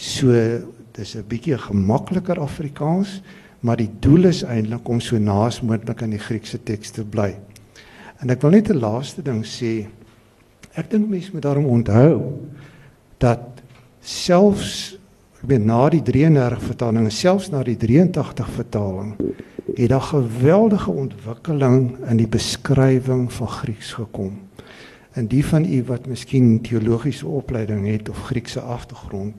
So 0.00 0.32
dis 0.96 1.14
'n 1.14 1.24
bietjie 1.28 1.58
gemakliker 1.58 2.40
Afrikaans, 2.40 3.20
maar 3.60 3.76
die 3.76 3.90
doel 4.00 4.24
is 4.24 4.42
eintlik 4.42 4.88
om 4.88 5.00
so 5.00 5.18
naas 5.18 5.60
moontlik 5.60 6.02
aan 6.02 6.16
die 6.16 6.18
Griekse 6.18 6.62
teks 6.62 6.90
te 6.90 7.04
bly. 7.04 7.36
En 8.20 8.30
ek 8.30 8.40
wil 8.40 8.50
net 8.50 8.70
'n 8.70 8.80
laaste 8.80 9.22
ding 9.22 9.44
sê. 9.44 9.86
Ek 10.74 10.90
dink 10.90 11.08
mense 11.08 11.30
moet 11.32 11.42
daarom 11.42 11.66
onthou 11.66 12.32
dat 13.18 13.40
selfs 14.00 14.96
ek 15.42 15.48
weet 15.48 15.64
na 15.64 15.88
die 15.88 16.02
33 16.02 16.62
vertaling 16.62 17.04
en 17.04 17.10
selfs 17.10 17.50
na 17.50 17.62
die 17.62 17.76
83 17.76 18.48
vertaling 18.50 19.14
het 19.76 19.88
daar 19.88 20.00
geweldige 20.00 20.90
ontwikkeling 20.90 21.96
in 22.08 22.16
die 22.16 22.28
beskrywing 22.28 23.32
van 23.32 23.48
Grieks 23.48 23.92
gekom. 23.92 24.38
En 25.12 25.26
die 25.26 25.46
van 25.46 25.64
u 25.64 25.84
wat 25.84 26.06
miskien 26.06 26.60
teologiese 26.60 27.26
opleiding 27.26 27.86
het 27.86 28.08
of 28.08 28.24
Griekse 28.24 28.60
agtergrond, 28.60 29.34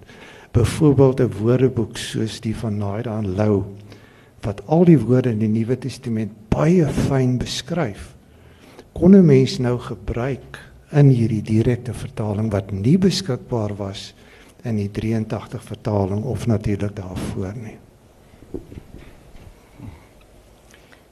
byvoorbeeld 0.51 1.19
'n 1.19 1.31
woordeboek 1.39 1.97
soos 1.97 2.39
die 2.39 2.55
van 2.55 2.77
Naida 2.77 3.17
en 3.17 3.35
Lou 3.35 3.63
wat 4.41 4.67
al 4.67 4.85
die 4.85 4.99
woorde 4.99 5.29
in 5.29 5.39
die 5.39 5.47
Nuwe 5.47 5.77
Testament 5.77 6.31
baie 6.49 6.87
fyn 6.87 7.37
beskryf 7.37 8.15
kon 8.93 9.15
'n 9.15 9.25
mens 9.25 9.57
nou 9.57 9.77
gebruik 9.79 10.59
in 10.91 11.09
hierdie 11.09 11.41
direkte 11.41 11.93
vertaling 11.93 12.51
wat 12.51 12.71
nie 12.71 12.97
beskikbaar 12.97 13.75
was 13.75 14.13
in 14.63 14.75
die 14.75 14.91
83 14.91 15.63
vertaling 15.63 16.23
of 16.23 16.47
natuurlik 16.47 16.95
daarvoor 16.95 17.53
nie. 17.55 17.77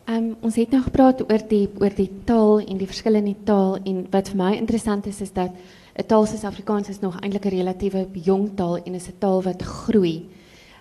Ehm 0.05 0.17
um, 0.17 0.35
ons 0.41 0.55
het 0.55 0.71
nou 0.71 0.81
gepraat 0.83 1.21
oor 1.21 1.43
die 1.47 1.69
oor 1.79 1.93
die 1.95 2.09
taal 2.25 2.59
en 2.59 2.77
die 2.77 2.87
verskille 2.87 3.17
in 3.17 3.29
die 3.29 3.43
taal 3.43 3.77
en 3.83 4.07
wat 4.11 4.29
vir 4.29 4.37
my 4.37 4.53
interessant 4.57 5.05
is 5.05 5.21
is 5.21 5.33
dat 5.33 5.51
'n 5.99 6.05
taal 6.07 6.25
soos 6.25 6.43
Afrikaans 6.47 6.89
is 6.89 6.99
nog 6.99 7.19
eintlik 7.19 7.45
'n 7.45 7.55
relatiewe 7.59 8.07
jong 8.13 8.55
taal 8.55 8.77
en 8.83 8.93
is 8.95 9.07
'n 9.07 9.19
taal 9.19 9.43
wat 9.43 9.61
groei. 9.61 10.29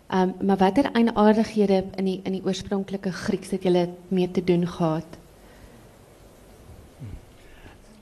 Ehm 0.09 0.33
um, 0.41 0.47
maar 0.47 0.57
watter 0.57 0.91
eienaardighede 0.93 1.85
in 1.97 2.05
die 2.05 2.21
in 2.25 2.33
die 2.33 2.45
oorspronklike 2.45 3.13
Grieks 3.13 3.51
het 3.51 3.63
julle 3.63 3.89
mee 4.09 4.31
te 4.31 4.45
doen 4.45 4.67
gehad? 4.67 5.19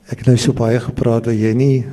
Ek 0.07 0.19
het 0.19 0.27
nou 0.27 0.37
so 0.37 0.53
baie 0.53 0.81
gepraat 0.81 1.25
dat 1.25 1.35
jy 1.35 1.53
nie 1.53 1.85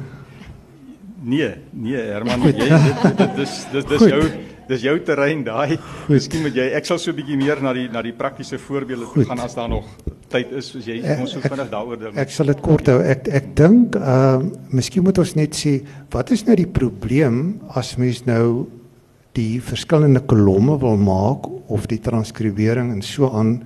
Nee, 1.24 1.54
nee 1.70 2.02
Herman, 2.02 2.42
jy 2.42 2.52
dit 3.04 3.18
dit 3.18 3.36
dis 3.36 3.66
dis 3.72 3.86
dis 3.86 4.02
jou 4.02 4.24
dis 4.68 4.82
jou 4.88 4.96
terrein 5.06 5.44
daai. 5.44 5.78
Miskien 6.10 6.44
moet 6.46 6.56
jy 6.56 6.70
ek 6.78 6.86
sal 6.86 7.00
so 7.00 7.12
'n 7.12 7.16
bietjie 7.16 7.38
meer 7.38 7.62
na 7.62 7.74
die 7.74 7.88
na 7.92 8.02
die 8.02 8.14
praktiese 8.14 8.58
voorbeelde 8.58 9.08
toe 9.14 9.26
gaan 9.26 9.40
as 9.40 9.56
daar 9.56 9.70
nog 9.70 9.86
tyd 10.34 10.52
is 10.58 10.70
soos 10.72 10.88
jy 10.90 11.00
ons 11.20 11.32
so 11.36 11.42
vinnig 11.44 11.70
daaroor 11.70 12.00
dink. 12.00 12.18
Ek 12.18 12.32
sal 12.34 12.50
dit 12.50 12.62
kort 12.66 12.88
hou. 12.88 13.00
Ek 13.02 13.28
ek 13.28 13.56
dink 13.56 13.96
ehm 13.96 14.48
uh, 14.48 14.52
miskien 14.74 15.04
moet 15.04 15.20
ons 15.22 15.36
net 15.36 15.54
sê 15.56 15.82
wat 16.12 16.32
is 16.32 16.46
nou 16.48 16.56
die 16.56 16.70
probleem 16.70 17.60
as 17.76 17.98
mens 17.98 18.24
nou 18.26 18.68
die 19.38 19.60
verskillende 19.62 20.22
kolomme 20.30 20.78
wil 20.82 20.98
maak 20.98 21.48
of 21.74 21.88
die 21.90 22.02
transkribering 22.02 22.92
en 22.94 23.02
so 23.02 23.30
aan 23.34 23.64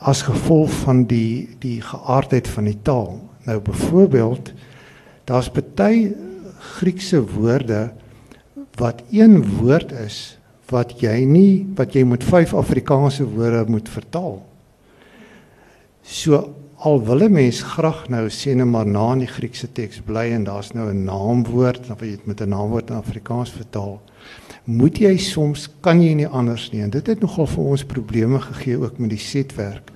as 0.00 0.24
gevolg 0.26 0.70
van 0.82 1.04
die 1.08 1.48
die 1.60 1.80
geaardheid 1.84 2.48
van 2.48 2.68
die 2.70 2.78
taal. 2.82 3.20
Nou 3.46 3.58
byvoorbeeld 3.60 4.52
daar's 5.28 5.50
baie 5.52 6.12
Griekse 6.62 7.18
woorde 7.26 7.90
wat 8.80 9.02
een 9.10 9.42
woord 9.58 9.92
is 9.92 10.38
wat 10.72 10.96
jy 11.02 11.24
nie 11.28 11.66
wat 11.76 11.94
jy 11.94 12.04
met 12.08 12.24
vyf 12.24 12.54
Afrikaanse 12.56 13.26
woorde 13.28 13.64
moet 13.68 13.88
vertaal. 13.88 14.40
So 16.02 16.54
al 16.82 17.04
wil 17.06 17.22
'n 17.22 17.32
mens 17.32 17.62
graag 17.62 18.08
nou 18.08 18.28
sê 18.28 18.54
net 18.54 18.66
maar 18.66 18.86
na 18.86 19.12
in 19.12 19.18
die 19.18 19.34
Griekse 19.36 19.72
teks 19.72 20.00
bly 20.00 20.32
en 20.32 20.44
daar's 20.44 20.72
nou 20.72 20.90
'n 20.90 21.04
naamwoord 21.04 21.90
of 21.90 22.00
jy 22.00 22.10
dit 22.10 22.26
met 22.26 22.40
'n 22.40 22.48
naamwoord 22.48 22.90
in 22.90 22.96
Afrikaans 22.96 23.50
vertaal, 23.50 24.00
moet 24.64 24.98
jy 24.98 25.16
soms 25.16 25.68
kan 25.80 26.02
jy 26.02 26.14
nie 26.14 26.26
anders 26.26 26.72
nie 26.72 26.82
en 26.82 26.90
dit 26.90 27.06
het 27.06 27.20
nogal 27.20 27.46
vir 27.46 27.64
ons 27.64 27.84
probleme 27.84 28.40
gegee 28.40 28.78
ook 28.78 28.98
met 28.98 29.10
die 29.10 29.18
setwerk. 29.18 29.90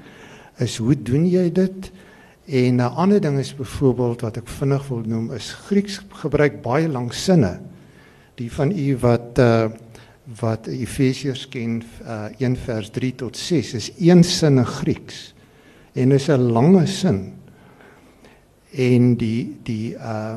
Is 0.59 0.77
hoe 0.77 1.03
doen 1.03 1.27
jy 1.27 1.53
dit? 1.53 1.91
En 2.47 2.77
'n 2.77 2.81
ander 2.81 3.20
ding 3.20 3.39
is 3.39 3.55
byvoorbeeld 3.55 4.20
wat 4.20 4.37
ek 4.37 4.49
vinnig 4.49 4.89
wil 4.89 5.03
noem 5.07 5.33
is 5.33 5.53
Grieks 5.53 6.01
gebruik 6.09 6.62
baie 6.62 6.89
lang 6.89 7.12
sinne. 7.14 7.61
Die 8.37 8.53
van 8.53 8.72
u 8.72 8.97
wat 9.01 9.39
uh 9.41 9.66
wat 10.41 10.66
Efesiërs 10.66 11.45
ken 11.49 11.82
uh 12.03 12.24
1 12.43 12.57
vers 12.57 12.91
3 12.91 13.14
tot 13.14 13.37
6 13.37 13.74
is 13.78 13.93
een 13.99 14.24
sin 14.24 14.59
in 14.59 14.66
Grieks 14.66 15.34
en 15.95 16.12
is 16.12 16.28
'n 16.28 16.51
lange 16.53 16.87
sin. 16.87 17.32
En 18.70 19.14
die 19.16 19.57
die 19.62 19.95
uh 19.95 20.37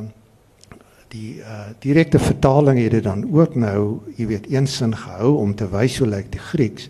die 1.07 1.41
uh 1.41 1.73
direkte 1.79 2.19
vertaling 2.19 2.79
het 2.79 2.91
dit 2.91 3.03
dan 3.03 3.25
ook 3.33 3.55
nou, 3.55 3.99
jy 4.15 4.27
weet, 4.27 4.51
een 4.51 4.67
sin 4.67 4.95
gehou 4.95 5.37
om 5.37 5.55
te 5.55 5.69
wys 5.69 5.97
hoe 5.97 6.07
lyk 6.07 6.31
die 6.31 6.39
Grieks. 6.39 6.89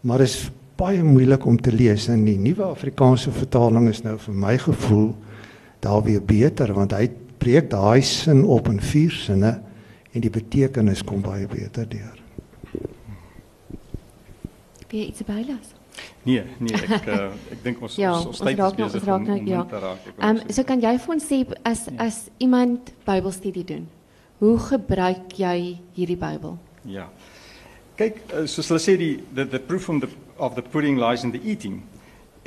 Maar 0.00 0.20
is 0.20 0.50
baie 0.80 1.02
moeilik 1.04 1.44
om 1.44 1.60
te 1.60 1.72
lees 1.72 2.08
en 2.08 2.24
die 2.24 2.38
nuwe 2.38 2.62
Afrikaanse 2.62 3.30
vertaling 3.30 3.88
is 3.88 4.02
nou 4.02 4.16
vir 4.18 4.34
my 4.34 4.58
gevoel 4.58 5.10
daar 5.84 6.02
weer 6.02 6.22
beter 6.24 6.72
want 6.72 6.92
hy 6.96 7.10
breek 7.38 7.70
daai 7.72 8.00
sin 8.02 8.44
op 8.44 8.68
in 8.68 8.80
vier 8.80 9.12
sinne 9.12 9.58
en 10.12 10.24
die 10.24 10.30
betekenis 10.30 11.04
kom 11.06 11.22
baie 11.22 11.46
beter 11.50 11.88
deur. 11.88 12.16
Wie 14.90 15.06
iets 15.06 15.22
bylas? 15.22 15.74
Nee, 16.22 16.42
nee, 16.58 16.76
ek 16.76 17.06
uh, 17.08 17.28
ek 17.52 17.62
dink 17.64 17.80
ons 17.84 17.96
ja, 17.98 18.12
ons, 18.12 18.26
ons 18.32 18.40
tyd 18.44 18.58
is 18.60 18.76
besig 18.76 19.08
om, 19.08 19.26
om 19.32 19.46
ja. 19.48 19.62
te 19.68 19.80
raak. 19.82 20.08
Ehm 20.18 20.40
um, 20.40 20.52
so 20.52 20.64
kan 20.68 20.82
jy 20.82 20.92
vir 21.00 21.14
ons 21.14 21.26
sê 21.26 21.40
as 21.68 21.86
ja. 21.88 21.94
as 22.06 22.18
iemand 22.42 22.92
Bybelstudie 23.06 23.64
doen, 23.66 23.86
hoe 24.42 24.56
gebruik 24.70 25.36
jy 25.40 25.54
hierdie 25.96 26.18
Bybel? 26.20 26.58
Ja. 26.88 27.06
Kyk, 28.00 28.20
uh, 28.32 28.44
soos 28.48 28.68
hulle 28.72 28.82
sê 28.82 28.96
die 29.00 29.14
the, 29.34 29.46
the 29.46 29.60
proof 29.60 29.86
from 29.88 30.02
the 30.04 30.10
of 30.36 30.56
the 30.56 30.64
pudding 30.64 31.00
lies 31.00 31.24
in 31.24 31.32
the 31.32 31.40
eating. 31.44 31.80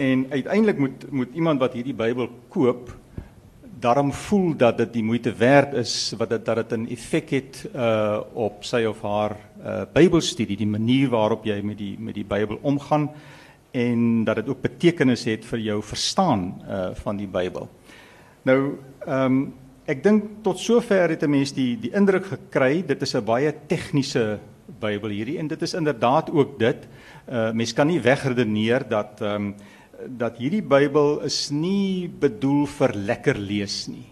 En 0.01 0.26
uiteindelik 0.30 0.78
moet 0.82 1.07
moet 1.11 1.34
iemand 1.34 1.61
wat 1.61 1.78
hierdie 1.78 1.97
Bybel 1.97 2.30
koop 2.53 2.93
daarom 3.84 4.13
voel 4.13 4.55
dat 4.55 4.77
dit 4.77 4.93
die 4.93 5.03
moeite 5.03 5.34
werd 5.36 5.73
is 5.73 6.13
wat 6.17 6.29
dit 6.29 6.45
dat 6.45 6.55
dit 6.55 6.71
'n 6.77 6.88
effek 6.88 7.29
het 7.29 7.69
uh 7.75 8.19
op 8.34 8.63
sy 8.63 8.86
of 8.88 9.01
haar 9.01 9.36
uh 9.65 9.81
Bybelstudie, 9.93 10.57
die 10.57 10.67
manier 10.67 11.09
waarop 11.09 11.45
jy 11.45 11.61
met 11.61 11.77
die 11.77 11.95
met 11.99 12.15
die 12.15 12.25
Bybel 12.25 12.59
omgaan 12.61 13.09
en 13.71 14.23
dat 14.23 14.36
dit 14.36 14.47
ook 14.47 14.61
betekenis 14.61 15.23
het 15.23 15.45
vir 15.45 15.59
jou 15.59 15.84
verstaan 15.84 16.61
uh 16.67 16.89
van 16.93 17.17
die 17.17 17.27
Bybel. 17.27 17.69
Nou, 18.43 18.77
ehm 19.05 19.25
um, 19.25 19.53
ek 19.86 20.03
dink 20.03 20.23
tot 20.43 20.59
sover 20.59 21.09
het 21.09 21.23
'n 21.23 21.29
mens 21.29 21.53
die 21.53 21.79
die 21.79 21.91
indruk 21.91 22.25
gekry 22.25 22.86
dit 22.86 23.01
is 23.01 23.15
'n 23.15 23.25
baie 23.25 23.53
tegniese 23.67 24.39
Bybel 24.79 25.09
hierdie 25.09 25.38
en 25.39 25.47
dit 25.47 25.61
is 25.61 25.73
inderdaad 25.73 26.31
ook 26.31 26.59
dit. 26.59 26.88
Uh 27.29 27.51
mens 27.51 27.73
kan 27.73 27.88
nie 27.88 28.01
wegredeneer 28.01 28.88
dat 28.88 29.21
ehm 29.21 29.36
um, 29.36 29.55
dat 30.07 30.37
hierdie 30.37 30.63
Bybel 30.65 31.21
is 31.27 31.49
nie 31.51 32.07
bedoel 32.07 32.65
vir 32.79 32.93
lekker 32.93 33.37
lees 33.39 33.87
nie. 33.87 34.07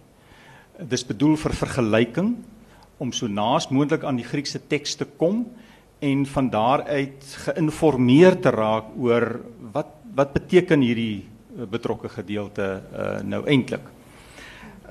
Dit 0.79 0.99
is 0.99 1.07
bedoel 1.07 1.37
vir 1.37 1.55
vergelyking 1.55 2.35
om 3.01 3.11
so 3.13 3.27
naas 3.27 3.69
moontlik 3.69 4.03
aan 4.05 4.19
die 4.19 4.27
Griekse 4.27 4.61
teks 4.69 4.95
te 4.99 5.05
kom 5.05 5.45
en 6.01 6.25
van 6.25 6.49
daar 6.49 6.83
uit 6.89 7.33
geïnformeer 7.45 8.37
te 8.41 8.53
raak 8.53 8.93
oor 8.97 9.39
wat 9.73 9.97
wat 10.11 10.33
beteken 10.35 10.81
hierdie 10.83 11.23
eh, 11.23 11.65
betrokke 11.71 12.09
gedeelte 12.11 12.65
uh, 12.91 13.21
nou 13.23 13.45
eintlik. 13.47 13.85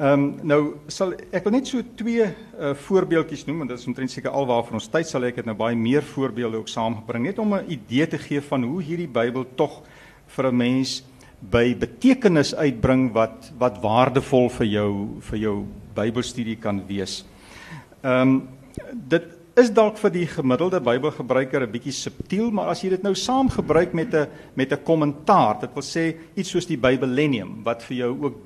Ehm 0.01 0.22
um, 0.22 0.22
nou 0.48 0.61
sal 0.88 1.12
ek 1.28 1.44
wil 1.44 1.53
net 1.59 1.68
so 1.68 1.84
twee 1.98 2.24
uh, 2.24 2.70
voorbeeldjies 2.86 3.42
noem 3.44 3.59
want 3.61 3.74
dit 3.74 3.82
is 3.82 3.88
omtrent 3.90 4.14
seker 4.14 4.32
alwaar 4.32 4.62
vir 4.64 4.78
ons 4.78 4.88
tyd 4.88 5.09
sal 5.11 5.26
ek 5.28 5.42
dit 5.42 5.51
nou 5.51 5.57
baie 5.59 5.76
meer 5.76 6.07
voorbeelde 6.14 6.57
ook 6.62 6.72
saamgebring 6.72 7.26
net 7.26 7.42
om 7.42 7.53
'n 7.59 7.68
idee 7.68 8.07
te 8.09 8.18
gee 8.18 8.40
van 8.40 8.64
hoe 8.64 8.80
hierdie 8.82 9.11
Bybel 9.11 9.44
tog 9.61 9.82
vir 10.37 10.47
'n 10.47 10.57
mens 10.57 11.03
by 11.41 11.74
betekenis 11.74 12.55
uitbring 12.55 13.12
wat 13.12 13.53
wat 13.59 13.81
waardevol 13.83 14.49
vir 14.49 14.66
jou 14.66 15.20
vir 15.31 15.39
jou 15.39 15.66
Bybelstudie 15.95 16.57
kan 16.57 16.87
wees. 16.87 17.24
Ehm 18.03 18.28
um, 18.28 18.49
dit 18.93 19.24
is 19.57 19.70
dalk 19.74 19.99
vir 19.99 20.12
die 20.14 20.26
gemiddelde 20.26 20.81
Bybelgebruiker 20.81 21.62
'n 21.66 21.72
bietjie 21.72 21.93
subtiel, 21.93 22.51
maar 22.51 22.68
as 22.68 22.83
jy 22.83 22.91
dit 22.91 23.03
nou 23.03 23.14
saam 23.14 23.49
gebruik 23.49 23.93
met 23.95 24.14
'n 24.14 24.26
met 24.55 24.72
'n 24.72 24.85
kommentaar, 24.85 25.61
dit 25.61 25.74
wil 25.74 25.83
sê 25.83 26.14
iets 26.37 26.51
soos 26.51 26.66
die 26.66 26.76
Bybellenium 26.76 27.62
wat 27.64 27.83
vir 27.83 27.97
jou 27.97 28.24
ook 28.24 28.37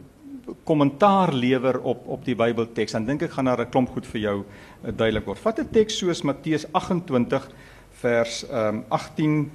kommentaar 0.65 1.33
lewer 1.33 1.81
op 1.81 2.07
op 2.07 2.25
die 2.25 2.35
Bybelteks, 2.35 2.93
dan 2.93 3.05
dink 3.05 3.23
ek 3.23 3.33
gaan 3.33 3.45
daar 3.45 3.61
'n 3.61 3.71
klomp 3.71 3.91
goed 3.91 4.07
vir 4.07 4.21
jou 4.21 4.39
uh, 4.85 4.93
duidelik 4.93 5.27
word. 5.27 5.39
Vat 5.39 5.59
'n 5.59 5.69
teks 5.71 5.99
soos 5.99 6.23
Matteus 6.23 6.67
28 6.73 7.51
vers 7.91 8.45
ehm 8.49 8.75
um, 8.75 8.85
18 8.89 9.51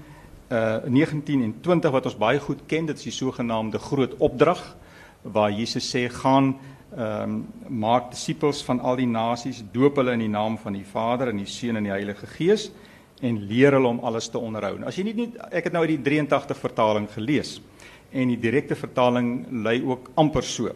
uh 0.49 0.85
19 0.85 1.43
en 1.43 1.53
20 1.61 1.91
wat 1.91 2.05
ons 2.05 2.17
baie 2.17 2.39
goed 2.39 2.65
ken, 2.67 2.85
dit 2.85 2.97
is 2.97 3.03
die 3.03 3.13
sogenaamde 3.13 3.79
groot 3.79 4.15
opdrag 4.17 4.61
waar 5.21 5.51
Jesus 5.51 5.89
sê 5.95 6.07
gaan 6.09 6.55
ehm 6.97 7.23
um, 7.23 7.41
maak 7.69 8.09
disippels 8.11 8.63
van 8.65 8.79
al 8.79 8.95
die 8.97 9.07
nasies, 9.07 9.61
doop 9.71 9.99
hulle 10.01 10.15
in 10.17 10.23
die 10.23 10.31
naam 10.31 10.57
van 10.57 10.73
die 10.73 10.85
Vader 10.85 11.29
en 11.29 11.37
die 11.37 11.45
Seun 11.45 11.77
en 11.77 11.85
die 11.85 11.93
Heilige 11.93 12.25
Gees 12.27 12.71
en 13.21 13.37
leer 13.45 13.75
hulle 13.77 13.87
om 13.87 13.99
alles 13.99 14.29
te 14.31 14.39
onderhou. 14.39 14.79
As 14.87 14.97
jy 14.97 15.05
nie 15.05 15.13
net 15.13 15.37
ek 15.51 15.69
het 15.69 15.75
nou 15.75 15.83
uit 15.85 15.93
die 15.99 16.01
83 16.01 16.57
vertaling 16.57 17.05
gelees 17.13 17.59
en 18.11 18.31
die 18.33 18.39
direkte 18.41 18.75
vertaling 18.75 19.45
lei 19.63 19.83
ook 19.85 20.09
amper 20.17 20.43
so. 20.43 20.73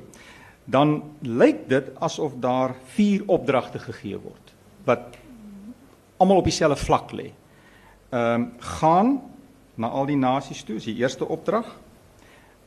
Dan 0.69 0.99
lyk 1.26 1.65
dit 1.69 1.89
asof 1.97 2.38
daar 2.39 2.76
vier 2.93 3.26
opdragte 3.28 3.82
gegee 3.82 4.19
word 4.21 4.53
wat 4.86 5.15
almal 6.19 6.43
op 6.43 6.45
dieselfde 6.45 6.78
vlak 6.78 7.13
lê. 7.15 7.32
Ehm 8.11 8.34
um, 8.36 8.49
gaan 8.80 9.15
na 9.76 9.88
al 9.88 10.05
die 10.05 10.17
nasies 10.17 10.63
toe, 10.63 10.76
is 10.76 10.86
die 10.86 10.97
eerste 11.01 11.26
opdrag. 11.26 11.65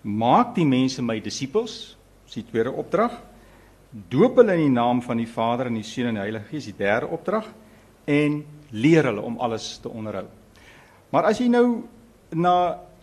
Maak 0.02 0.54
die 0.54 0.66
mense 0.66 1.02
my 1.02 1.20
disippels, 1.20 1.96
is 2.26 2.34
die 2.34 2.44
tweede 2.44 2.72
opdrag 2.72 3.12
doop 4.10 4.40
hulle 4.40 4.56
in 4.56 4.66
die 4.66 4.74
naam 4.74 5.00
van 5.04 5.20
die 5.20 5.28
Vader 5.30 5.70
en 5.70 5.78
die 5.78 5.86
Seun 5.86 6.10
en 6.10 6.18
die 6.18 6.24
Heilige 6.26 6.50
Gees, 6.50 6.68
die 6.68 6.76
derde 6.76 7.08
opdrag 7.12 7.46
en 8.10 8.42
leer 8.74 9.08
hulle 9.10 9.22
om 9.24 9.38
alles 9.42 9.76
te 9.82 9.90
onderhou. 9.90 10.26
Maar 11.14 11.30
as 11.30 11.40
jy 11.40 11.48
nou 11.50 11.66
na 12.34 12.56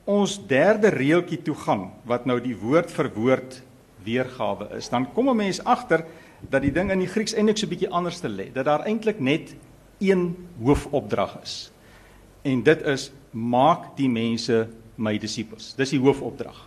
ons 0.10 0.36
derde 0.48 0.92
reeltjie 0.94 1.40
toe 1.46 1.56
gaan 1.64 1.88
wat 2.10 2.28
nou 2.28 2.38
die 2.44 2.56
woord 2.60 2.92
vir 2.92 3.10
woord 3.16 3.62
weergawe 4.04 4.74
is, 4.78 4.90
dan 4.92 5.08
kom 5.14 5.30
'n 5.30 5.38
mens 5.38 5.64
agter 5.64 6.06
dat 6.42 6.62
die 6.62 6.72
ding 6.72 6.92
in 6.92 7.00
die 7.00 7.08
Grieks 7.08 7.34
eintlik 7.34 7.58
so 7.58 7.66
'n 7.66 7.70
bietjie 7.70 7.90
anders 7.90 8.20
te 8.20 8.28
lê, 8.28 8.52
dat 8.52 8.66
daar 8.66 8.86
eintlik 8.86 9.20
net 9.20 9.56
een 10.00 10.36
hoofopdrag 10.62 11.42
is. 11.42 11.72
En 12.44 12.64
dit 12.64 12.82
is 12.82 13.12
maak 13.34 13.94
die 13.98 14.10
mense 14.10 14.68
my 14.98 15.18
disippels. 15.18 15.74
Dis 15.78 15.94
die 15.96 16.02
hoofopdrag. 16.02 16.58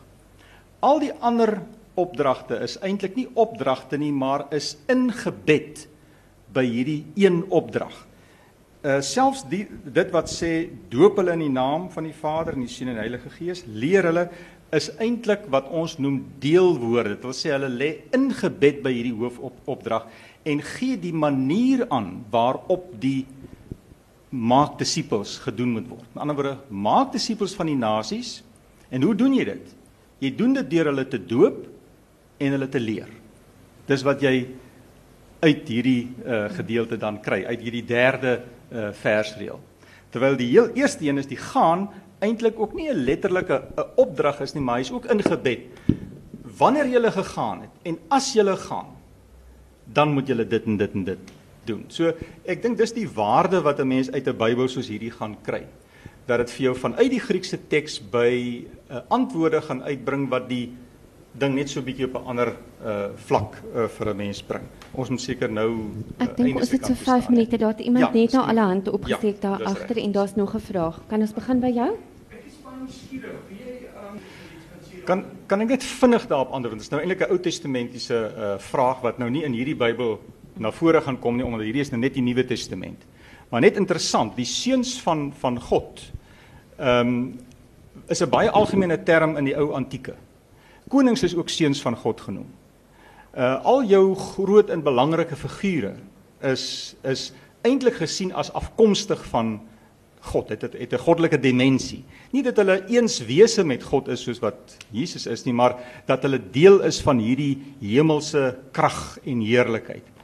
Al 0.85 1.01
die 1.03 1.13
ander 1.25 1.61
opdragte 1.97 2.59
is 2.65 2.77
eintlik 2.85 3.17
nie 3.17 3.29
opdragte 3.35 3.99
nie, 3.99 4.13
maar 4.13 4.47
is 4.55 4.75
ingebed 4.93 5.87
by 6.53 6.65
hierdie 6.67 7.03
een 7.19 7.43
opdrag. 7.55 7.95
Uh 8.87 9.01
selfs 9.03 9.43
die 9.51 9.65
dit 9.67 10.13
wat 10.15 10.29
sê 10.31 10.69
doop 10.93 11.17
hulle 11.19 11.35
in 11.35 11.47
die 11.47 11.55
naam 11.55 11.89
van 11.91 12.07
die 12.07 12.15
Vader 12.15 12.55
en 12.55 12.67
die 12.67 12.71
Seun 12.71 12.93
en 12.93 12.99
die 12.99 13.07
Heilige 13.07 13.33
Gees, 13.35 13.65
leer 13.67 14.07
hulle 14.11 14.29
is 14.75 14.91
eintlik 15.03 15.47
wat 15.55 15.69
ons 15.71 15.97
noem 16.03 16.21
deelwoorde. 16.43 17.15
Dit 17.15 17.27
wil 17.27 17.37
sê 17.39 17.53
hulle 17.55 17.71
lê 17.71 17.91
ingebed 18.15 18.83
by 18.85 18.93
hierdie 18.95 19.15
hoofopdrag 19.17 20.09
en 20.47 20.63
gee 20.77 20.99
die 21.01 21.15
manier 21.15 21.87
aan 21.95 22.21
waarop 22.31 22.93
die 23.03 23.25
maak 24.37 24.77
disippels 24.79 25.39
gedoen 25.45 25.73
moet 25.79 25.89
word. 25.89 26.05
Met 26.13 26.23
ander 26.23 26.37
woorde, 26.37 26.57
maak 26.69 27.13
disippels 27.15 27.55
van 27.57 27.71
die 27.71 27.79
nasies. 27.79 28.43
En 28.93 29.03
hoe 29.03 29.15
doen 29.17 29.35
jy 29.35 29.47
dit? 29.49 29.73
Jy 30.23 30.31
doen 30.37 30.55
dit 30.57 30.71
deur 30.71 30.91
hulle 30.91 31.07
te 31.09 31.21
doop 31.21 31.65
en 32.41 32.57
hulle 32.57 32.69
te 32.69 32.81
leer. 32.81 33.09
Dis 33.89 34.05
wat 34.07 34.23
jy 34.25 34.35
uit 35.45 35.69
hierdie 35.69 36.09
uh, 36.25 36.47
gedeelte 36.57 36.99
dan 37.01 37.21
kry 37.23 37.45
uit 37.47 37.63
hierdie 37.63 37.85
derde 37.87 38.39
uh, 38.41 38.91
versreël. 38.97 39.61
Terwyl 40.13 40.39
die 40.39 40.49
heel 40.51 40.71
eerste 40.79 41.05
een 41.07 41.21
is 41.21 41.29
die 41.31 41.41
gaan 41.41 41.89
eintlik 42.25 42.59
ook 42.59 42.75
nie 42.75 42.89
'n 42.89 43.05
letterlike 43.05 43.63
'n 43.77 43.89
opdrag 43.97 44.41
is 44.41 44.55
nie, 44.55 44.63
maar 44.63 44.79
hy's 44.79 44.91
ook 44.91 45.07
ingebed. 45.07 45.69
Wanneer 46.59 46.87
jy 46.87 47.11
gegaan 47.11 47.61
het 47.61 47.75
en 47.83 47.99
as 48.09 48.33
jy 48.33 48.57
gaan, 48.57 48.97
dan 49.85 50.13
moet 50.13 50.29
jy 50.29 50.45
dit 50.45 50.65
en 50.67 50.77
dit 50.77 50.95
en 50.95 51.05
dit 51.05 51.36
doen. 51.67 51.85
So 51.89 52.13
ek 52.45 52.63
dink 52.63 52.79
dis 52.79 52.93
die 52.93 53.09
waarde 53.09 53.63
wat 53.63 53.81
'n 53.81 53.89
mens 53.89 54.11
uit 54.11 54.27
'n 54.27 54.37
Bybel 54.37 54.69
soos 54.69 54.89
hierdie 54.89 55.11
gaan 55.11 55.37
kry. 55.43 55.67
Dat 56.27 56.39
dit 56.39 56.51
vir 56.51 56.63
jou 56.63 56.75
vanuit 56.75 57.11
die 57.11 57.21
Griekse 57.21 57.59
teks 57.69 58.01
by 58.01 58.33
'n 58.33 58.67
uh, 58.91 59.01
antwoorde 59.09 59.61
gaan 59.61 59.83
uitbring 59.83 60.29
wat 60.29 60.49
die 60.49 60.73
ding 61.39 61.55
net 61.55 61.69
so 61.69 61.81
'n 61.81 61.85
bietjie 61.85 62.07
op 62.07 62.15
'n 62.15 62.27
ander 62.27 62.57
uh 62.85 63.09
vlak 63.15 63.63
uh, 63.75 63.89
vir 63.89 64.09
'n 64.09 64.17
mens 64.17 64.43
bring. 64.43 64.65
Ons 64.93 65.11
moet 65.11 65.21
seker 65.21 65.51
nou 65.51 65.71
uh, 65.71 66.25
Ek 66.25 66.37
dink 66.37 66.57
ons 66.57 66.71
het 66.71 66.87
so 66.87 66.95
5 66.95 67.29
minute 67.29 67.57
daar 67.59 67.81
iemand 67.81 68.15
ja, 68.15 68.21
net 68.21 68.33
nou 68.33 68.47
alle 68.47 68.61
hande 68.61 68.93
opgesteek 68.93 69.43
ja, 69.43 69.49
daar 69.49 69.65
agter 69.65 69.97
en 69.99 70.13
daar's 70.13 70.35
nog 70.35 70.55
'n 70.55 70.61
vraag. 70.61 71.01
Kan 71.09 71.21
ons 71.21 71.35
begin 71.35 71.61
by 71.61 71.73
jou? 71.73 71.97
Kan 75.05 75.25
kan 75.47 75.61
ek 75.61 75.69
net 75.69 75.85
vinnig 75.85 76.27
daarop 76.27 76.51
antwoord? 76.51 76.75
Dit 76.75 76.83
is 76.83 76.91
nou 76.91 77.01
eintlik 77.01 77.21
'n 77.21 77.31
Ou 77.31 77.39
Testamentiese 77.39 78.33
uh 78.37 78.59
vraag 78.59 79.01
wat 79.01 79.19
nou 79.19 79.31
nie 79.31 79.45
in 79.45 79.53
hierdie 79.53 79.77
Bybel 79.77 80.21
na 80.59 80.73
vore 80.73 81.01
gaan 81.01 81.19
kom 81.21 81.37
nie 81.37 81.45
omdat 81.45 81.67
hierdie 81.67 81.85
is 81.85 81.91
nou 81.91 82.01
net 82.01 82.15
die 82.15 82.23
Nuwe 82.23 82.45
Testament. 82.45 83.03
Maar 83.51 83.61
net 83.61 83.77
interessant, 83.77 84.37
die 84.37 84.49
seuns 84.49 84.97
van 85.03 85.33
van 85.41 85.61
God. 85.61 86.03
Ehm 86.79 87.09
um, 87.09 87.39
is 88.09 88.23
'n 88.23 88.31
baie 88.31 88.51
algemene 88.51 89.03
term 89.03 89.37
in 89.37 89.45
die 89.45 89.57
ou 89.57 89.73
antieke. 89.73 90.15
Konings 90.89 91.23
is 91.23 91.35
ook 91.35 91.49
seuns 91.49 91.83
van 91.83 91.97
God 91.97 92.21
genoem. 92.21 92.47
Uh 93.37 93.65
al 93.65 93.85
jou 93.85 94.15
groot 94.15 94.71
en 94.71 94.83
belangrike 94.83 95.37
figure 95.37 95.95
is 96.43 96.95
is 97.03 97.33
eintlik 97.63 97.95
gesien 97.95 98.33
as 98.35 98.53
afkomstig 98.53 99.25
van 99.25 99.61
God. 100.21 100.49
Dit 100.49 100.63
het, 100.63 100.73
het 100.73 100.93
'n 100.93 100.99
goddelike 100.99 101.41
dimensie. 101.41 102.05
Nie 102.31 102.43
dat 102.43 102.57
hulle 102.57 102.87
eens 102.89 103.25
wese 103.25 103.65
met 103.65 103.83
God 103.83 104.09
is 104.09 104.23
soos 104.23 104.39
wat 104.39 104.77
Jesus 104.91 105.27
is 105.27 105.45
nie, 105.45 105.55
maar 105.55 105.77
dat 106.07 106.23
hulle 106.23 106.41
deel 106.51 106.83
is 106.83 107.01
van 107.01 107.19
hierdie 107.19 107.59
hemelse 107.81 108.57
krag 108.73 109.19
en 109.25 109.41
heerlikheid. 109.41 110.16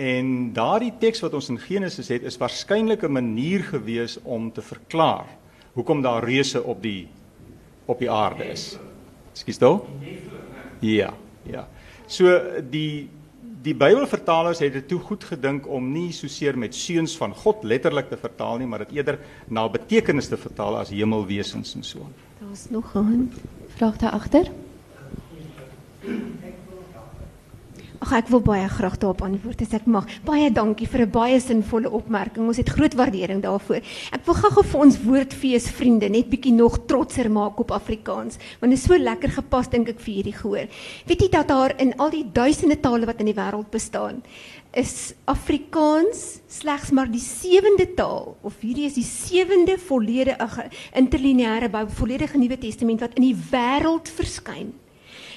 En 0.00 0.52
daardie 0.56 0.92
teks 0.98 1.20
wat 1.20 1.34
ons 1.36 1.50
in 1.52 1.58
Genesis 1.60 2.08
het, 2.08 2.24
is 2.24 2.38
waarskynlik 2.40 3.02
'n 3.04 3.12
manier 3.12 3.60
gewees 3.60 4.18
om 4.22 4.52
te 4.52 4.62
verklaar 4.62 5.26
hoekom 5.72 6.02
daar 6.02 6.24
reuse 6.24 6.62
op 6.62 6.82
die 6.82 7.08
op 7.84 7.98
die 7.98 8.10
aarde 8.10 8.44
is. 8.44 8.78
Ekskuus 9.32 9.56
toe? 9.56 9.80
Ja, 10.78 11.14
ja. 11.42 11.68
So 12.06 12.40
die 12.70 13.08
die 13.62 13.74
Bybelvertalers 13.74 14.58
het 14.58 14.72
dit 14.72 14.88
toe 14.88 15.00
goed 15.00 15.24
gedink 15.24 15.66
om 15.68 15.92
nie 15.92 16.12
so 16.12 16.28
seer 16.28 16.58
met 16.58 16.74
seuns 16.74 17.16
van 17.16 17.34
God 17.34 17.64
letterlik 17.64 18.08
te 18.08 18.16
vertaal 18.16 18.56
nie, 18.58 18.66
maar 18.66 18.78
dit 18.78 18.92
eerder 18.96 19.18
na 19.48 19.68
betekenis 19.68 20.28
te 20.28 20.36
vertaal 20.36 20.78
as 20.78 20.88
hemelwesens 20.88 21.74
en 21.74 21.82
so. 21.82 22.08
Daar's 22.38 22.70
nog 22.70 22.94
'n 22.96 23.32
vraag 23.76 23.96
daar 23.96 24.12
agter. 24.12 24.50
Ag 28.00 28.14
ek 28.16 28.30
wil 28.32 28.40
baie 28.40 28.64
graag 28.64 28.94
daarop 28.96 29.20
antwoord 29.26 29.60
as 29.60 29.74
ek 29.76 29.84
mag. 29.84 30.06
Baie 30.24 30.46
dankie 30.48 30.86
vir 30.88 31.02
'n 31.04 31.10
baie 31.12 31.40
sinvolle 31.40 31.90
opmerking. 31.92 32.46
Ons 32.48 32.56
het 32.56 32.72
groot 32.72 32.94
waardering 32.96 33.42
daarvoor. 33.44 33.82
Ek 34.16 34.24
wil 34.24 34.34
gou-gou 34.34 34.64
vir 34.64 34.80
ons 34.80 34.96
woordfees 35.04 35.68
vriende 35.68 36.08
net 36.08 36.30
bietjie 36.30 36.52
nog 36.52 36.86
trotser 36.86 37.30
maak 37.30 37.60
op 37.60 37.70
Afrikaans, 37.70 38.38
want 38.60 38.72
dit 38.72 38.80
is 38.80 38.86
so 38.86 38.96
lekker 38.96 39.28
gepas 39.28 39.68
dink 39.68 39.88
ek 39.88 40.00
vir 40.00 40.14
hierdie 40.14 40.32
gehoor. 40.32 40.66
Weet 41.06 41.20
jy 41.20 41.28
dat 41.28 41.48
daar 41.48 41.74
in 41.78 41.92
al 41.98 42.10
die 42.10 42.24
duisende 42.24 42.80
tale 42.80 43.04
wat 43.04 43.20
in 43.20 43.26
die 43.26 43.36
wêreld 43.36 43.70
bestaan, 43.70 44.22
is 44.72 45.12
Afrikaans 45.26 46.40
slegs 46.48 46.90
maar 46.90 47.10
die 47.10 47.20
sewende 47.20 47.86
taal 47.94 48.36
of 48.42 48.60
hierdie 48.62 48.86
is 48.86 48.94
die 48.94 49.04
sewende 49.04 49.76
volledige 49.76 50.70
interlineêre 50.94 51.68
Bybel, 51.68 51.92
volledige 51.92 52.38
Nuwe 52.38 52.56
Testament 52.56 53.00
wat 53.00 53.14
in 53.16 53.28
die 53.28 53.36
wêreld 53.50 54.08
verskyn 54.08 54.72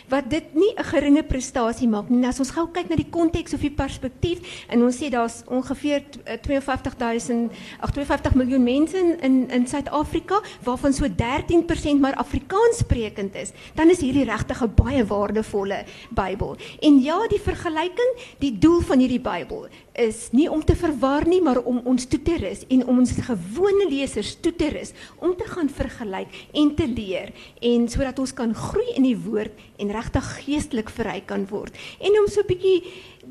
wat 0.10 0.30
dit 0.30 0.54
nie 0.54 0.74
'n 0.76 0.84
geringe 0.84 1.24
prestasie 1.24 1.88
maak 1.88 2.10
nie. 2.10 2.28
As 2.28 2.40
ons 2.40 2.52
gou 2.52 2.68
kyk 2.68 2.90
na 2.90 2.96
die 2.96 3.10
konteks 3.10 3.54
of 3.54 3.62
die 3.62 3.72
perspektief 3.72 4.66
en 4.70 4.84
ons 4.84 4.98
sê 4.98 5.10
daar's 5.10 5.44
ongeveer 5.48 6.04
52000 6.42 7.52
ag 7.80 7.92
52 7.92 8.36
miljoen 8.36 8.64
mense 8.64 8.98
in 8.98 9.50
in 9.50 9.68
Suid-Afrika 9.68 10.42
waarvan 10.64 10.94
so 10.94 11.08
13% 11.08 12.00
maar 12.00 12.16
Afrikaans 12.16 12.78
sprekend 12.78 13.36
is, 13.36 13.52
dan 13.76 13.90
is 13.90 14.02
hierdie 14.02 14.26
regtig 14.26 14.62
'n 14.62 14.74
baie 14.76 15.06
waardevolle 15.06 15.86
Bybel. 16.10 16.58
En 16.82 17.02
ja, 17.02 17.28
die 17.28 17.42
vergelyking, 17.42 18.12
die 18.40 18.58
doel 18.58 18.82
van 18.82 19.00
hierdie 19.00 19.22
Bybel 19.22 19.68
is 19.94 20.30
nie 20.34 20.48
om 20.50 20.64
te 20.66 20.76
verwar 20.76 21.28
nie, 21.30 21.42
maar 21.42 21.60
om 21.70 21.82
ons 21.90 22.08
toe 22.10 22.20
te 22.26 22.38
rus 22.42 22.64
en 22.74 22.82
om 22.90 23.02
ons 23.04 23.14
gewone 23.28 23.88
lesers 23.92 24.34
toe 24.42 24.54
te 24.58 24.72
rus 24.74 24.94
om 25.22 25.36
te 25.38 25.46
gaan 25.50 25.70
vergelyk 25.70 26.34
en 26.54 26.74
te 26.76 26.88
leer 26.90 27.34
en 27.62 27.88
sodat 27.92 28.20
ons 28.20 28.34
kan 28.34 28.56
groei 28.58 28.96
in 28.98 29.06
die 29.06 29.18
woord 29.18 29.54
en 29.78 29.94
regtig 29.94 30.30
geestelik 30.42 30.90
verryk 30.94 31.28
kan 31.30 31.46
word. 31.50 31.78
En 32.02 32.18
om 32.22 32.28
so 32.28 32.42
'n 32.42 32.48
bietjie 32.48 32.82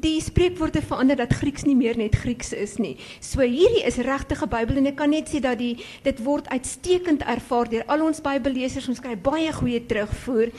die 0.01 0.21
spreekwoorde 0.25 0.81
verander 0.83 1.17
dat 1.17 1.35
Grieks 1.37 1.65
nie 1.69 1.77
meer 1.77 1.97
net 1.97 2.17
Grieks 2.17 2.53
is 2.57 2.79
nie. 2.81 2.97
So 3.21 3.45
hierdie 3.45 3.85
is 3.85 3.97
regtig 3.97 4.43
'n 4.43 4.49
Bybel 4.49 4.77
en 4.77 4.87
ek 4.87 4.97
kan 4.97 5.11
net 5.11 5.29
sê 5.29 5.41
dat 5.41 5.59
die 5.59 5.77
dit 6.03 6.19
word 6.25 6.49
uitstekend 6.49 7.23
ervaar 7.23 7.69
deur 7.69 7.85
al 7.87 8.03
ons 8.03 8.21
Bybellesers. 8.21 8.89
Ons 8.89 9.01
kry 9.01 9.17
baie 9.17 9.53
goeie 9.53 9.87
terugvoer 9.87 10.51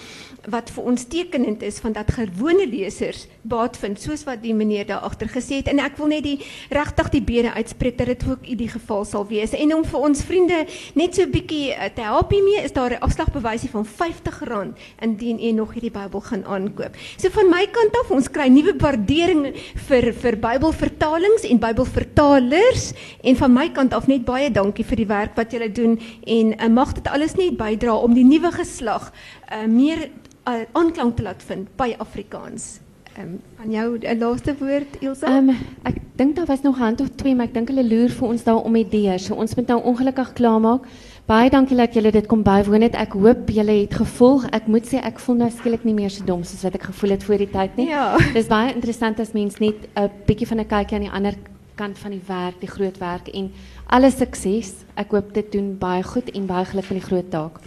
wat 0.47 0.69
vir 0.69 0.83
ons 0.83 1.05
tekenend 1.05 1.63
is 1.63 1.79
van 1.79 1.93
dat 1.93 2.11
gewone 2.11 2.67
lesers 2.67 3.27
baat 3.41 3.77
vind 3.77 3.99
soos 3.99 4.23
wat 4.23 4.41
die 4.41 4.53
meneer 4.53 4.85
daar 4.85 5.01
agter 5.01 5.27
gesê 5.27 5.61
het 5.61 5.67
en 5.67 5.79
ek 5.79 5.92
wil 5.97 6.07
net 6.07 6.23
die 6.23 6.39
regtig 6.69 7.09
die 7.09 7.21
bede 7.21 7.53
uitspreek 7.53 7.97
dat 7.97 8.07
dit 8.07 8.23
ook 8.29 8.45
die 8.57 8.69
geval 8.69 9.05
sal 9.05 9.27
wees. 9.27 9.53
En 9.53 9.75
om 9.75 9.85
vir 9.85 9.99
ons 9.99 10.23
vriende 10.23 10.65
net 10.95 11.15
so 11.15 11.23
'n 11.23 11.31
bietjie 11.31 11.75
te 11.95 12.01
help 12.01 12.31
hiermee 12.31 12.63
is 12.63 12.71
daar 12.71 12.91
'n 12.91 12.99
afslagbewysie 12.99 13.69
van 13.69 13.85
R50 13.85 14.75
indien 14.99 15.39
u 15.39 15.51
nog 15.51 15.73
hierdie 15.73 15.91
Bybel 15.91 16.21
gaan 16.21 16.45
aankoop. 16.45 16.95
So 17.17 17.29
van 17.29 17.49
my 17.49 17.67
kant 17.71 17.95
af, 18.03 18.11
ons 18.11 18.29
kry 18.31 18.47
nuwe 18.47 18.73
waardering 18.77 19.53
vir 19.87 20.13
vir 20.13 20.37
Bybelvertalings 20.37 21.45
en 21.49 21.59
Bybelvertalers 21.59 22.91
en 23.21 23.35
van 23.35 23.53
my 23.53 23.69
kant 23.71 23.93
af 23.93 24.07
net 24.07 24.25
baie 24.25 24.51
dankie 24.51 24.85
vir 24.85 25.03
die 25.03 25.09
werk 25.09 25.35
wat 25.35 25.51
julle 25.51 25.71
doen 25.71 25.97
en 26.25 26.53
uh, 26.53 26.69
mag 26.73 26.93
dit 26.97 27.07
alles 27.07 27.35
net 27.39 27.57
bydra 27.57 27.95
om 27.95 28.13
die 28.13 28.27
nuwe 28.27 28.51
geslag 28.51 29.11
uh, 29.11 29.65
meer 29.67 30.09
uh, 30.47 30.63
aanklank 30.73 31.17
te 31.17 31.27
laat 31.27 31.43
vind 31.43 31.69
by 31.79 31.93
Afrikaans. 32.03 32.82
Ehm 33.17 33.25
um, 33.25 33.41
aan 33.61 33.71
jou 33.71 33.97
'n 34.01 34.17
laaste 34.17 34.55
woord 34.59 34.97
Ilse? 34.99 35.25
Ehm 35.25 35.49
um, 35.49 35.57
ek 35.83 35.95
dink 36.15 36.35
daar 36.35 36.45
was 36.45 36.61
nog 36.61 36.77
hand 36.77 37.01
of 37.01 37.09
twee, 37.15 37.35
maar 37.35 37.45
ek 37.45 37.53
dink 37.53 37.67
hulle 37.67 37.87
loer 37.87 38.09
vir 38.09 38.27
ons 38.27 38.43
daar 38.43 38.61
om 38.63 38.73
die 38.73 38.89
deur. 38.89 39.19
So 39.19 39.35
ons 39.35 39.55
moet 39.55 39.67
nou 39.67 39.81
ongelukkig 39.83 40.33
klaarmaak. 40.33 40.81
Baie 41.25 41.49
dankie 41.49 41.77
dat 41.77 41.93
julle 41.93 42.11
dit 42.11 42.25
kom 42.25 42.43
bywoon 42.43 42.81
het. 42.81 42.95
Ek 42.95 43.13
hoop 43.13 43.49
julle 43.49 43.71
het 43.71 43.93
gevolg. 43.93 44.47
Ek 44.49 44.67
moet 44.67 44.87
sê 44.87 44.99
ek 45.03 45.19
voel 45.19 45.35
nou 45.35 45.49
skielik 45.49 45.83
nie 45.83 45.93
meer 45.93 46.09
so 46.09 46.25
dom 46.25 46.43
soos 46.43 46.63
wat 46.63 46.73
ek 46.75 46.83
gevoel 46.83 47.09
het 47.09 47.23
voor 47.23 47.37
die 47.37 47.49
tyd 47.49 47.77
nie. 47.77 47.87
Ja. 47.87 48.17
Dis 48.37 48.47
baie 48.47 48.73
interessant 48.73 49.19
as 49.19 49.33
mens 49.33 49.59
net 49.59 49.75
'n 49.95 50.09
bietjie 50.25 50.47
van 50.47 50.59
'n 50.59 50.67
kykie 50.67 50.95
aan 50.95 51.07
die 51.07 51.13
ander 51.13 51.33
kant 51.75 51.97
van 51.97 52.11
die 52.11 52.21
werk, 52.27 52.59
die 52.59 52.69
groot 52.69 52.97
werk 52.97 53.27
en 53.27 53.51
alle 53.85 54.11
sukses. 54.11 54.73
Ek 54.95 55.11
hoop 55.11 55.33
dit 55.33 55.51
doen 55.51 55.77
baie 55.77 56.03
goed 56.03 56.29
en 56.33 56.45
baie 56.45 56.65
geluk 56.65 56.89
met 56.89 56.99
die 57.01 57.07
groot 57.07 57.29
taak. 57.29 57.59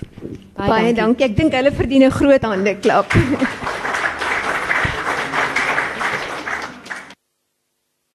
Baie, 0.55 0.69
baie 0.69 0.95
dankie. 0.95 1.03
dankie. 1.03 1.25
Ek 1.25 1.37
dink 1.37 1.53
hulle 1.53 1.73
verdien 1.73 2.03
'n 2.03 2.11
groot 2.11 2.43
hande 2.43 2.77
klap. 2.81 3.07